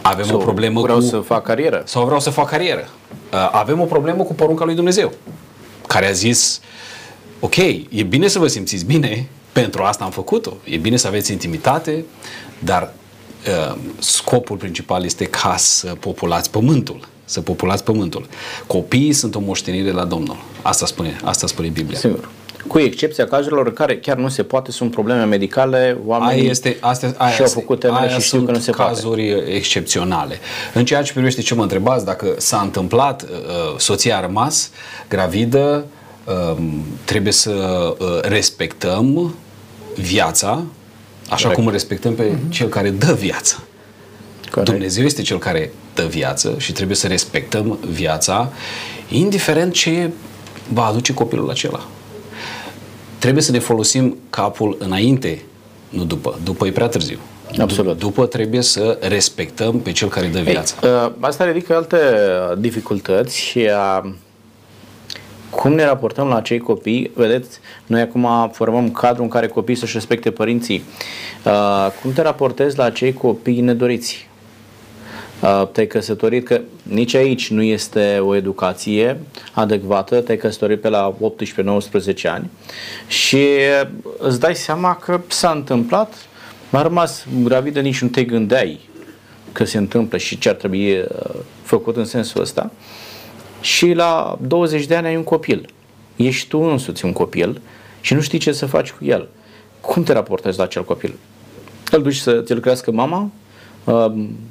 avem 0.02 0.24
sau 0.24 0.36
o 0.36 0.42
problemă 0.42 0.80
vreau 0.80 0.98
cu... 0.98 1.04
să 1.04 1.16
fac 1.18 1.42
carieră. 1.42 1.82
Sau 1.86 2.04
vreau 2.04 2.20
să 2.20 2.30
fac 2.30 2.48
carieră. 2.48 2.88
Uh, 3.32 3.48
avem 3.52 3.80
o 3.80 3.84
problemă 3.84 4.22
cu 4.22 4.34
porunca 4.34 4.64
lui 4.64 4.74
Dumnezeu, 4.74 5.12
care 5.86 6.06
a 6.06 6.12
zis, 6.12 6.60
ok, 7.40 7.56
e 7.56 8.02
bine 8.08 8.28
să 8.28 8.38
vă 8.38 8.46
simțiți 8.46 8.84
bine, 8.84 9.28
pentru 9.52 9.82
asta 9.82 10.04
am 10.04 10.10
făcut-o, 10.10 10.52
e 10.64 10.76
bine 10.76 10.96
să 10.96 11.06
aveți 11.06 11.32
intimitate, 11.32 12.04
dar 12.58 12.92
uh, 13.46 13.76
scopul 13.98 14.56
principal 14.56 15.04
este 15.04 15.24
ca 15.24 15.54
să 15.56 15.96
populați 16.00 16.50
pământul 16.50 17.08
să 17.30 17.40
populați 17.40 17.84
pământul. 17.84 18.26
Copiii 18.66 19.12
sunt 19.12 19.34
o 19.34 19.40
moștenire 19.40 19.90
la 19.90 20.04
Domnul. 20.04 20.36
Asta 20.62 20.86
spune, 20.86 21.20
asta 21.24 21.46
spune 21.46 21.68
Biblia. 21.68 21.98
Sigur. 21.98 22.28
Cu 22.66 22.78
excepția 22.78 23.26
cazurilor 23.26 23.66
în 23.66 23.72
care 23.72 23.96
chiar 23.96 24.16
nu 24.16 24.28
se 24.28 24.42
poate, 24.42 24.70
sunt 24.70 24.90
probleme 24.90 25.24
medicale, 25.24 25.98
oamenii 26.04 26.40
aia 26.40 26.50
este, 26.50 26.76
astea, 26.80 27.14
aia 27.16 27.32
și-au 27.32 27.48
făcut 27.48 27.80
temele 27.80 28.08
și 28.08 28.20
știu 28.20 28.42
că 28.42 28.50
nu 28.50 28.58
se 28.58 28.70
cazuri 28.70 29.32
poate. 29.32 29.50
excepționale. 29.50 30.38
În 30.74 30.84
ceea 30.84 31.02
ce 31.02 31.12
privește 31.12 31.40
ce 31.40 31.54
mă 31.54 31.62
întrebați, 31.62 32.04
dacă 32.04 32.34
s-a 32.38 32.60
întâmplat, 32.60 33.22
uh, 33.22 33.28
soția 33.76 34.16
a 34.16 34.20
rămas 34.20 34.70
gravidă, 35.08 35.84
uh, 36.24 36.62
trebuie 37.04 37.32
să 37.32 37.50
uh, 37.98 38.20
respectăm 38.22 39.34
viața, 39.96 40.62
așa 41.28 41.42
Corect. 41.42 41.62
cum 41.62 41.70
respectăm 41.70 42.14
pe 42.14 42.30
uh-huh. 42.30 42.48
cel 42.48 42.68
care 42.68 42.90
dă 42.90 43.12
viața. 43.12 43.56
Corect. 44.50 44.70
Dumnezeu 44.70 45.04
este 45.04 45.22
cel 45.22 45.38
care 45.38 45.72
dă 45.94 46.02
viață 46.02 46.54
și 46.58 46.72
trebuie 46.72 46.96
să 46.96 47.06
respectăm 47.06 47.78
viața, 47.90 48.52
indiferent 49.08 49.72
ce 49.72 50.10
va 50.72 50.84
aduce 50.84 51.14
copilul 51.14 51.50
acela 51.50 51.88
trebuie 53.20 53.42
să 53.42 53.52
ne 53.52 53.58
folosim 53.58 54.16
capul 54.30 54.76
înainte, 54.78 55.42
nu 55.88 56.04
după. 56.04 56.38
După 56.44 56.66
e 56.66 56.70
prea 56.70 56.88
târziu. 56.88 57.18
Absolut. 57.58 57.98
După 57.98 58.26
trebuie 58.26 58.60
să 58.60 58.98
respectăm 59.00 59.80
pe 59.80 59.92
cel 59.92 60.08
care 60.08 60.26
dă 60.26 60.40
viața. 60.40 60.74
Ei, 60.82 60.90
uh, 60.90 61.12
asta 61.20 61.44
ridică 61.44 61.74
alte 61.74 61.98
dificultăți 62.58 63.38
și 63.38 63.68
a 63.74 64.14
cum 65.50 65.72
ne 65.72 65.84
raportăm 65.84 66.28
la 66.28 66.36
acei 66.36 66.58
copii? 66.58 67.10
Vedeți, 67.14 67.58
noi 67.86 68.00
acum 68.00 68.50
formăm 68.52 68.90
cadrul 68.90 69.24
în 69.24 69.30
care 69.30 69.46
copiii 69.46 69.78
să-și 69.78 69.94
respecte 69.94 70.30
părinții. 70.30 70.84
Uh, 71.44 71.86
cum 72.02 72.12
te 72.12 72.22
raportezi 72.22 72.76
la 72.76 72.84
acei 72.84 73.12
copii 73.12 73.60
nedoriți? 73.60 74.28
Te-ai 75.72 75.86
căsătorit, 75.86 76.44
că 76.44 76.60
nici 76.82 77.14
aici 77.14 77.50
nu 77.50 77.62
este 77.62 78.18
o 78.18 78.34
educație 78.34 79.20
adecvată, 79.52 80.20
te-ai 80.20 80.36
căsătorit 80.36 80.80
pe 80.80 80.88
la 80.88 81.14
18-19 82.22 82.22
ani 82.24 82.50
și 83.06 83.46
îți 84.18 84.40
dai 84.40 84.54
seama 84.54 84.96
că 84.96 85.20
s-a 85.28 85.50
întâmplat, 85.50 86.14
a 86.70 86.82
rămas 86.82 87.26
gravidă, 87.42 87.80
nici 87.80 88.00
nu 88.00 88.08
te 88.08 88.24
gândeai 88.24 88.80
că 89.52 89.64
se 89.64 89.78
întâmplă 89.78 90.18
și 90.18 90.38
ce 90.38 90.48
ar 90.48 90.54
trebui 90.54 91.04
făcut 91.62 91.96
în 91.96 92.04
sensul 92.04 92.40
ăsta 92.40 92.70
și 93.60 93.92
la 93.92 94.38
20 94.46 94.86
de 94.86 94.94
ani 94.94 95.06
ai 95.06 95.16
un 95.16 95.24
copil. 95.24 95.68
Ești 96.16 96.48
tu 96.48 96.58
însuți 96.58 97.04
un 97.04 97.12
copil 97.12 97.60
și 98.00 98.14
nu 98.14 98.20
știi 98.20 98.38
ce 98.38 98.52
să 98.52 98.66
faci 98.66 98.90
cu 98.90 99.04
el. 99.04 99.28
Cum 99.80 100.02
te 100.02 100.12
raportezi 100.12 100.58
la 100.58 100.64
acel 100.64 100.84
copil? 100.84 101.18
Îl 101.90 102.02
duci 102.02 102.16
să 102.16 102.40
ți-l 102.40 102.60
crească 102.60 102.90
mama 102.90 103.30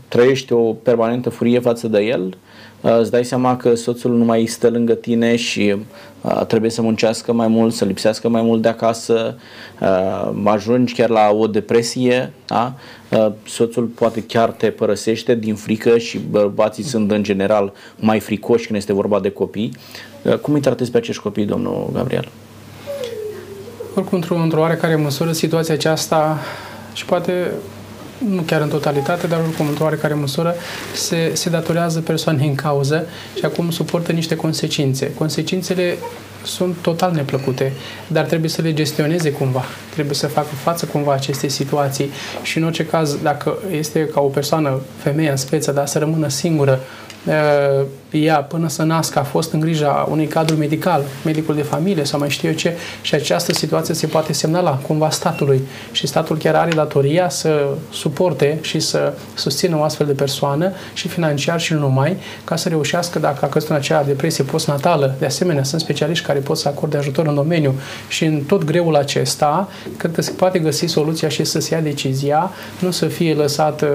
trăiești 0.08 0.54
o 0.54 0.74
permanentă 0.74 1.30
furie 1.30 1.60
față 1.60 1.88
de 1.88 2.00
el, 2.00 2.38
îți 2.82 3.12
dai 3.12 3.26
seama 3.26 3.58
că 3.58 3.76
soțul 3.76 4.18
nu 4.18 4.24
mai 4.24 4.46
stă 4.46 4.70
lângă 4.70 4.94
tine 4.94 5.36
și 5.36 5.76
trebuie 6.48 6.72
să 6.72 6.82
muncească 6.82 7.34
mai 7.34 7.48
mult, 7.48 7.74
să 7.74 7.86
lipsească 7.86 8.30
mai 8.30 8.42
mult 8.42 8.62
de 8.62 8.68
acasă, 8.68 9.38
ajungi 10.44 10.94
chiar 10.94 11.10
la 11.10 11.30
o 11.32 11.48
depresie, 11.48 12.34
da? 12.46 12.74
soțul 13.46 13.86
poate 13.86 14.24
chiar 14.24 14.50
te 14.50 14.70
părăsește 14.70 15.36
din 15.36 15.56
frică 15.56 15.98
și 15.98 16.20
bărbații 16.30 16.84
sunt 16.84 17.12
în 17.12 17.24
general 17.24 17.74
mai 18.00 18.20
fricoși 18.20 18.66
când 18.66 18.80
este 18.80 18.94
vorba 18.94 19.20
de 19.20 19.30
copii. 19.30 19.72
Cum 20.42 20.54
îi 20.54 20.60
tratezi 20.60 20.92
pe 20.92 20.98
acești 20.98 21.22
copii, 21.22 21.46
domnul 21.46 21.90
Gabriel? 21.94 22.28
Oricum, 23.96 24.18
într-o, 24.18 24.36
într-o 24.36 24.60
oarecare 24.60 24.96
măsură, 24.96 25.32
situația 25.32 25.74
aceasta 25.74 26.40
și 26.94 27.06
poate 27.06 27.52
nu 28.28 28.42
chiar 28.42 28.62
în 28.62 28.70
totalitate, 28.70 29.28
dar 29.28 29.40
oricum 29.40 29.68
într-o 29.68 29.84
oarecare 29.84 30.14
măsură, 30.14 30.56
se, 30.96 31.32
se 31.34 31.50
datorează 31.50 32.02
persoanei 32.02 32.48
în 32.48 32.56
cauză 32.56 33.06
și 33.38 33.46
acum 33.46 33.72
suportă 33.72 34.12
niște 34.12 34.36
consecințe. 34.36 35.14
Consecințele 35.14 35.98
sunt 36.44 36.76
total 36.82 37.12
neplăcute, 37.12 37.74
dar 38.08 38.26
trebuie 38.26 38.50
să 38.50 38.62
le 38.62 38.74
gestioneze 38.74 39.32
cumva, 39.32 39.64
trebuie 39.94 40.16
să 40.16 40.28
facă 40.28 40.56
față 40.64 40.86
cumva 40.86 41.14
acestei 41.14 41.50
situații. 41.50 42.10
Și 42.42 42.58
în 42.58 42.64
orice 42.64 42.86
caz, 42.86 43.18
dacă 43.22 43.58
este 43.72 44.06
ca 44.06 44.22
o 44.22 44.28
persoană, 44.28 44.80
femeie 44.98 45.30
în 45.30 45.38
speță, 45.38 45.72
dar 45.72 45.88
să 45.88 46.00
rămână 46.00 46.28
singură, 46.28 46.80
uh, 47.26 47.86
ea 48.12 48.36
până 48.36 48.70
să 48.70 48.84
nască 48.84 49.20
a 49.20 49.24
fost 49.24 49.52
în 49.52 49.60
grija 49.60 50.08
unui 50.10 50.28
cadru 50.28 50.56
medical, 50.56 51.04
medicul 51.26 51.56
de 51.56 51.62
familie 51.62 52.04
sau 52.04 52.20
mai 52.20 52.30
știu 52.30 52.50
eu 52.50 52.56
ce, 52.56 52.78
și 53.02 53.16
această 53.16 53.54
situație 53.54 53.94
se 53.94 54.08
poate 54.08 54.34
semnala 54.34 54.72
cumva 54.72 55.10
statului. 55.10 55.62
Și 55.92 56.08
statul 56.08 56.38
chiar 56.38 56.56
are 56.56 56.72
datoria 56.72 57.30
să 57.30 57.68
suporte 57.92 58.58
și 58.62 58.80
să 58.80 59.14
susțină 59.34 59.78
o 59.78 59.84
astfel 59.84 60.06
de 60.06 60.14
persoană 60.14 60.72
și 60.94 61.08
financiar 61.08 61.60
și 61.60 61.74
nu 61.74 61.80
numai, 61.80 62.18
ca 62.44 62.56
să 62.56 62.70
reușească, 62.70 63.20
dacă 63.20 63.46
a 63.46 63.48
căzut 63.48 63.70
în 63.70 63.76
acea 63.76 64.04
depresie 64.04 64.44
postnatală, 64.44 65.16
de 65.20 65.26
asemenea 65.26 65.64
sunt 65.64 65.82
specialiști 65.82 66.26
care 66.30 66.42
pot 66.42 66.58
să 66.58 66.68
acorde 66.68 66.98
ajutor 66.98 67.28
în 67.28 67.36
domeniu. 67.36 67.74
Și 68.08 68.26
în 68.26 68.42
tot 68.42 68.64
greul 68.64 68.96
acesta, 68.96 69.70
cred 69.98 70.12
că 70.12 70.22
se 70.22 70.32
poate 70.32 70.60
găsi 70.60 70.86
soluția 70.86 71.30
și 71.30 71.44
să 71.44 71.60
se 71.60 71.74
ia 71.74 71.82
decizia, 71.82 72.52
nu 72.80 72.92
să 72.92 73.06
fie 73.06 73.34
lăsat 73.34 73.86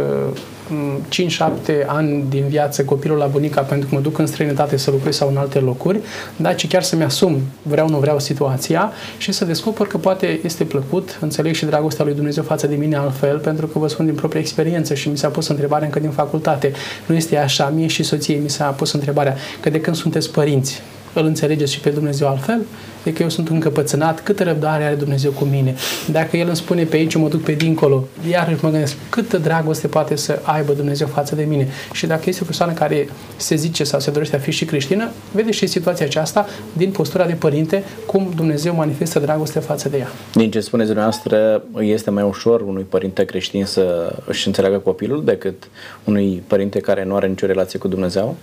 5-7 0.69 1.87
ani 1.87 2.25
din 2.29 2.45
viață 2.49 2.85
copilul 2.85 3.19
la 3.19 3.27
bunica 3.27 3.61
pentru 3.61 3.89
că 3.89 3.95
mă 3.95 4.01
duc 4.01 4.19
în 4.19 4.27
străinătate 4.27 4.77
să 4.77 4.91
lucrez 4.91 5.17
sau 5.17 5.29
în 5.29 5.37
alte 5.37 5.59
locuri, 5.59 5.99
dar 6.37 6.55
ci 6.55 6.69
chiar 6.69 6.83
să-mi 6.83 7.03
asum, 7.03 7.41
vreau, 7.63 7.89
nu 7.89 7.99
vreau, 7.99 8.19
situația 8.19 8.93
și 9.19 9.33
să 9.33 9.45
descoper 9.45 9.87
că 9.87 9.99
poate 9.99 10.41
este 10.45 10.65
plăcut, 10.65 11.19
înțeleg 11.21 11.55
și 11.55 11.65
dragostea 11.65 12.05
lui 12.05 12.15
Dumnezeu 12.15 12.43
față 12.43 12.67
de 12.67 12.75
mine 12.75 12.97
altfel, 12.97 13.39
pentru 13.39 13.67
că 13.67 13.79
vă 13.79 13.89
spun 13.89 14.05
din 14.05 14.15
proprie 14.15 14.41
experiență 14.41 14.95
și 14.95 15.09
mi 15.09 15.19
s-a 15.19 15.29
pus 15.29 15.49
întrebarea 15.49 15.87
încă 15.87 15.99
din 15.99 16.11
facultate. 16.11 16.73
Nu 17.07 17.15
este 17.15 17.37
așa, 17.37 17.73
mie 17.75 17.87
și 17.87 18.03
soției 18.03 18.39
mi 18.39 18.51
s-a 18.51 18.65
pus 18.65 18.93
întrebarea. 18.93 19.37
Că 19.61 19.71
de 19.71 19.81
când 19.81 19.97
sunteți 19.97 20.31
părinți, 20.31 20.83
îl 21.15 21.25
înțelegeți 21.25 21.73
și 21.73 21.81
pe 21.81 21.91
Dumnezeu 21.91 22.29
altfel? 22.29 22.61
E 23.05 23.11
că 23.11 23.23
eu 23.23 23.29
sunt 23.29 23.49
încăpățânat, 23.49 24.23
câtă 24.23 24.43
răbdare 24.43 24.85
are 24.85 24.95
Dumnezeu 24.95 25.31
cu 25.31 25.45
mine. 25.45 25.75
Dacă 26.11 26.37
El 26.37 26.47
îmi 26.47 26.57
spune 26.57 26.85
pe 26.85 26.97
aici, 26.97 27.15
mă 27.15 27.29
duc 27.29 27.43
pe 27.43 27.53
dincolo, 27.53 28.05
iar 28.31 28.57
mă 28.61 28.71
gândesc 28.71 28.97
câtă 29.09 29.39
dragoste 29.39 29.87
poate 29.87 30.17
să 30.17 30.41
aibă 30.43 30.73
Dumnezeu 30.73 31.07
față 31.07 31.35
de 31.35 31.43
mine. 31.43 31.69
Și 31.93 32.07
dacă 32.07 32.23
este 32.27 32.41
o 32.43 32.47
persoană 32.47 32.73
care 32.73 33.09
se 33.37 33.55
zice 33.55 33.85
sau 33.85 34.01
se 34.01 34.11
dorește 34.11 34.37
a 34.37 34.39
fi 34.39 34.51
și 34.51 34.65
creștină, 34.65 35.11
vede 35.33 35.51
și 35.51 35.67
situația 35.67 36.07
aceasta 36.07 36.47
din 36.73 36.91
postura 36.91 37.27
de 37.27 37.33
părinte, 37.33 37.85
cum 38.07 38.33
Dumnezeu 38.37 38.75
manifestă 38.75 39.19
dragoste 39.19 39.59
față 39.59 39.89
de 39.89 39.97
ea. 39.97 40.09
Din 40.35 40.51
ce 40.51 40.61
spuneți 40.61 40.87
dumneavoastră, 40.89 41.63
este 41.81 42.11
mai 42.11 42.23
ușor 42.23 42.61
unui 42.61 42.87
părinte 42.89 43.25
creștin 43.25 43.65
să 43.65 44.15
își 44.27 44.47
înțeleagă 44.47 44.79
copilul 44.79 45.25
decât 45.25 45.69
unui 46.05 46.43
părinte 46.47 46.81
care 46.81 47.05
nu 47.05 47.17
are 47.17 47.27
nicio 47.27 47.47
relație 47.47 47.79
cu 47.79 47.89
Dumnezeu? 47.89 48.37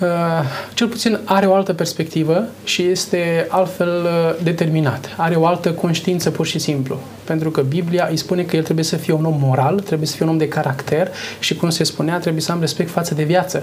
Uh, 0.00 0.08
cel 0.74 0.88
puțin 0.88 1.18
are 1.24 1.46
o 1.46 1.54
altă 1.54 1.72
perspectivă 1.72 2.44
și 2.64 2.82
este 2.82 3.46
altfel 3.48 3.88
uh, 3.88 4.42
determinat. 4.42 5.14
Are 5.16 5.34
o 5.34 5.46
altă 5.46 5.72
conștiință 5.72 6.30
pur 6.30 6.46
și 6.46 6.58
simplu. 6.58 6.98
Pentru 7.24 7.50
că 7.50 7.60
Biblia 7.60 8.08
îi 8.10 8.16
spune 8.16 8.42
că 8.42 8.56
el 8.56 8.62
trebuie 8.62 8.84
să 8.84 8.96
fie 8.96 9.12
un 9.12 9.24
om 9.24 9.36
moral, 9.38 9.80
trebuie 9.80 10.08
să 10.08 10.16
fie 10.16 10.24
un 10.24 10.30
om 10.30 10.38
de 10.38 10.48
caracter 10.48 11.10
și, 11.38 11.54
cum 11.54 11.70
se 11.70 11.84
spunea, 11.84 12.18
trebuie 12.18 12.42
să 12.42 12.52
am 12.52 12.60
respect 12.60 12.90
față 12.90 13.14
de 13.14 13.22
viață. 13.22 13.62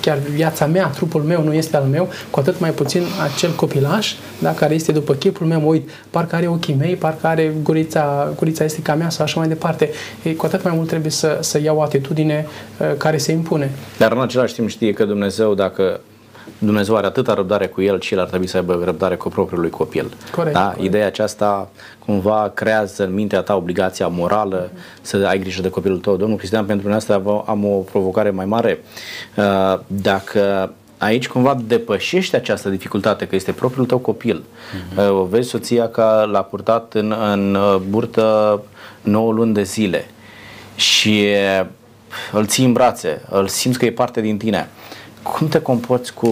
Chiar 0.00 0.18
viața 0.18 0.66
mea, 0.66 0.86
trupul 0.86 1.22
meu 1.22 1.42
nu 1.42 1.52
este 1.52 1.76
al 1.76 1.84
meu, 1.84 2.08
cu 2.30 2.40
atât 2.40 2.60
mai 2.60 2.70
puțin 2.70 3.02
acel 3.34 3.50
copilaș, 3.50 4.14
da, 4.38 4.50
care 4.50 4.74
este 4.74 4.92
după 4.92 5.14
chipul 5.14 5.46
meu, 5.46 5.60
mă 5.60 5.66
uit, 5.66 5.90
parcă 6.10 6.36
are 6.36 6.46
ochii 6.46 6.74
mei, 6.74 6.94
parcă 6.94 7.26
are 7.26 7.52
gurița, 7.62 8.32
gurița 8.36 8.64
este 8.64 8.80
ca 8.82 8.94
mea 8.94 9.10
sau 9.10 9.24
așa 9.24 9.38
mai 9.38 9.48
departe. 9.48 9.90
E, 10.22 10.32
cu 10.32 10.46
atât 10.46 10.64
mai 10.64 10.72
mult 10.76 10.88
trebuie 10.88 11.10
să, 11.10 11.38
să 11.40 11.60
iau 11.62 11.76
o 11.76 11.82
atitudine 11.82 12.46
uh, 12.78 12.86
care 12.96 13.16
se 13.16 13.32
impune. 13.32 13.70
Dar 13.98 14.12
în 14.12 14.20
același 14.20 14.54
timp 14.54 14.68
știe 14.68 14.92
că 14.92 15.04
Dumnezeu, 15.04 15.54
dacă 15.54 15.65
Dumnezeu 16.58 16.96
are 16.96 17.06
atâta 17.06 17.34
răbdare 17.34 17.66
cu 17.66 17.82
el 17.82 18.00
și 18.00 18.14
el 18.14 18.20
ar 18.20 18.26
trebui 18.26 18.46
să 18.46 18.56
aibă 18.56 18.80
răbdare 18.84 19.16
cu 19.16 19.28
propriul 19.28 19.60
lui 19.60 19.70
copil. 19.70 20.12
Corect, 20.34 20.54
da? 20.54 20.64
corect. 20.64 20.82
Ideea 20.82 21.06
aceasta 21.06 21.68
cumva 21.98 22.50
creează 22.54 23.04
în 23.04 23.14
mintea 23.14 23.40
ta 23.40 23.56
obligația 23.56 24.06
morală 24.06 24.70
să 25.00 25.24
ai 25.26 25.38
grijă 25.38 25.62
de 25.62 25.70
copilul 25.70 25.98
tău. 25.98 26.16
Domnul 26.16 26.36
Cristian, 26.36 26.64
pentru 26.64 26.84
mine 26.84 26.98
asta 26.98 27.42
am 27.46 27.64
o 27.64 27.76
provocare 27.76 28.30
mai 28.30 28.44
mare. 28.44 28.80
Uh, 29.36 29.78
dacă 29.86 30.72
aici 30.98 31.28
cumva 31.28 31.56
depășești 31.66 32.34
această 32.34 32.68
dificultate, 32.68 33.26
că 33.26 33.34
este 33.34 33.52
propriul 33.52 33.86
tău 33.86 33.98
copil. 33.98 34.42
Uh-huh. 34.42 35.28
Vezi 35.28 35.48
soția 35.48 35.88
că 35.88 36.28
l-a 36.30 36.42
purtat 36.42 36.94
în, 36.94 37.14
în 37.32 37.54
uh, 37.54 37.76
burtă 37.88 38.62
9 39.02 39.32
luni 39.32 39.54
de 39.54 39.62
zile 39.62 40.06
și 40.76 41.26
îl 42.32 42.46
ții 42.46 42.64
în 42.64 42.72
brațe, 42.72 43.22
îl 43.30 43.48
simți 43.48 43.78
că 43.78 43.84
e 43.84 43.90
parte 43.90 44.20
din 44.20 44.36
tine 44.36 44.68
cum 45.32 45.48
te 45.48 45.60
comporți 45.60 46.14
cu 46.14 46.28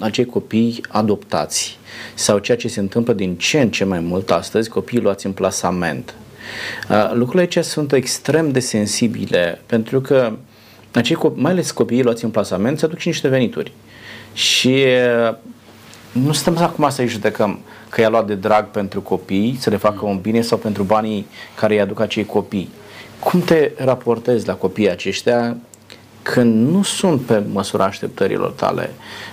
acei 0.00 0.24
copii 0.24 0.84
adoptați 0.88 1.78
sau 2.14 2.38
ceea 2.38 2.56
ce 2.56 2.68
se 2.68 2.80
întâmplă 2.80 3.12
din 3.12 3.36
ce 3.36 3.60
în 3.60 3.70
ce 3.70 3.84
mai 3.84 4.00
mult 4.00 4.30
astăzi, 4.30 4.68
copiii 4.68 5.00
luați 5.00 5.26
în 5.26 5.32
plasament. 5.32 6.14
Uh, 6.90 7.10
lucrurile 7.12 7.40
aici 7.40 7.64
sunt 7.64 7.92
extrem 7.92 8.50
de 8.50 8.60
sensibile 8.60 9.60
pentru 9.66 10.00
că 10.00 10.32
acei 10.92 11.16
copii, 11.16 11.42
mai 11.42 11.52
ales 11.52 11.70
copiii 11.70 12.02
luați 12.02 12.24
în 12.24 12.30
plasament 12.30 12.78
se 12.78 12.84
aduc 12.84 12.98
și 12.98 13.08
niște 13.08 13.28
venituri. 13.28 13.72
Și 14.32 14.84
uh, 15.28 15.34
nu 16.12 16.32
stăm 16.32 16.58
acum 16.58 16.90
să-i 16.90 17.06
judecăm 17.06 17.58
că 17.88 18.00
i-a 18.00 18.08
luat 18.08 18.26
de 18.26 18.34
drag 18.34 18.70
pentru 18.70 19.00
copii, 19.00 19.56
să 19.60 19.70
le 19.70 19.76
facă 19.76 20.04
un 20.04 20.18
bine 20.20 20.40
sau 20.40 20.58
pentru 20.58 20.82
banii 20.82 21.26
care 21.54 21.74
îi 21.74 21.80
aduc 21.80 22.00
acei 22.00 22.24
copii. 22.24 22.70
Cum 23.18 23.40
te 23.40 23.70
raportezi 23.76 24.46
la 24.46 24.54
copiii 24.54 24.90
aceștia 24.90 25.56
când 26.24 26.68
nu 26.70 26.82
sunt 26.82 27.20
pe 27.20 27.42
măsura 27.52 27.84
așteptărilor 27.84 28.50
tale, 28.50 28.90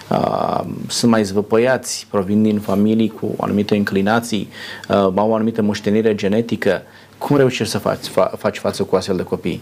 uh, 0.10 0.60
sunt 0.88 1.12
mai 1.12 1.24
zvăpăiați, 1.24 2.08
provin 2.10 2.44
din 2.44 2.60
familii 2.60 3.10
cu 3.10 3.36
anumite 3.40 3.76
inclinații, 3.76 4.50
uh, 4.90 4.96
au 4.96 5.30
o 5.30 5.36
anumită 5.36 5.62
moștenire 5.62 6.16
genetică, 6.16 6.82
cum 7.18 7.38
reușești 7.38 7.72
să 7.72 7.78
faci, 7.78 8.08
fa- 8.10 8.38
faci 8.38 8.58
față 8.58 8.84
cu 8.84 8.96
astfel 8.96 9.16
de 9.16 9.24
copii? 9.24 9.62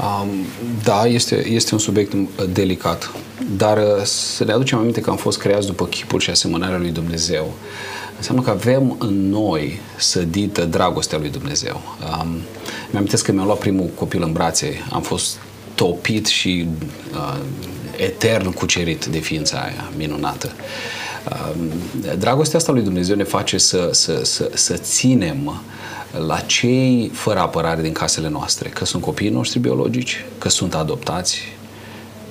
Um, 0.00 0.28
da, 0.84 1.06
este, 1.06 1.46
este 1.48 1.74
un 1.74 1.80
subiect 1.80 2.12
uh, 2.12 2.20
delicat, 2.52 3.10
dar 3.56 3.76
uh, 3.76 4.02
să 4.02 4.44
ne 4.44 4.52
aducem 4.52 4.78
aminte 4.78 5.00
că 5.00 5.10
am 5.10 5.16
fost 5.16 5.38
creați 5.38 5.66
după 5.66 5.86
chipul 5.86 6.20
și 6.20 6.30
asemănarea 6.30 6.78
lui 6.78 6.90
Dumnezeu. 6.90 7.52
Înseamnă 8.16 8.42
că 8.42 8.50
avem 8.50 8.96
în 8.98 9.28
noi 9.28 9.80
sădită 9.98 10.64
dragostea 10.64 11.18
lui 11.18 11.28
Dumnezeu. 11.28 11.80
Um, 12.20 12.36
mi-am 12.90 13.06
că 13.22 13.32
mi-am 13.32 13.46
luat 13.46 13.58
primul 13.58 13.90
copil 13.94 14.22
în 14.22 14.32
brațe, 14.32 14.86
am 14.90 15.02
fost 15.02 15.38
topit 15.80 16.26
și 16.26 16.66
uh, 17.12 17.38
etern 17.96 18.52
cucerit 18.52 19.04
de 19.04 19.18
ființa 19.18 19.58
aia 19.58 19.90
minunată. 19.96 20.52
Uh, 21.28 21.54
dragostea 22.18 22.58
asta 22.58 22.72
lui 22.72 22.82
Dumnezeu 22.82 23.16
ne 23.16 23.24
face 23.24 23.58
să, 23.58 23.88
să, 23.92 24.20
să, 24.24 24.50
să 24.54 24.76
ținem 24.76 25.62
la 26.26 26.40
cei 26.40 27.10
fără 27.14 27.38
apărare 27.38 27.82
din 27.82 27.92
casele 27.92 28.28
noastre, 28.28 28.68
că 28.68 28.84
sunt 28.84 29.02
copiii 29.02 29.30
noștri 29.30 29.58
biologici, 29.58 30.24
că 30.38 30.48
sunt 30.48 30.74
adoptați 30.74 31.40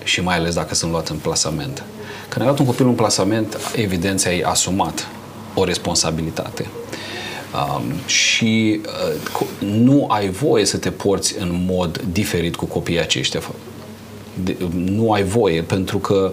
și 0.03 0.21
mai 0.21 0.35
ales 0.35 0.53
dacă 0.53 0.75
sunt 0.75 0.91
luați 0.91 1.11
în 1.11 1.17
plasament. 1.17 1.83
Când 2.27 2.41
ai 2.41 2.47
luat 2.47 2.59
un 2.59 2.65
copil 2.65 2.87
în 2.87 2.93
plasament, 2.93 3.57
evident 3.75 4.25
ai 4.25 4.39
asumat 4.39 5.07
o 5.53 5.63
responsabilitate. 5.63 6.65
Um, 7.53 7.83
și 8.05 8.81
uh, 8.85 9.47
nu 9.59 10.05
ai 10.07 10.29
voie 10.29 10.65
să 10.65 10.77
te 10.77 10.91
porți 10.91 11.35
în 11.39 11.65
mod 11.67 12.01
diferit 12.11 12.55
cu 12.55 12.65
copiii 12.65 12.99
aceștia. 12.99 13.41
De, 14.43 14.55
nu 14.73 15.11
ai 15.11 15.23
voie, 15.23 15.61
pentru 15.61 15.97
că 15.97 16.31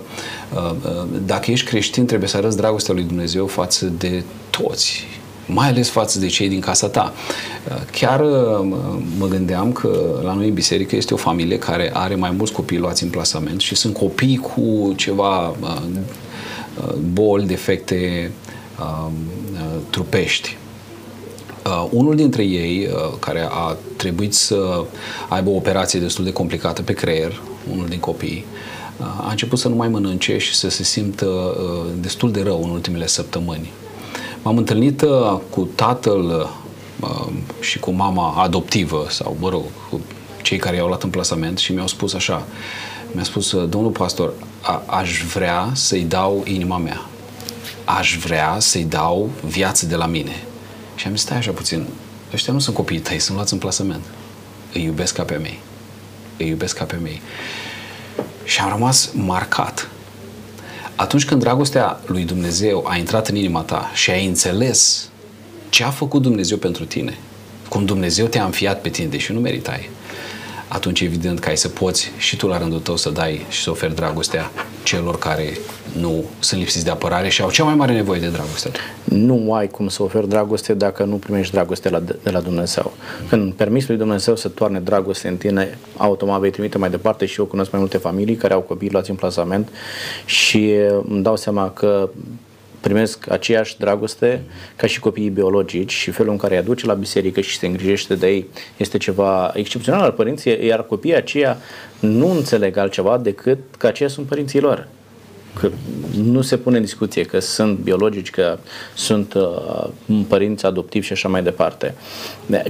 uh, 0.54 0.70
uh, 0.84 1.06
dacă 1.26 1.50
ești 1.50 1.66
creștin, 1.66 2.06
trebuie 2.06 2.28
să 2.28 2.36
arăți 2.36 2.56
dragostea 2.56 2.94
lui 2.94 3.02
Dumnezeu 3.02 3.46
față 3.46 3.86
de 3.98 4.22
toți, 4.50 5.04
mai 5.46 5.68
ales 5.68 5.88
față 5.88 6.18
de 6.18 6.26
cei 6.26 6.48
din 6.48 6.60
casa 6.60 6.88
ta. 6.88 7.12
Uh, 7.68 7.82
chiar 7.92 8.20
uh, 8.20 8.74
mă 9.18 9.26
gândeam 9.26 9.72
că 9.72 10.20
la 10.22 10.34
noi 10.34 10.48
în 10.48 10.54
biserică 10.54 10.96
este 10.96 11.14
o 11.14 11.16
familie 11.16 11.58
care 11.58 11.90
are 11.92 12.14
mai 12.14 12.30
mulți 12.30 12.52
copii 12.52 12.78
luați 12.78 13.02
în 13.02 13.10
plasament 13.10 13.60
și 13.60 13.74
sunt 13.74 13.94
copii 13.94 14.36
cu 14.36 14.92
ceva 14.96 15.48
uh, 15.48 15.82
boli, 17.12 17.46
defecte 17.46 18.30
trupești. 19.90 20.56
Uh, 21.66 21.88
unul 21.90 22.16
dintre 22.16 22.42
ei, 22.44 22.88
uh, 22.92 23.12
care 23.18 23.48
a 23.50 23.76
trebuit 23.96 24.34
să 24.34 24.84
aibă 25.28 25.50
o 25.50 25.54
operație 25.54 26.00
destul 26.00 26.24
de 26.24 26.32
complicată 26.32 26.82
pe 26.82 26.92
creier, 26.92 27.40
unul 27.72 27.86
din 27.86 27.98
copii, 27.98 28.44
uh, 28.96 29.06
a 29.06 29.30
început 29.30 29.58
să 29.58 29.68
nu 29.68 29.74
mai 29.74 29.88
mănânce 29.88 30.38
și 30.38 30.54
să 30.54 30.68
se 30.68 30.82
simtă 30.82 31.26
uh, 31.26 31.92
destul 32.00 32.30
de 32.30 32.42
rău 32.42 32.62
în 32.64 32.70
ultimele 32.70 33.06
săptămâni. 33.06 33.70
M-am 34.42 34.56
întâlnit 34.56 35.02
uh, 35.02 35.38
cu 35.50 35.68
tatăl 35.74 36.50
uh, 37.00 37.26
și 37.60 37.78
cu 37.78 37.90
mama 37.90 38.42
adoptivă, 38.42 39.06
sau, 39.10 39.36
mă 39.40 39.48
rog, 39.48 39.62
cu 39.90 40.00
cei 40.42 40.58
care 40.58 40.76
i-au 40.76 40.86
luat 40.86 41.02
în 41.02 41.10
plasament 41.10 41.58
și 41.58 41.72
mi-au 41.72 41.86
spus 41.86 42.14
așa, 42.14 42.46
mi-a 43.12 43.24
spus, 43.24 43.66
domnul 43.68 43.90
pastor, 43.90 44.32
a- 44.60 44.82
aș 44.86 45.22
vrea 45.34 45.70
să-i 45.72 46.04
dau 46.04 46.42
inima 46.46 46.78
mea. 46.78 47.06
Aș 47.84 48.16
vrea 48.16 48.56
să-i 48.58 48.84
dau 48.84 49.30
viață 49.44 49.86
de 49.86 49.96
la 49.96 50.06
mine 50.06 50.44
și 50.96 51.06
am 51.06 51.12
zis, 51.12 51.22
stai 51.22 51.36
așa 51.36 51.50
puțin, 51.50 51.86
ăștia 52.32 52.52
nu 52.52 52.58
sunt 52.58 52.76
copiii 52.76 53.00
tăi, 53.00 53.18
sunt 53.18 53.36
luați 53.36 53.52
în 53.52 53.58
plasament. 53.58 54.04
Îi 54.72 54.82
iubesc 54.82 55.14
ca 55.14 55.22
pe 55.22 55.34
mei. 55.34 55.60
Îi 56.36 56.48
iubesc 56.48 56.76
ca 56.76 56.84
pe 56.84 56.96
mei. 57.02 57.22
Și 58.44 58.60
am 58.60 58.68
rămas 58.68 59.10
marcat. 59.14 59.88
atunci 60.96 61.24
când 61.24 61.40
dragostea 61.40 62.00
lui 62.06 62.24
Dumnezeu 62.24 62.86
a 62.88 62.96
intrat 62.96 63.28
în 63.28 63.36
inima 63.36 63.60
ta 63.60 63.90
și 63.94 64.10
ai 64.10 64.26
înțeles 64.26 65.08
ce 65.68 65.84
a 65.84 65.90
făcut 65.90 66.22
Dumnezeu 66.22 66.56
pentru 66.56 66.84
tine, 66.84 67.18
cum 67.68 67.84
Dumnezeu 67.84 68.26
te-a 68.26 68.44
înfiat 68.44 68.80
pe 68.80 68.88
tine, 68.88 69.06
deși 69.08 69.32
nu 69.32 69.40
meritai, 69.40 69.90
atunci 70.68 71.00
evident 71.00 71.38
că 71.38 71.48
ai 71.48 71.56
să 71.56 71.68
poți 71.68 72.10
și 72.16 72.36
tu 72.36 72.46
la 72.46 72.58
rândul 72.58 72.80
tău 72.80 72.96
să 72.96 73.10
dai 73.10 73.46
și 73.48 73.62
să 73.62 73.70
oferi 73.70 73.94
dragostea 73.94 74.50
celor 74.82 75.18
care 75.18 75.58
nu 76.00 76.24
sunt 76.38 76.60
lipsiți 76.60 76.84
de 76.84 76.90
apărare 76.90 77.28
și 77.28 77.42
au 77.42 77.50
cea 77.50 77.64
mai 77.64 77.74
mare 77.74 77.92
nevoie 77.92 78.20
de 78.20 78.28
dragoste. 78.28 78.70
Nu 79.04 79.52
ai 79.52 79.68
cum 79.68 79.88
să 79.88 80.02
oferi 80.02 80.28
dragoste 80.28 80.74
dacă 80.74 81.04
nu 81.04 81.16
primești 81.16 81.52
dragoste 81.52 81.88
la, 81.88 82.00
de 82.00 82.30
la 82.30 82.40
Dumnezeu. 82.40 82.92
Când 83.28 83.52
permiți 83.52 83.88
lui 83.88 83.96
Dumnezeu 83.96 84.36
să 84.36 84.48
toarne 84.48 84.80
dragoste 84.80 85.28
în 85.28 85.36
tine, 85.36 85.78
automat 85.96 86.40
vei 86.40 86.50
trimite 86.50 86.78
mai 86.78 86.90
departe 86.90 87.26
și 87.26 87.40
eu 87.40 87.46
cunosc 87.46 87.70
mai 87.70 87.80
multe 87.80 87.98
familii 87.98 88.36
care 88.36 88.54
au 88.54 88.60
copii 88.60 88.90
luați 88.90 89.10
în 89.10 89.16
plasament 89.16 89.68
și 90.24 90.74
îmi 91.08 91.22
dau 91.22 91.36
seama 91.36 91.70
că 91.70 92.08
primesc 92.80 93.30
aceeași 93.30 93.78
dragoste 93.78 94.42
ca 94.76 94.86
și 94.86 95.00
copiii 95.00 95.28
biologici 95.28 95.92
și 95.92 96.10
felul 96.10 96.32
în 96.32 96.38
care 96.38 96.54
îi 96.54 96.60
aduce 96.60 96.86
la 96.86 96.94
biserică 96.94 97.40
și 97.40 97.58
se 97.58 97.66
îngrijește 97.66 98.14
de 98.14 98.26
ei 98.26 98.48
este 98.76 98.98
ceva 98.98 99.52
excepțional 99.54 100.00
al 100.00 100.12
părinții, 100.12 100.66
iar 100.66 100.86
copiii 100.86 101.16
aceia 101.16 101.58
nu 102.00 102.30
înțeleg 102.30 102.76
altceva 102.76 103.18
decât 103.18 103.58
că 103.78 103.86
aceia 103.86 104.08
sunt 104.08 104.26
părinții 104.26 104.60
lor 104.60 104.88
că 105.60 105.70
nu 106.22 106.40
se 106.40 106.56
pune 106.56 106.76
în 106.76 106.82
discuție 106.82 107.22
că 107.22 107.38
sunt 107.38 107.78
biologici, 107.78 108.30
că 108.30 108.58
sunt 108.94 109.34
uh, 109.34 109.88
părinți 110.28 110.66
adoptivi 110.66 111.06
și 111.06 111.12
așa 111.12 111.28
mai 111.28 111.42
departe. 111.42 111.94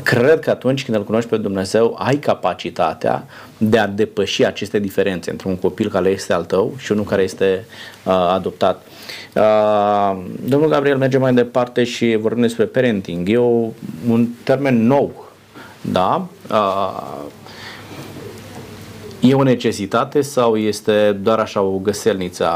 Cred 0.03 0.41
că 0.41 0.51
atunci 0.51 0.85
când 0.85 0.97
îl 0.97 1.05
cunoști 1.05 1.31
pe 1.31 1.37
Dumnezeu, 1.37 1.97
ai 1.99 2.17
capacitatea 2.17 3.27
de 3.59 3.79
a 3.79 3.87
depăși 3.87 4.45
aceste 4.45 4.79
diferențe 4.79 5.31
între 5.31 5.49
un 5.49 5.57
copil 5.57 5.91
care 5.91 6.09
este 6.09 6.33
al 6.33 6.45
tău 6.45 6.75
și 6.79 6.93
unul 6.93 7.05
care 7.05 7.23
este 7.23 7.65
uh, 8.05 8.13
adoptat. 8.13 8.87
Uh, 9.35 10.23
domnul 10.49 10.69
Gabriel 10.69 10.97
merge 10.97 11.19
mai 11.19 11.35
departe 11.35 11.85
și 11.85 12.17
vorbim 12.21 12.43
despre 12.43 12.65
parenting. 12.65 13.29
E 13.29 13.37
o, 13.37 13.69
un 14.09 14.27
termen 14.45 14.87
nou, 14.87 15.29
da? 15.81 16.27
Uh, 16.51 17.25
E 19.21 19.35
o 19.35 19.43
necesitate 19.43 20.21
sau 20.21 20.57
este 20.57 21.13
doar 21.23 21.39
așa 21.39 21.61
o 21.61 21.79
găselniță 21.79 22.47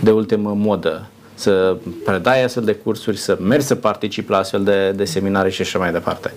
de 0.00 0.10
ultimă 0.10 0.54
modă? 0.56 1.06
Să 1.34 1.76
predai 2.04 2.44
astfel 2.44 2.64
de 2.64 2.74
cursuri, 2.74 3.16
să 3.16 3.38
mergi 3.40 3.66
să 3.66 3.74
participi 3.74 4.30
la 4.30 4.36
astfel 4.36 4.64
de, 4.64 4.90
de 4.90 5.04
seminare 5.04 5.50
și 5.50 5.62
așa 5.62 5.78
mai 5.78 5.92
departe? 5.92 6.32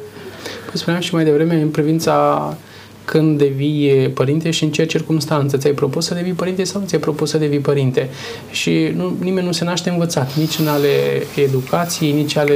Păi 0.66 0.80
spuneam 0.80 1.01
și 1.01 1.14
mai 1.14 1.24
devreme 1.24 1.56
în 1.56 1.70
privința 1.70 2.58
când 3.06 3.38
devii 3.38 4.10
părinte 4.10 4.51
și 4.51 4.64
în 4.64 4.72
ce 4.72 4.86
circunstanță. 4.86 5.58
Ți-ai 5.58 5.74
propus 5.74 6.06
să 6.06 6.14
devii 6.14 6.34
părinte 6.34 6.64
sau 6.64 6.82
nu 6.82 6.88
ți-ai 6.88 7.01
propus 7.01 7.30
să 7.30 7.38
devii 7.38 7.60
părinte? 7.60 8.10
Și 8.51 8.91
nu, 8.95 9.16
nimeni 9.20 9.45
nu 9.45 9.51
se 9.51 9.64
naște 9.64 9.89
învățat, 9.89 10.34
nici 10.34 10.58
în 10.58 10.68
ale 10.68 10.88
educației, 11.36 12.12
nici 12.12 12.36
ale 12.36 12.56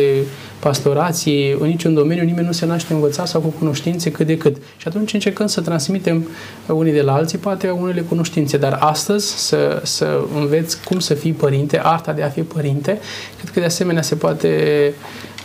pastorației, 0.60 1.56
în 1.60 1.68
niciun 1.68 1.94
domeniu 1.94 2.24
nimeni 2.24 2.46
nu 2.46 2.52
se 2.52 2.66
naște 2.66 2.94
învățat 2.94 3.28
sau 3.28 3.42
cu 3.42 3.48
cunoștințe 3.48 4.12
cât 4.12 4.28
de 4.28 4.38
cât. 4.38 4.56
Și 4.78 4.88
atunci 4.88 5.14
încercăm 5.14 5.48
să 5.48 5.62
transmitem 5.62 6.28
unii 6.68 6.92
de 6.92 7.02
la 7.02 7.14
alții 7.14 7.38
poate 7.38 7.70
unele 7.70 8.02
cunoștințe, 8.02 8.58
dar 8.58 8.78
astăzi 8.80 9.48
să, 9.48 9.82
să 9.84 10.22
înveți 10.36 10.84
cum 10.84 11.00
să 11.00 11.14
fii 11.14 11.32
părinte, 11.32 11.82
arta 11.84 12.12
de 12.12 12.24
a 12.24 12.30
fi 12.30 12.42
părinte, 12.42 13.00
cred 13.38 13.50
că 13.54 13.60
de 13.60 13.66
asemenea 13.66 14.02
se 14.02 14.16
poate 14.16 14.94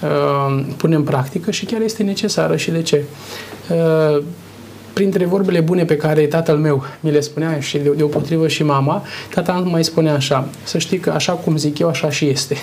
uh, 0.03 0.65
pune 0.77 0.95
în 0.95 1.03
practică 1.03 1.51
și 1.51 1.65
chiar 1.65 1.81
este 1.81 2.03
necesară. 2.03 2.57
Și 2.57 2.71
de 2.71 2.83
ce? 2.83 3.03
Uh, 3.71 4.23
printre 4.95 5.25
vorbele 5.25 5.61
bune 5.61 5.85
pe 5.85 5.97
care 5.97 6.27
tatăl 6.27 6.57
meu 6.57 6.85
mi 7.01 7.11
le 7.11 7.21
spunea 7.21 7.61
și 7.61 7.79
de, 7.79 7.91
deopotrivă 7.97 8.49
și 8.49 8.63
mama, 8.63 9.03
tata 9.35 9.53
mai 9.53 9.85
spunea 9.85 10.15
așa, 10.15 10.49
să 10.65 10.79
știi 10.79 10.99
că 10.99 11.11
așa 11.11 11.33
cum 11.33 11.57
zic 11.57 11.79
eu, 11.79 11.89
așa 11.89 12.11
și 12.11 12.29
este. 12.29 12.57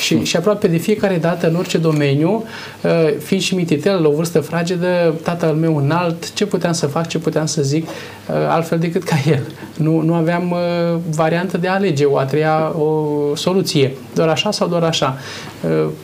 Și, 0.00 0.24
și 0.24 0.36
aproape 0.36 0.66
de 0.66 0.76
fiecare 0.76 1.16
dată, 1.16 1.48
în 1.48 1.54
orice 1.54 1.78
domeniu, 1.78 2.44
uh, 2.82 2.90
fiind 3.18 3.42
și 3.42 3.54
mititel, 3.54 4.02
la 4.02 4.08
o 4.08 4.12
vârstă 4.12 4.40
fragedă, 4.40 5.14
tatăl 5.22 5.54
meu 5.54 5.76
înalt, 5.76 6.32
ce 6.32 6.46
puteam 6.46 6.72
să 6.72 6.86
fac, 6.86 7.06
ce 7.06 7.18
puteam 7.18 7.46
să 7.46 7.62
zic, 7.62 7.86
uh, 7.86 8.34
altfel 8.48 8.78
decât 8.78 9.02
ca 9.02 9.16
el. 9.26 9.42
Nu, 9.76 10.00
nu 10.00 10.14
aveam 10.14 10.50
uh, 10.50 10.98
variantă 11.10 11.58
de 11.58 11.68
a 11.68 11.72
alege 11.72 12.04
o 12.04 12.18
a 12.18 12.24
treia 12.24 12.76
o 12.78 13.34
soluție. 13.34 13.92
Doar 14.14 14.28
așa 14.28 14.50
sau 14.50 14.68
doar 14.68 14.82
așa. 14.82 15.18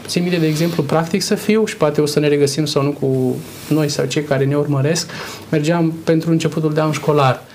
Țin 0.07 0.23
minte, 0.23 0.39
de 0.39 0.47
exemplu, 0.47 0.83
practic 0.83 1.23
să 1.23 1.35
fiu 1.35 1.65
și 1.65 1.77
poate 1.77 2.01
o 2.01 2.07
să 2.07 2.21
ne 2.21 2.29
regăsim 2.29 2.65
sau 2.65 2.83
nu 2.83 2.91
cu 2.91 3.37
noi 3.69 3.89
sau 3.89 4.05
cei 4.05 4.23
care 4.23 4.45
ne 4.45 4.57
urmăresc. 4.57 5.11
Mergeam 5.49 5.95
pentru 6.05 6.31
începutul 6.31 6.75
de 6.75 6.81
an 6.81 6.93
școlar 6.93 7.43
Uh, 7.43 7.50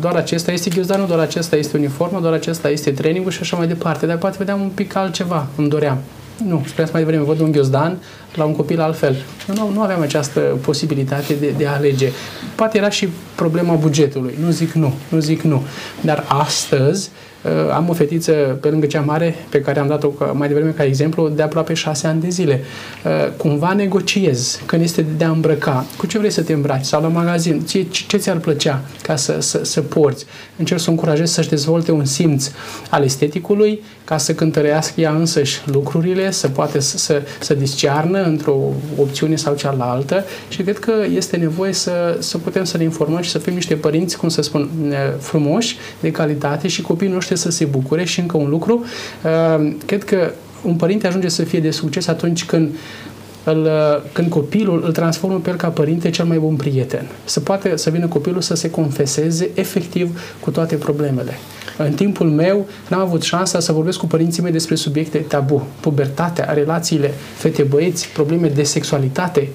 doar 0.00 0.14
acesta 0.14 0.52
este 0.52 0.70
ghiozdanul, 0.70 1.06
doar 1.06 1.18
acesta 1.18 1.56
este 1.56 1.76
uniformă, 1.76 2.20
doar 2.20 2.32
acesta 2.32 2.68
este 2.68 2.90
trainingul 2.90 3.30
și 3.30 3.38
așa 3.40 3.56
mai 3.56 3.66
departe. 3.66 4.06
Dar 4.06 4.16
poate 4.16 4.36
vedeam 4.38 4.60
un 4.60 4.68
pic 4.68 4.94
altceva, 4.94 5.46
îmi 5.56 5.68
doream. 5.68 5.98
Nu, 6.46 6.62
spuneați 6.66 6.92
mai 6.92 7.02
devreme, 7.02 7.24
văd 7.24 7.40
un 7.40 7.52
ghiozdan 7.52 7.98
la 8.34 8.44
un 8.44 8.56
copil 8.56 8.80
altfel. 8.80 9.16
Eu 9.48 9.54
nu, 9.54 9.72
nu 9.72 9.82
aveam 9.82 10.00
această 10.00 10.40
posibilitate 10.40 11.34
de, 11.34 11.54
de 11.56 11.66
a 11.66 11.74
alege. 11.74 12.10
Poate 12.54 12.78
era 12.78 12.90
și 12.90 13.08
problema 13.34 13.74
bugetului. 13.74 14.34
Nu 14.44 14.50
zic 14.50 14.72
nu, 14.72 14.94
nu 15.08 15.18
zic 15.18 15.40
nu. 15.40 15.62
Dar 16.00 16.24
astăzi, 16.28 17.10
Uh, 17.10 17.29
am 17.72 17.88
o 17.88 17.92
fetiță 17.92 18.32
pe 18.32 18.68
lângă 18.68 18.86
cea 18.86 19.00
mare, 19.00 19.34
pe 19.48 19.60
care 19.60 19.80
am 19.80 19.86
dat-o 19.86 20.12
mai 20.32 20.48
devreme 20.48 20.70
ca 20.70 20.84
exemplu, 20.84 21.28
de 21.28 21.42
aproape 21.42 21.74
șase 21.74 22.06
ani 22.06 22.20
de 22.20 22.28
zile. 22.28 22.60
Uh, 23.04 23.32
cumva 23.36 23.72
negociez 23.72 24.60
când 24.66 24.82
este 24.82 25.06
de 25.16 25.24
a 25.24 25.30
îmbrăca. 25.30 25.86
Cu 25.96 26.06
ce 26.06 26.18
vrei 26.18 26.30
să 26.30 26.42
te 26.42 26.52
îmbraci? 26.52 26.84
Sau 26.84 27.02
la 27.02 27.08
magazin? 27.08 27.60
Ce, 27.60 27.86
ce 28.06 28.16
ți-ar 28.16 28.36
plăcea 28.36 28.80
ca 29.02 29.16
să, 29.16 29.36
să, 29.40 29.64
să 29.64 29.80
porți? 29.80 30.24
Încerc 30.56 30.80
să 30.80 30.86
o 30.88 30.90
încurajez 30.90 31.30
să-și 31.30 31.48
dezvolte 31.48 31.92
un 31.92 32.04
simț 32.04 32.50
al 32.90 33.04
esteticului, 33.04 33.82
ca 34.04 34.18
să 34.18 34.34
cântărească 34.34 35.00
ea 35.00 35.12
însăși 35.12 35.60
lucrurile, 35.64 36.30
să 36.30 36.48
poate 36.48 36.80
să, 36.80 36.98
să, 36.98 37.22
să 37.40 37.54
discearnă 37.54 38.22
într-o 38.22 38.56
opțiune 38.96 39.36
sau 39.36 39.54
cealaltă 39.54 40.24
și 40.48 40.62
cred 40.62 40.78
că 40.78 40.92
este 41.14 41.36
nevoie 41.36 41.72
să, 41.72 42.16
să 42.18 42.38
putem 42.38 42.64
să 42.64 42.76
ne 42.76 42.82
informăm 42.82 43.20
și 43.20 43.30
să 43.30 43.38
fim 43.38 43.54
niște 43.54 43.74
părinți, 43.74 44.16
cum 44.16 44.28
să 44.28 44.42
spun, 44.42 44.70
frumoși, 45.18 45.76
de 46.00 46.10
calitate 46.10 46.68
și 46.68 46.82
copiii 46.82 47.10
noștri 47.10 47.29
să 47.34 47.50
se 47.50 47.64
bucure 47.64 48.04
și 48.04 48.20
încă 48.20 48.36
un 48.36 48.48
lucru, 48.48 48.84
uh, 49.24 49.72
cred 49.86 50.04
că 50.04 50.30
un 50.62 50.74
părinte 50.74 51.06
ajunge 51.06 51.28
să 51.28 51.42
fie 51.42 51.60
de 51.60 51.70
succes 51.70 52.06
atunci 52.06 52.44
când 52.44 52.70
îl, 53.44 53.68
când 54.12 54.30
copilul 54.30 54.82
îl 54.84 54.92
transformă 54.92 55.38
pe 55.38 55.50
el 55.50 55.56
ca 55.56 55.68
părinte 55.68 56.10
cel 56.10 56.24
mai 56.24 56.38
bun 56.38 56.56
prieten. 56.56 57.06
Să 57.24 57.40
poate 57.40 57.76
să 57.76 57.90
vină 57.90 58.06
copilul 58.06 58.40
să 58.40 58.54
se 58.54 58.70
confeseze 58.70 59.50
efectiv 59.54 60.20
cu 60.40 60.50
toate 60.50 60.76
problemele. 60.76 61.38
În 61.78 61.92
timpul 61.92 62.30
meu 62.30 62.66
n-am 62.88 63.00
avut 63.00 63.22
șansa 63.22 63.60
să 63.60 63.72
vorbesc 63.72 63.98
cu 63.98 64.06
părinții 64.06 64.42
mei 64.42 64.52
despre 64.52 64.74
subiecte 64.74 65.18
tabu, 65.18 65.66
pubertatea, 65.80 66.52
relațiile, 66.52 67.14
fete-băieți, 67.36 68.08
probleme 68.08 68.48
de 68.48 68.62
sexualitate, 68.62 69.48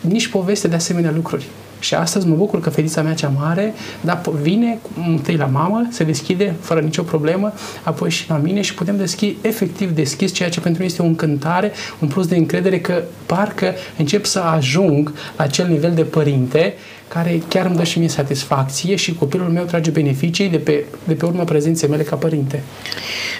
nici 0.00 0.28
poveste 0.28 0.68
de 0.68 0.74
asemenea 0.74 1.12
lucruri. 1.14 1.46
Și 1.80 1.94
astăzi 1.94 2.26
mă 2.26 2.34
bucur 2.34 2.60
că 2.60 2.70
fetița 2.70 3.02
mea 3.02 3.14
cea 3.14 3.32
mare 3.38 3.74
da, 4.00 4.20
vine 4.42 4.78
întâi 5.08 5.36
la 5.36 5.46
mamă, 5.46 5.88
se 5.90 6.04
deschide 6.04 6.54
fără 6.60 6.80
nicio 6.80 7.02
problemă, 7.02 7.52
apoi 7.82 8.10
și 8.10 8.28
la 8.28 8.36
mine 8.36 8.60
și 8.60 8.74
putem 8.74 8.96
deschide 8.96 9.36
efectiv 9.48 9.90
deschis, 9.90 10.32
ceea 10.32 10.48
ce 10.48 10.60
pentru 10.60 10.80
mine 10.80 10.92
este 10.92 11.02
o 11.02 11.06
încântare, 11.06 11.72
un 11.98 12.08
plus 12.08 12.26
de 12.26 12.36
încredere 12.36 12.80
că 12.80 13.02
parcă 13.26 13.74
încep 13.96 14.24
să 14.24 14.38
ajung 14.38 15.12
la 15.36 15.44
acel 15.44 15.68
nivel 15.68 15.92
de 15.94 16.02
părinte 16.02 16.74
care 17.12 17.42
chiar 17.48 17.66
îmi 17.66 17.76
dă 17.76 17.84
și 17.84 17.98
mie 17.98 18.08
satisfacție 18.08 18.96
și 18.96 19.14
copilul 19.14 19.48
meu 19.48 19.64
trage 19.64 19.90
beneficii 19.90 20.48
de 20.48 20.58
pe, 20.58 20.84
de 21.04 21.14
pe 21.14 21.26
urma 21.26 21.44
prezenței 21.44 21.88
mele 21.88 22.02
ca 22.02 22.16
părinte. 22.16 22.62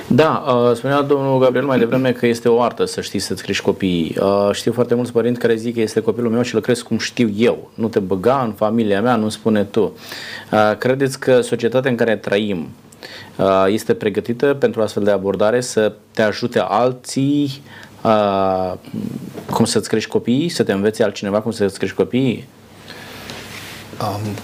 Da, 0.07 0.45
uh, 0.49 0.77
spunea 0.77 1.03
domnul 1.03 1.39
Gabriel 1.39 1.67
mai 1.67 1.79
devreme 1.79 2.13
că 2.13 2.27
este 2.27 2.49
o 2.49 2.63
artă 2.63 2.85
să 2.85 3.01
știi 3.01 3.19
să-ți 3.19 3.43
crești 3.43 3.65
copiii. 3.65 4.17
Uh, 4.21 4.49
știu 4.53 4.73
foarte 4.73 4.95
mulți 4.95 5.13
părinți 5.13 5.41
care 5.41 5.55
zic 5.55 5.75
că 5.75 5.81
este 5.81 6.01
copilul 6.01 6.31
meu 6.31 6.43
și 6.43 6.55
îl 6.55 6.61
cresc 6.61 6.83
cum 6.83 6.99
știu 6.99 7.31
eu. 7.37 7.71
Nu 7.75 7.89
te 7.89 7.99
băga 7.99 8.43
în 8.45 8.53
familia 8.53 9.01
mea, 9.03 9.17
nu 9.17 9.29
spune 9.29 9.65
tu. 9.65 9.93
Uh, 10.53 10.77
credeți 10.79 11.19
că 11.19 11.41
societatea 11.41 11.91
în 11.91 11.97
care 11.97 12.17
trăim 12.17 12.69
este 13.67 13.95
pregătită 13.95 14.47
pentru 14.47 14.83
astfel 14.83 15.03
de 15.03 15.11
abordare 15.11 15.61
să 15.61 15.93
te 16.13 16.23
ajute 16.23 16.59
alții 16.69 17.63
cum 19.53 19.65
să-ți 19.65 19.89
crești 19.89 20.11
copiii, 20.11 20.49
să 20.49 20.63
te 20.63 20.73
învețe 20.73 21.03
altcineva 21.03 21.41
cum 21.41 21.51
să-ți 21.51 21.79
crești 21.79 21.97
copiii? 21.97 22.49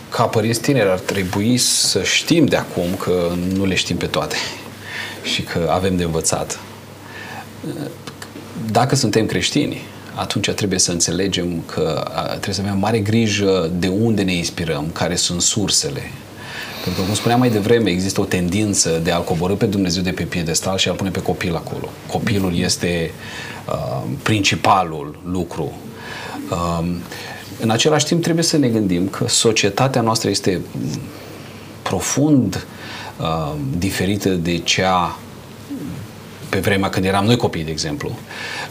Ca 0.08 0.22
părinți 0.22 0.60
tineri 0.60 0.88
ar 0.88 0.98
trebui 0.98 1.56
să 1.56 2.02
știm 2.02 2.46
de 2.46 2.56
acum 2.56 2.94
că 2.98 3.32
nu 3.54 3.64
le 3.64 3.74
știm 3.74 3.96
pe 3.96 4.06
toate 4.06 4.36
și 5.22 5.42
că 5.42 5.68
avem 5.70 5.96
de 5.96 6.04
învățat. 6.04 6.58
Dacă 8.70 8.94
suntem 8.94 9.26
creștini, 9.26 9.82
atunci 10.14 10.50
trebuie 10.50 10.78
să 10.78 10.92
înțelegem 10.92 11.62
că 11.66 12.10
trebuie 12.28 12.54
să 12.54 12.60
avem 12.60 12.78
mare 12.78 12.98
grijă 12.98 13.70
de 13.78 13.88
unde 13.88 14.22
ne 14.22 14.34
inspirăm, 14.34 14.90
care 14.92 15.16
sunt 15.16 15.42
sursele. 15.42 16.10
Pentru 16.84 17.00
că, 17.00 17.06
cum 17.06 17.16
spuneam 17.16 17.38
mai 17.38 17.50
devreme, 17.50 17.90
există 17.90 18.20
o 18.20 18.24
tendință 18.24 19.00
de 19.02 19.10
a-L 19.10 19.24
coborâ 19.24 19.54
pe 19.54 19.66
Dumnezeu 19.66 20.02
de 20.02 20.10
pe 20.10 20.22
piedestal 20.22 20.76
și 20.76 20.88
a-L 20.88 20.94
pune 20.94 21.10
pe 21.10 21.22
copil 21.22 21.54
acolo. 21.54 21.88
Copilul 22.06 22.58
este 22.58 23.10
uh, 23.68 24.02
principalul 24.22 25.18
lucru. 25.24 25.72
Uh, 26.50 26.86
în 27.60 27.70
același 27.70 28.04
timp 28.04 28.22
trebuie 28.22 28.44
să 28.44 28.56
ne 28.56 28.68
gândim 28.68 29.08
că 29.08 29.28
societatea 29.28 30.00
noastră 30.00 30.30
este 30.30 30.60
profund 31.82 32.66
uh, 33.20 33.54
diferită 33.78 34.28
de 34.28 34.58
cea 34.58 35.18
pe 36.48 36.58
vremea 36.58 36.88
când 36.88 37.04
eram 37.04 37.24
noi 37.24 37.36
copii, 37.36 37.64
de 37.64 37.70
exemplu. 37.70 38.18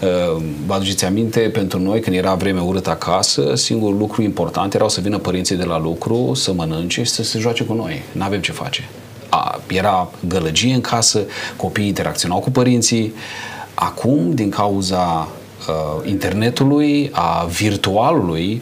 Uh, 0.01 0.41
vă 0.65 0.73
aduceți 0.73 1.05
aminte, 1.05 1.39
pentru 1.39 1.79
noi, 1.79 1.99
când 1.99 2.15
era 2.15 2.33
vreme 2.33 2.61
urât 2.61 2.87
acasă, 2.87 3.55
singurul 3.55 3.97
lucru 3.97 4.21
important 4.21 4.73
era 4.73 4.87
să 4.87 5.01
vină 5.01 5.17
părinții 5.17 5.55
de 5.55 5.63
la 5.63 5.79
lucru, 5.79 6.33
să 6.33 6.53
mănânce 6.53 7.03
și 7.03 7.11
să 7.11 7.23
se 7.23 7.39
joace 7.39 7.63
cu 7.63 7.73
noi. 7.73 8.03
Nu 8.11 8.23
avem 8.23 8.41
ce 8.41 8.51
face. 8.51 8.89
A, 9.29 9.61
era 9.67 10.11
gălăgie 10.27 10.73
în 10.73 10.81
casă, 10.81 11.25
copiii 11.55 11.87
interacționau 11.87 12.39
cu 12.39 12.51
părinții. 12.51 13.13
Acum, 13.73 14.33
din 14.33 14.49
cauza 14.49 15.27
uh, 15.67 16.07
internetului, 16.09 17.09
a 17.13 17.45
virtualului, 17.45 18.61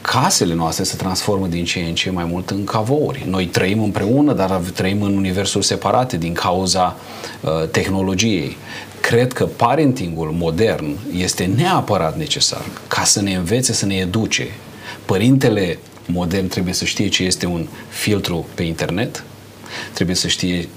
casele 0.00 0.54
noastre 0.54 0.84
se 0.84 0.96
transformă 0.96 1.46
din 1.46 1.64
ce 1.64 1.78
în 1.78 1.94
ce 1.94 2.10
mai 2.10 2.24
mult 2.24 2.50
în 2.50 2.64
cavouri. 2.64 3.24
Noi 3.28 3.46
trăim 3.46 3.82
împreună, 3.82 4.32
dar 4.32 4.50
trăim 4.74 5.02
în 5.02 5.16
universuri 5.16 5.64
separate 5.66 6.16
din 6.16 6.32
cauza 6.32 6.96
uh, 7.40 7.68
tehnologiei. 7.70 8.56
Cred 9.00 9.32
că 9.32 9.44
parentingul 9.44 10.30
modern 10.30 10.96
este 11.16 11.44
neapărat 11.56 12.16
necesar 12.16 12.62
ca 12.88 13.04
să 13.04 13.22
ne 13.22 13.34
învețe 13.34 13.72
să 13.72 13.86
ne 13.86 13.94
educe. 13.94 14.46
Părintele 15.04 15.78
modern 16.06 16.48
trebuie 16.48 16.74
să 16.74 16.84
știe 16.84 17.08
ce 17.08 17.22
este 17.24 17.46
un 17.46 17.66
filtru 17.88 18.46
pe 18.54 18.62
internet, 18.62 19.24
trebuie 19.92 20.16
să 20.16 20.28
știe 20.28 20.68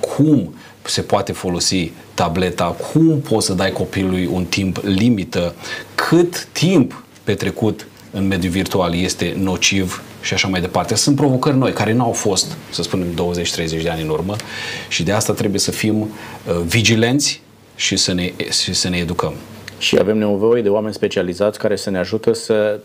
cum 0.00 0.54
se 0.82 1.00
poate 1.00 1.32
folosi 1.32 1.92
tableta, 2.14 2.64
cum 2.64 3.20
poți 3.20 3.46
să 3.46 3.52
dai 3.52 3.72
copilului 3.72 4.28
un 4.32 4.44
timp 4.44 4.80
limită, 4.82 5.54
cât 5.94 6.44
timp 6.44 7.04
petrecut 7.24 7.86
în 8.10 8.26
mediul 8.26 8.52
virtual 8.52 8.94
este 8.94 9.34
nociv 9.38 10.02
și 10.20 10.34
așa 10.34 10.48
mai 10.48 10.60
departe. 10.60 10.94
Sunt 10.94 11.16
provocări 11.16 11.56
noi 11.56 11.72
care 11.72 11.92
nu 11.92 12.02
au 12.02 12.12
fost, 12.12 12.56
să 12.70 12.82
spunem, 12.82 13.06
20-30 13.06 13.82
de 13.82 13.88
ani 13.88 14.02
în 14.02 14.08
urmă 14.08 14.36
și 14.88 15.02
de 15.02 15.12
asta 15.12 15.32
trebuie 15.32 15.60
să 15.60 15.70
fim 15.70 16.00
uh, 16.00 16.08
vigilenți 16.66 17.40
și 17.74 17.96
să 17.96 18.12
ne, 18.12 18.32
și 18.62 18.72
să 18.72 18.88
ne 18.88 18.96
educăm. 18.96 19.34
Și 19.78 19.96
avem 19.98 20.18
nevoie 20.18 20.62
de 20.62 20.68
oameni 20.68 20.94
specializați 20.94 21.58
care 21.58 21.76
să 21.76 21.90
ne 21.90 21.98
ajută 21.98 22.32
să, 22.32 22.80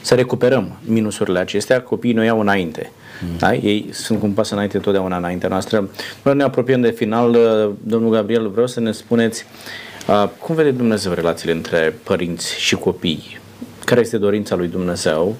să 0.00 0.14
recuperăm 0.14 0.76
minusurile 0.84 1.38
acestea. 1.38 1.82
Copiii 1.82 2.14
noi 2.14 2.26
iau 2.26 2.40
înainte. 2.40 2.92
Mm. 3.22 3.36
Da? 3.38 3.54
Ei 3.54 3.88
sunt 3.92 4.20
cum 4.20 4.32
pas 4.32 4.50
înainte 4.50 4.78
totdeauna 4.78 5.16
înaintea 5.16 5.48
noastră. 5.48 5.88
Noi 6.22 6.34
ne 6.34 6.42
apropiem 6.42 6.80
de 6.80 6.90
final. 6.90 7.30
Uh, 7.30 7.70
domnul 7.82 8.10
Gabriel, 8.10 8.48
vreau 8.48 8.66
să 8.66 8.80
ne 8.80 8.92
spuneți 8.92 9.46
uh, 10.08 10.28
cum 10.38 10.54
vede 10.54 10.70
Dumnezeu 10.70 11.12
relațiile 11.12 11.52
între 11.52 11.96
părinți 12.02 12.58
și 12.58 12.74
copii? 12.74 13.38
Care 13.84 14.00
este 14.00 14.18
dorința 14.18 14.54
lui 14.54 14.68
Dumnezeu 14.68 15.36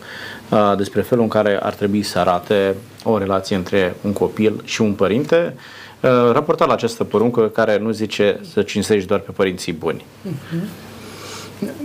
uh, 0.50 0.72
despre 0.76 1.00
felul 1.00 1.22
în 1.22 1.30
care 1.30 1.58
ar 1.62 1.74
trebui 1.74 2.02
să 2.02 2.18
arate 2.18 2.74
o 3.04 3.18
relație 3.18 3.56
între 3.56 3.94
un 4.02 4.12
copil 4.12 4.60
și 4.64 4.80
un 4.80 4.92
părinte? 4.92 5.54
Uh, 6.00 6.10
raportat 6.32 6.66
la 6.66 6.72
această 6.72 7.04
poruncă 7.04 7.48
care 7.48 7.78
nu 7.78 7.90
zice 7.90 8.40
să 8.52 8.62
cinstești 8.62 9.08
doar 9.08 9.20
pe 9.20 9.30
părinții 9.30 9.72
buni. 9.72 10.04
Mhm. 10.22 10.68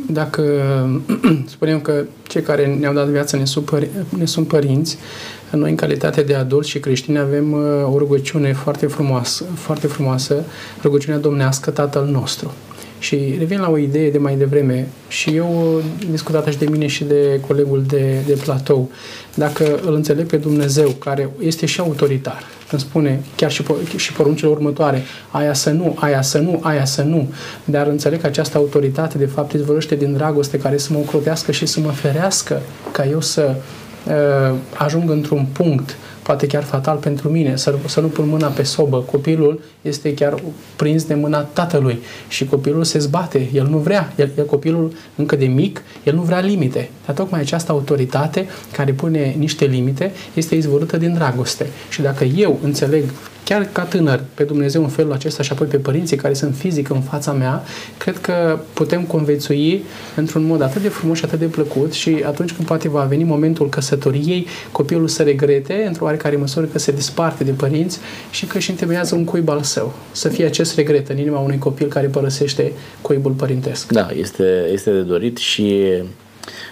Dacă 0.08 0.44
spunem 1.46 1.82
că 1.82 2.04
cei 2.28 2.42
care 2.42 2.76
ne-au 2.80 2.94
dat 2.94 3.08
viață 3.08 3.38
ne 3.38 3.46
sunt, 3.46 3.66
pări, 3.66 3.90
ne 4.18 4.26
sunt 4.26 4.48
părinți, 4.48 4.98
noi 5.52 5.70
în 5.70 5.76
calitate 5.76 6.22
de 6.22 6.36
adulți 6.36 6.70
și 6.70 6.80
creștini 6.80 7.20
avem 7.20 7.52
uh, 7.52 7.60
o 7.94 7.98
rugăciune 7.98 8.54
foarte 8.54 8.88
frumoasă, 8.88 9.44
foarte 9.56 9.88
frumoasă, 9.88 10.44
rugăciunea 10.82 11.20
domnească 11.20 11.72
Tatăl 11.72 12.06
nostru. 12.06 12.52
Și 13.00 13.36
revin 13.38 13.60
la 13.60 13.70
o 13.70 13.78
idee 13.78 14.12
de 14.12 14.18
mai 14.18 14.36
devreme 14.36 14.88
și 15.08 15.36
eu 15.36 15.82
discutat 16.12 16.48
și 16.48 16.58
de 16.58 16.66
mine 16.72 16.88
și 16.88 17.04
de 17.04 17.40
colegul 17.48 17.84
de, 17.88 18.16
de 18.26 18.34
platou. 18.44 18.90
Dacă 19.34 19.80
îl 19.86 19.94
înțeleg 19.94 20.26
pe 20.26 20.38
Dumnezeu, 20.38 20.90
care 20.90 21.30
este 21.40 21.66
și 21.66 21.80
autoritar, 21.80 22.44
îmi 22.72 22.82
spune 22.82 23.22
chiar 23.36 23.52
și, 23.52 23.64
și 23.96 24.14
poruncile 24.14 24.50
următoare, 24.50 25.04
aia 25.32 25.54
să 25.54 25.70
nu, 25.70 25.96
aia 26.00 26.22
să 26.22 26.38
nu, 26.38 26.60
aia 26.64 26.86
să 26.86 27.02
nu, 27.02 27.34
dar 27.66 27.88
înțeleg 27.88 28.22
că 28.22 28.28
această 28.28 28.58
autoritate 28.58 29.18
de 29.18 29.26
fapt 29.26 29.54
izvorăște 29.54 29.96
din 29.96 30.14
dragoste 30.14 30.58
care 30.58 30.78
să 30.78 30.94
mă 30.94 31.00
ocrotească 31.00 31.52
și 31.52 31.66
să 31.66 31.80
mă 31.80 31.92
ferească 31.92 32.62
ca 32.92 33.06
eu 33.06 33.22
să 33.22 33.56
uh, 34.08 34.56
ajung 34.78 35.10
într-un 35.10 35.46
punct 35.52 35.96
poate 36.30 36.48
chiar 36.48 36.64
fatal 36.64 36.98
pentru 36.98 37.30
mine, 37.30 37.56
să, 37.56 37.76
să 37.86 38.00
nu 38.00 38.08
pun 38.08 38.28
mâna 38.28 38.48
pe 38.48 38.64
sobă. 38.64 38.98
Copilul 38.98 39.62
este 39.82 40.14
chiar 40.14 40.44
prins 40.76 41.04
de 41.04 41.14
mâna 41.14 41.42
tatălui 41.42 42.00
și 42.28 42.46
copilul 42.46 42.84
se 42.84 43.00
zbate, 43.00 43.50
el 43.54 43.68
nu 43.68 43.78
vrea, 43.78 44.14
el, 44.16 44.32
el 44.38 44.46
copilul 44.46 44.94
încă 45.16 45.36
de 45.36 45.46
mic, 45.46 45.82
el 46.04 46.14
nu 46.16 46.22
vrea 46.22 46.40
limite. 46.40 46.90
Dar 47.06 47.16
tocmai 47.16 47.40
această 47.40 47.72
autoritate 47.72 48.48
care 48.72 48.92
pune 48.92 49.36
niște 49.38 49.66
limite 49.66 50.12
este 50.34 50.56
izvorâtă 50.56 50.98
din 50.98 51.14
dragoste. 51.14 51.66
Și 51.90 52.02
dacă 52.02 52.24
eu 52.24 52.60
înțeleg 52.64 53.04
chiar 53.44 53.70
ca 53.72 53.84
tânăr, 53.84 54.24
pe 54.34 54.44
Dumnezeu 54.44 54.84
în 54.84 54.90
felul 54.90 55.12
acesta 55.12 55.44
și 55.44 55.52
apoi 55.52 55.68
pe 55.68 55.78
părinții 55.78 56.18
care 56.18 56.34
sunt 56.34 56.56
fizic 56.56 56.90
în 56.90 57.02
fața 57.02 57.32
mea, 57.32 57.64
cred 57.98 58.18
că 58.18 58.60
putem 58.74 59.04
conviețui 59.04 59.84
într-un 60.16 60.44
mod 60.44 60.62
atât 60.62 60.82
de 60.82 60.90
frumos 60.90 61.18
și 61.18 61.26
atât 61.26 61.40
de 61.40 61.46
plăcut 61.46 61.94
și 61.94 62.24
atunci 62.26 62.52
când 62.52 62.68
poate 62.68 62.90
va 62.90 63.04
veni 63.04 63.24
momentul 63.24 63.70
căsătoriei, 63.70 64.48
copilul 64.72 65.08
să 65.08 65.24
regrete 65.24 65.84
într-o 65.88 66.06
oarecare 66.06 66.36
măsură 66.36 66.66
că 66.66 66.80
se 66.80 66.92
desparte 66.92 67.44
de 67.44 67.52
părinți 67.52 68.00
și 68.32 68.46
că 68.46 68.58
își 68.58 68.70
întemeiază 68.70 69.16
un 69.16 69.24
cuib 69.24 69.50
al 69.50 69.62
său. 69.62 69.94
Să 70.12 70.30
fie 70.30 70.46
acest 70.46 70.76
regret 70.76 71.10
în 71.10 71.18
inima 71.18 71.40
unui 71.40 71.58
copil 71.58 71.88
care 71.88 72.08
părăsește 72.08 72.72
cuibul 73.02 73.32
părintesc. 73.32 73.92
Da, 73.92 74.10
este, 74.20 74.70
este 74.72 74.92
de 74.92 75.02
dorit 75.02 75.38
și 75.38 75.84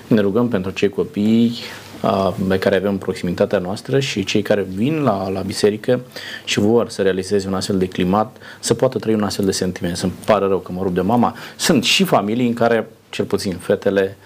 ne 0.07 0.22
rugăm 0.22 0.47
pentru 0.47 0.72
cei 0.72 0.89
copii 0.89 1.57
pe 2.47 2.59
care 2.59 2.75
avem 2.75 2.97
proximitatea 2.97 3.59
noastră 3.59 3.99
și 3.99 4.23
cei 4.23 4.41
care 4.41 4.61
vin 4.61 5.03
la, 5.03 5.29
la 5.29 5.41
biserică 5.41 5.99
și 6.43 6.59
vor 6.59 6.89
să 6.89 7.01
realizeze 7.01 7.47
un 7.47 7.53
astfel 7.53 7.77
de 7.77 7.87
climat, 7.87 8.37
să 8.59 8.73
poată 8.73 8.97
trăi 8.97 9.13
un 9.13 9.23
astfel 9.23 9.45
de 9.45 9.51
sentiment. 9.51 9.97
Să-mi 9.97 10.13
pare 10.25 10.45
rău 10.45 10.59
că 10.59 10.71
mă 10.71 10.81
rup 10.83 10.93
de 10.93 11.01
mama. 11.01 11.35
Sunt 11.55 11.83
și 11.83 12.03
familii 12.03 12.47
în 12.47 12.53
care, 12.53 12.87
cel 13.09 13.25
puțin 13.25 13.53
fetele, 13.53 14.17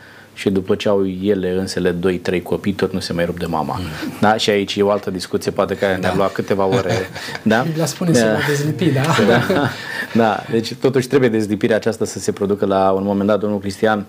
și 0.42 0.50
după 0.50 0.76
ce 0.76 0.90
au 0.90 1.08
ele 1.08 1.52
însele 1.52 1.96
2-3 2.40 2.42
copii, 2.44 2.74
tot 2.74 2.94
nu 2.94 3.00
se 3.00 3.14
mai 3.14 3.26
rup 3.26 3.40
de 3.40 3.46
mama. 3.46 3.80
Mm. 3.80 4.14
Da? 4.20 4.38
Și 4.38 4.50
aici 4.50 4.76
e 4.76 4.82
o 4.82 4.90
altă 4.90 5.10
discuție, 5.10 5.52
poate 5.52 5.76
care 5.76 5.94
da. 5.94 6.00
ne-ar 6.00 6.16
lua 6.16 6.28
câteva 6.28 6.66
ore. 6.66 6.94
Da? 7.44 7.66
La 7.78 7.86
spune 7.86 8.12
da. 8.12 8.20
să 8.20 8.38
dezlipi, 8.48 8.86
da? 8.86 9.02
da? 9.54 9.70
Da, 10.14 10.44
deci 10.52 10.74
totuși 10.74 11.08
trebuie 11.08 11.30
dezlipirea 11.30 11.76
aceasta 11.76 12.06
să 12.06 12.20
se 12.20 12.32
producă 12.32 12.66
la 12.66 12.92
un 12.92 13.04
moment 13.04 13.28
dat, 13.28 13.40
domnul 13.40 13.60
Cristian. 13.60 14.06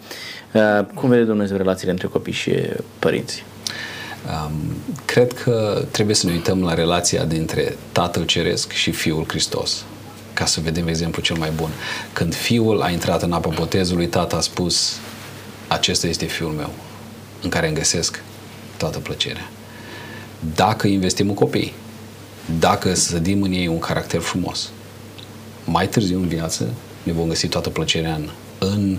Uh, 0.53 0.85
cum 0.95 1.09
vede 1.09 1.22
Dumnezeu 1.22 1.57
relațiile 1.57 1.91
între 1.91 2.07
copii 2.07 2.33
și 2.33 2.53
părinți? 2.99 3.45
Um, 4.26 4.53
cred 5.05 5.33
că 5.33 5.85
trebuie 5.91 6.14
să 6.14 6.26
ne 6.26 6.33
uităm 6.33 6.62
la 6.62 6.74
relația 6.74 7.24
dintre 7.24 7.76
Tatăl 7.93 8.24
Ceresc 8.24 8.70
și 8.70 8.91
Fiul 8.91 9.24
Hristos 9.28 9.85
ca 10.35 10.45
să 10.45 10.61
vedem 10.61 10.87
exemplu 10.89 11.22
cel 11.22 11.37
mai 11.37 11.51
bun. 11.57 11.70
Când 12.12 12.35
fiul 12.35 12.83
a 12.83 12.91
intrat 12.91 13.22
în 13.22 13.33
apă 13.33 13.53
botezului, 13.55 14.07
tata 14.07 14.37
a 14.37 14.41
spus, 14.41 14.97
acesta 15.73 16.07
este 16.07 16.25
fiul 16.25 16.51
meu, 16.51 16.70
în 17.43 17.49
care 17.49 17.66
îmi 17.66 17.77
găsesc 17.77 18.23
toată 18.77 18.99
plăcerea. 18.99 19.51
Dacă 20.55 20.87
investim 20.87 21.29
în 21.29 21.35
copii, 21.35 21.73
dacă 22.59 22.95
sădim 22.95 23.43
în 23.43 23.53
ei 23.53 23.66
un 23.66 23.79
caracter 23.79 24.20
frumos, 24.20 24.70
mai 25.64 25.89
târziu 25.89 26.18
în 26.18 26.29
viață 26.29 26.68
ne 27.03 27.12
vom 27.12 27.29
găsi 27.29 27.47
toată 27.47 27.70
plăcerea 27.70 28.14
în, 28.14 28.29
în 28.59 28.99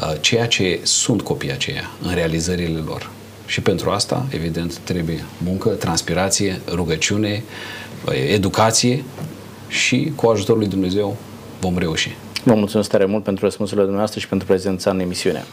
uh, 0.00 0.14
ceea 0.20 0.46
ce 0.46 0.80
sunt 0.82 1.22
copiii 1.22 1.52
aceia, 1.52 1.90
în 2.02 2.14
realizările 2.14 2.78
lor. 2.78 3.10
Și 3.46 3.60
pentru 3.60 3.90
asta, 3.90 4.26
evident, 4.30 4.76
trebuie 4.76 5.24
muncă, 5.44 5.68
transpirație, 5.68 6.60
rugăciune, 6.68 7.42
educație 8.28 9.04
și 9.68 10.12
cu 10.14 10.26
ajutorul 10.26 10.60
lui 10.60 10.68
Dumnezeu 10.68 11.16
vom 11.60 11.78
reuși. 11.78 12.16
Vă 12.44 12.54
mulțumesc 12.54 12.90
tare 12.90 13.04
mult 13.04 13.22
pentru 13.22 13.44
răspunsurile 13.44 13.82
dumneavoastră 13.82 14.20
și 14.20 14.28
pentru 14.28 14.46
prezența 14.46 14.90
în 14.90 15.00
emisiune. 15.00 15.44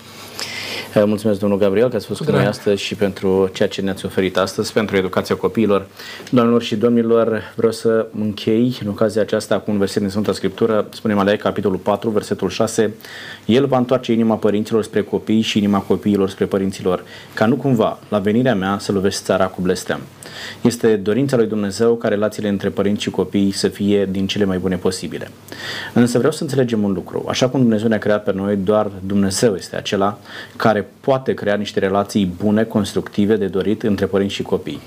Mulțumesc, 1.05 1.39
domnul 1.39 1.57
Gabriel, 1.57 1.89
că 1.89 1.95
ați 1.95 2.05
fost 2.05 2.21
cu 2.23 2.31
noi 2.31 2.45
astăzi 2.45 2.81
și 2.81 2.95
pentru 2.95 3.49
ceea 3.53 3.67
ce 3.67 3.81
ne-ați 3.81 4.05
oferit 4.05 4.37
astăzi, 4.37 4.73
pentru 4.73 4.95
educația 4.95 5.35
copiilor. 5.35 5.87
Doamnelor 6.29 6.61
și 6.61 6.75
domnilor, 6.75 7.53
vreau 7.55 7.71
să 7.71 8.07
închei 8.19 8.77
în 8.83 8.89
ocazia 8.89 9.21
aceasta 9.21 9.59
cu 9.59 9.71
un 9.71 9.77
verset 9.77 10.01
din 10.01 10.09
Sfânta 10.11 10.31
Scriptură, 10.31 10.87
spunem 10.89 11.17
Malai, 11.17 11.37
capitolul 11.37 11.77
4, 11.77 12.09
versetul 12.09 12.49
6. 12.49 12.93
El 13.45 13.65
va 13.65 13.77
întoarce 13.77 14.11
inima 14.11 14.35
părinților 14.35 14.83
spre 14.83 15.01
copii 15.01 15.41
și 15.41 15.57
inima 15.57 15.79
copiilor 15.79 16.29
spre 16.29 16.45
părinților, 16.45 17.03
ca 17.33 17.45
nu 17.45 17.55
cumva, 17.55 17.99
la 18.09 18.19
venirea 18.19 18.55
mea, 18.55 18.77
să 18.79 18.91
lovești 18.91 19.23
țara 19.23 19.45
cu 19.45 19.61
blestem. 19.61 19.99
Este 20.61 20.95
dorința 20.95 21.37
lui 21.37 21.47
Dumnezeu 21.47 21.95
ca 21.95 22.07
relațiile 22.07 22.49
între 22.49 22.69
părinți 22.69 23.03
și 23.03 23.09
copii 23.09 23.51
să 23.51 23.67
fie 23.67 24.05
din 24.05 24.27
cele 24.27 24.45
mai 24.45 24.57
bune 24.57 24.75
posibile. 24.75 25.27
Însă 25.93 26.17
vreau 26.17 26.33
să 26.33 26.43
înțelegem 26.43 26.83
un 26.83 26.91
lucru. 26.91 27.25
Așa 27.27 27.49
cum 27.49 27.59
Dumnezeu 27.59 27.87
ne-a 27.87 27.97
creat 27.97 28.23
pe 28.23 28.33
noi, 28.33 28.55
doar 28.55 28.91
Dumnezeu 29.05 29.55
este 29.55 29.75
acela 29.75 30.19
care 30.55 30.87
poate 30.99 31.33
crea 31.33 31.55
niște 31.55 31.79
relații 31.79 32.33
bune, 32.37 32.63
constructive, 32.63 33.35
de 33.35 33.47
dorit 33.47 33.83
între 33.83 34.05
părinți 34.05 34.33
și 34.33 34.41
copii. 34.41 34.81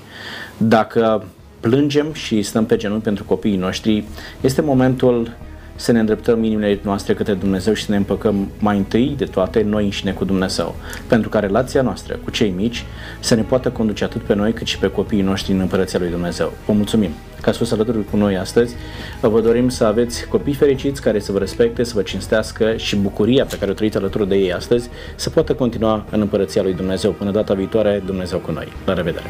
Dacă 0.57 1.25
plângem 1.59 2.13
și 2.13 2.41
stăm 2.41 2.65
pe 2.65 2.77
genunchi 2.77 3.03
pentru 3.03 3.23
copiii 3.23 3.57
noștri, 3.57 4.03
este 4.41 4.61
momentul 4.61 5.31
să 5.75 5.91
ne 5.91 5.99
îndreptăm 5.99 6.43
inimile 6.43 6.79
noastre 6.81 7.13
către 7.13 7.33
Dumnezeu 7.33 7.73
și 7.73 7.83
să 7.83 7.91
ne 7.91 7.97
împăcăm 7.97 8.49
mai 8.59 8.77
întâi 8.77 9.13
de 9.17 9.25
toate 9.25 9.61
noi 9.61 9.83
înșine 9.83 10.11
cu 10.11 10.25
Dumnezeu, 10.25 10.75
pentru 11.07 11.29
ca 11.29 11.39
relația 11.39 11.81
noastră 11.81 12.19
cu 12.23 12.31
cei 12.31 12.53
mici 12.57 12.85
să 13.19 13.35
ne 13.35 13.41
poată 13.41 13.69
conduce 13.69 14.03
atât 14.03 14.21
pe 14.21 14.35
noi 14.35 14.53
cât 14.53 14.67
și 14.67 14.77
pe 14.77 14.87
copiii 14.87 15.21
noștri 15.21 15.51
în 15.51 15.59
Împărăția 15.59 15.99
lui 15.99 16.09
Dumnezeu. 16.09 16.53
Vă 16.65 16.73
mulțumim 16.73 17.09
că 17.41 17.49
ați 17.49 17.57
fost 17.57 17.71
alături 17.71 18.05
cu 18.09 18.17
noi 18.17 18.37
astăzi. 18.37 18.75
Vă 19.21 19.41
dorim 19.41 19.69
să 19.69 19.83
aveți 19.83 20.27
copii 20.27 20.53
fericiți 20.53 21.01
care 21.01 21.19
să 21.19 21.31
vă 21.31 21.37
respecte, 21.39 21.83
să 21.83 21.91
vă 21.95 22.01
cinstească 22.01 22.75
și 22.77 22.95
bucuria 22.95 23.45
pe 23.45 23.57
care 23.57 23.71
o 23.71 23.73
trăiți 23.73 23.97
alături 23.97 24.27
de 24.27 24.35
ei 24.35 24.53
astăzi 24.53 24.89
să 25.15 25.29
poată 25.29 25.53
continua 25.53 26.05
în 26.11 26.21
Împărăția 26.21 26.61
lui 26.61 26.73
Dumnezeu. 26.73 27.11
Până 27.11 27.31
data 27.31 27.53
viitoare, 27.53 28.01
Dumnezeu 28.05 28.39
cu 28.39 28.51
noi. 28.51 28.67
La 28.85 28.93
revedere! 28.93 29.27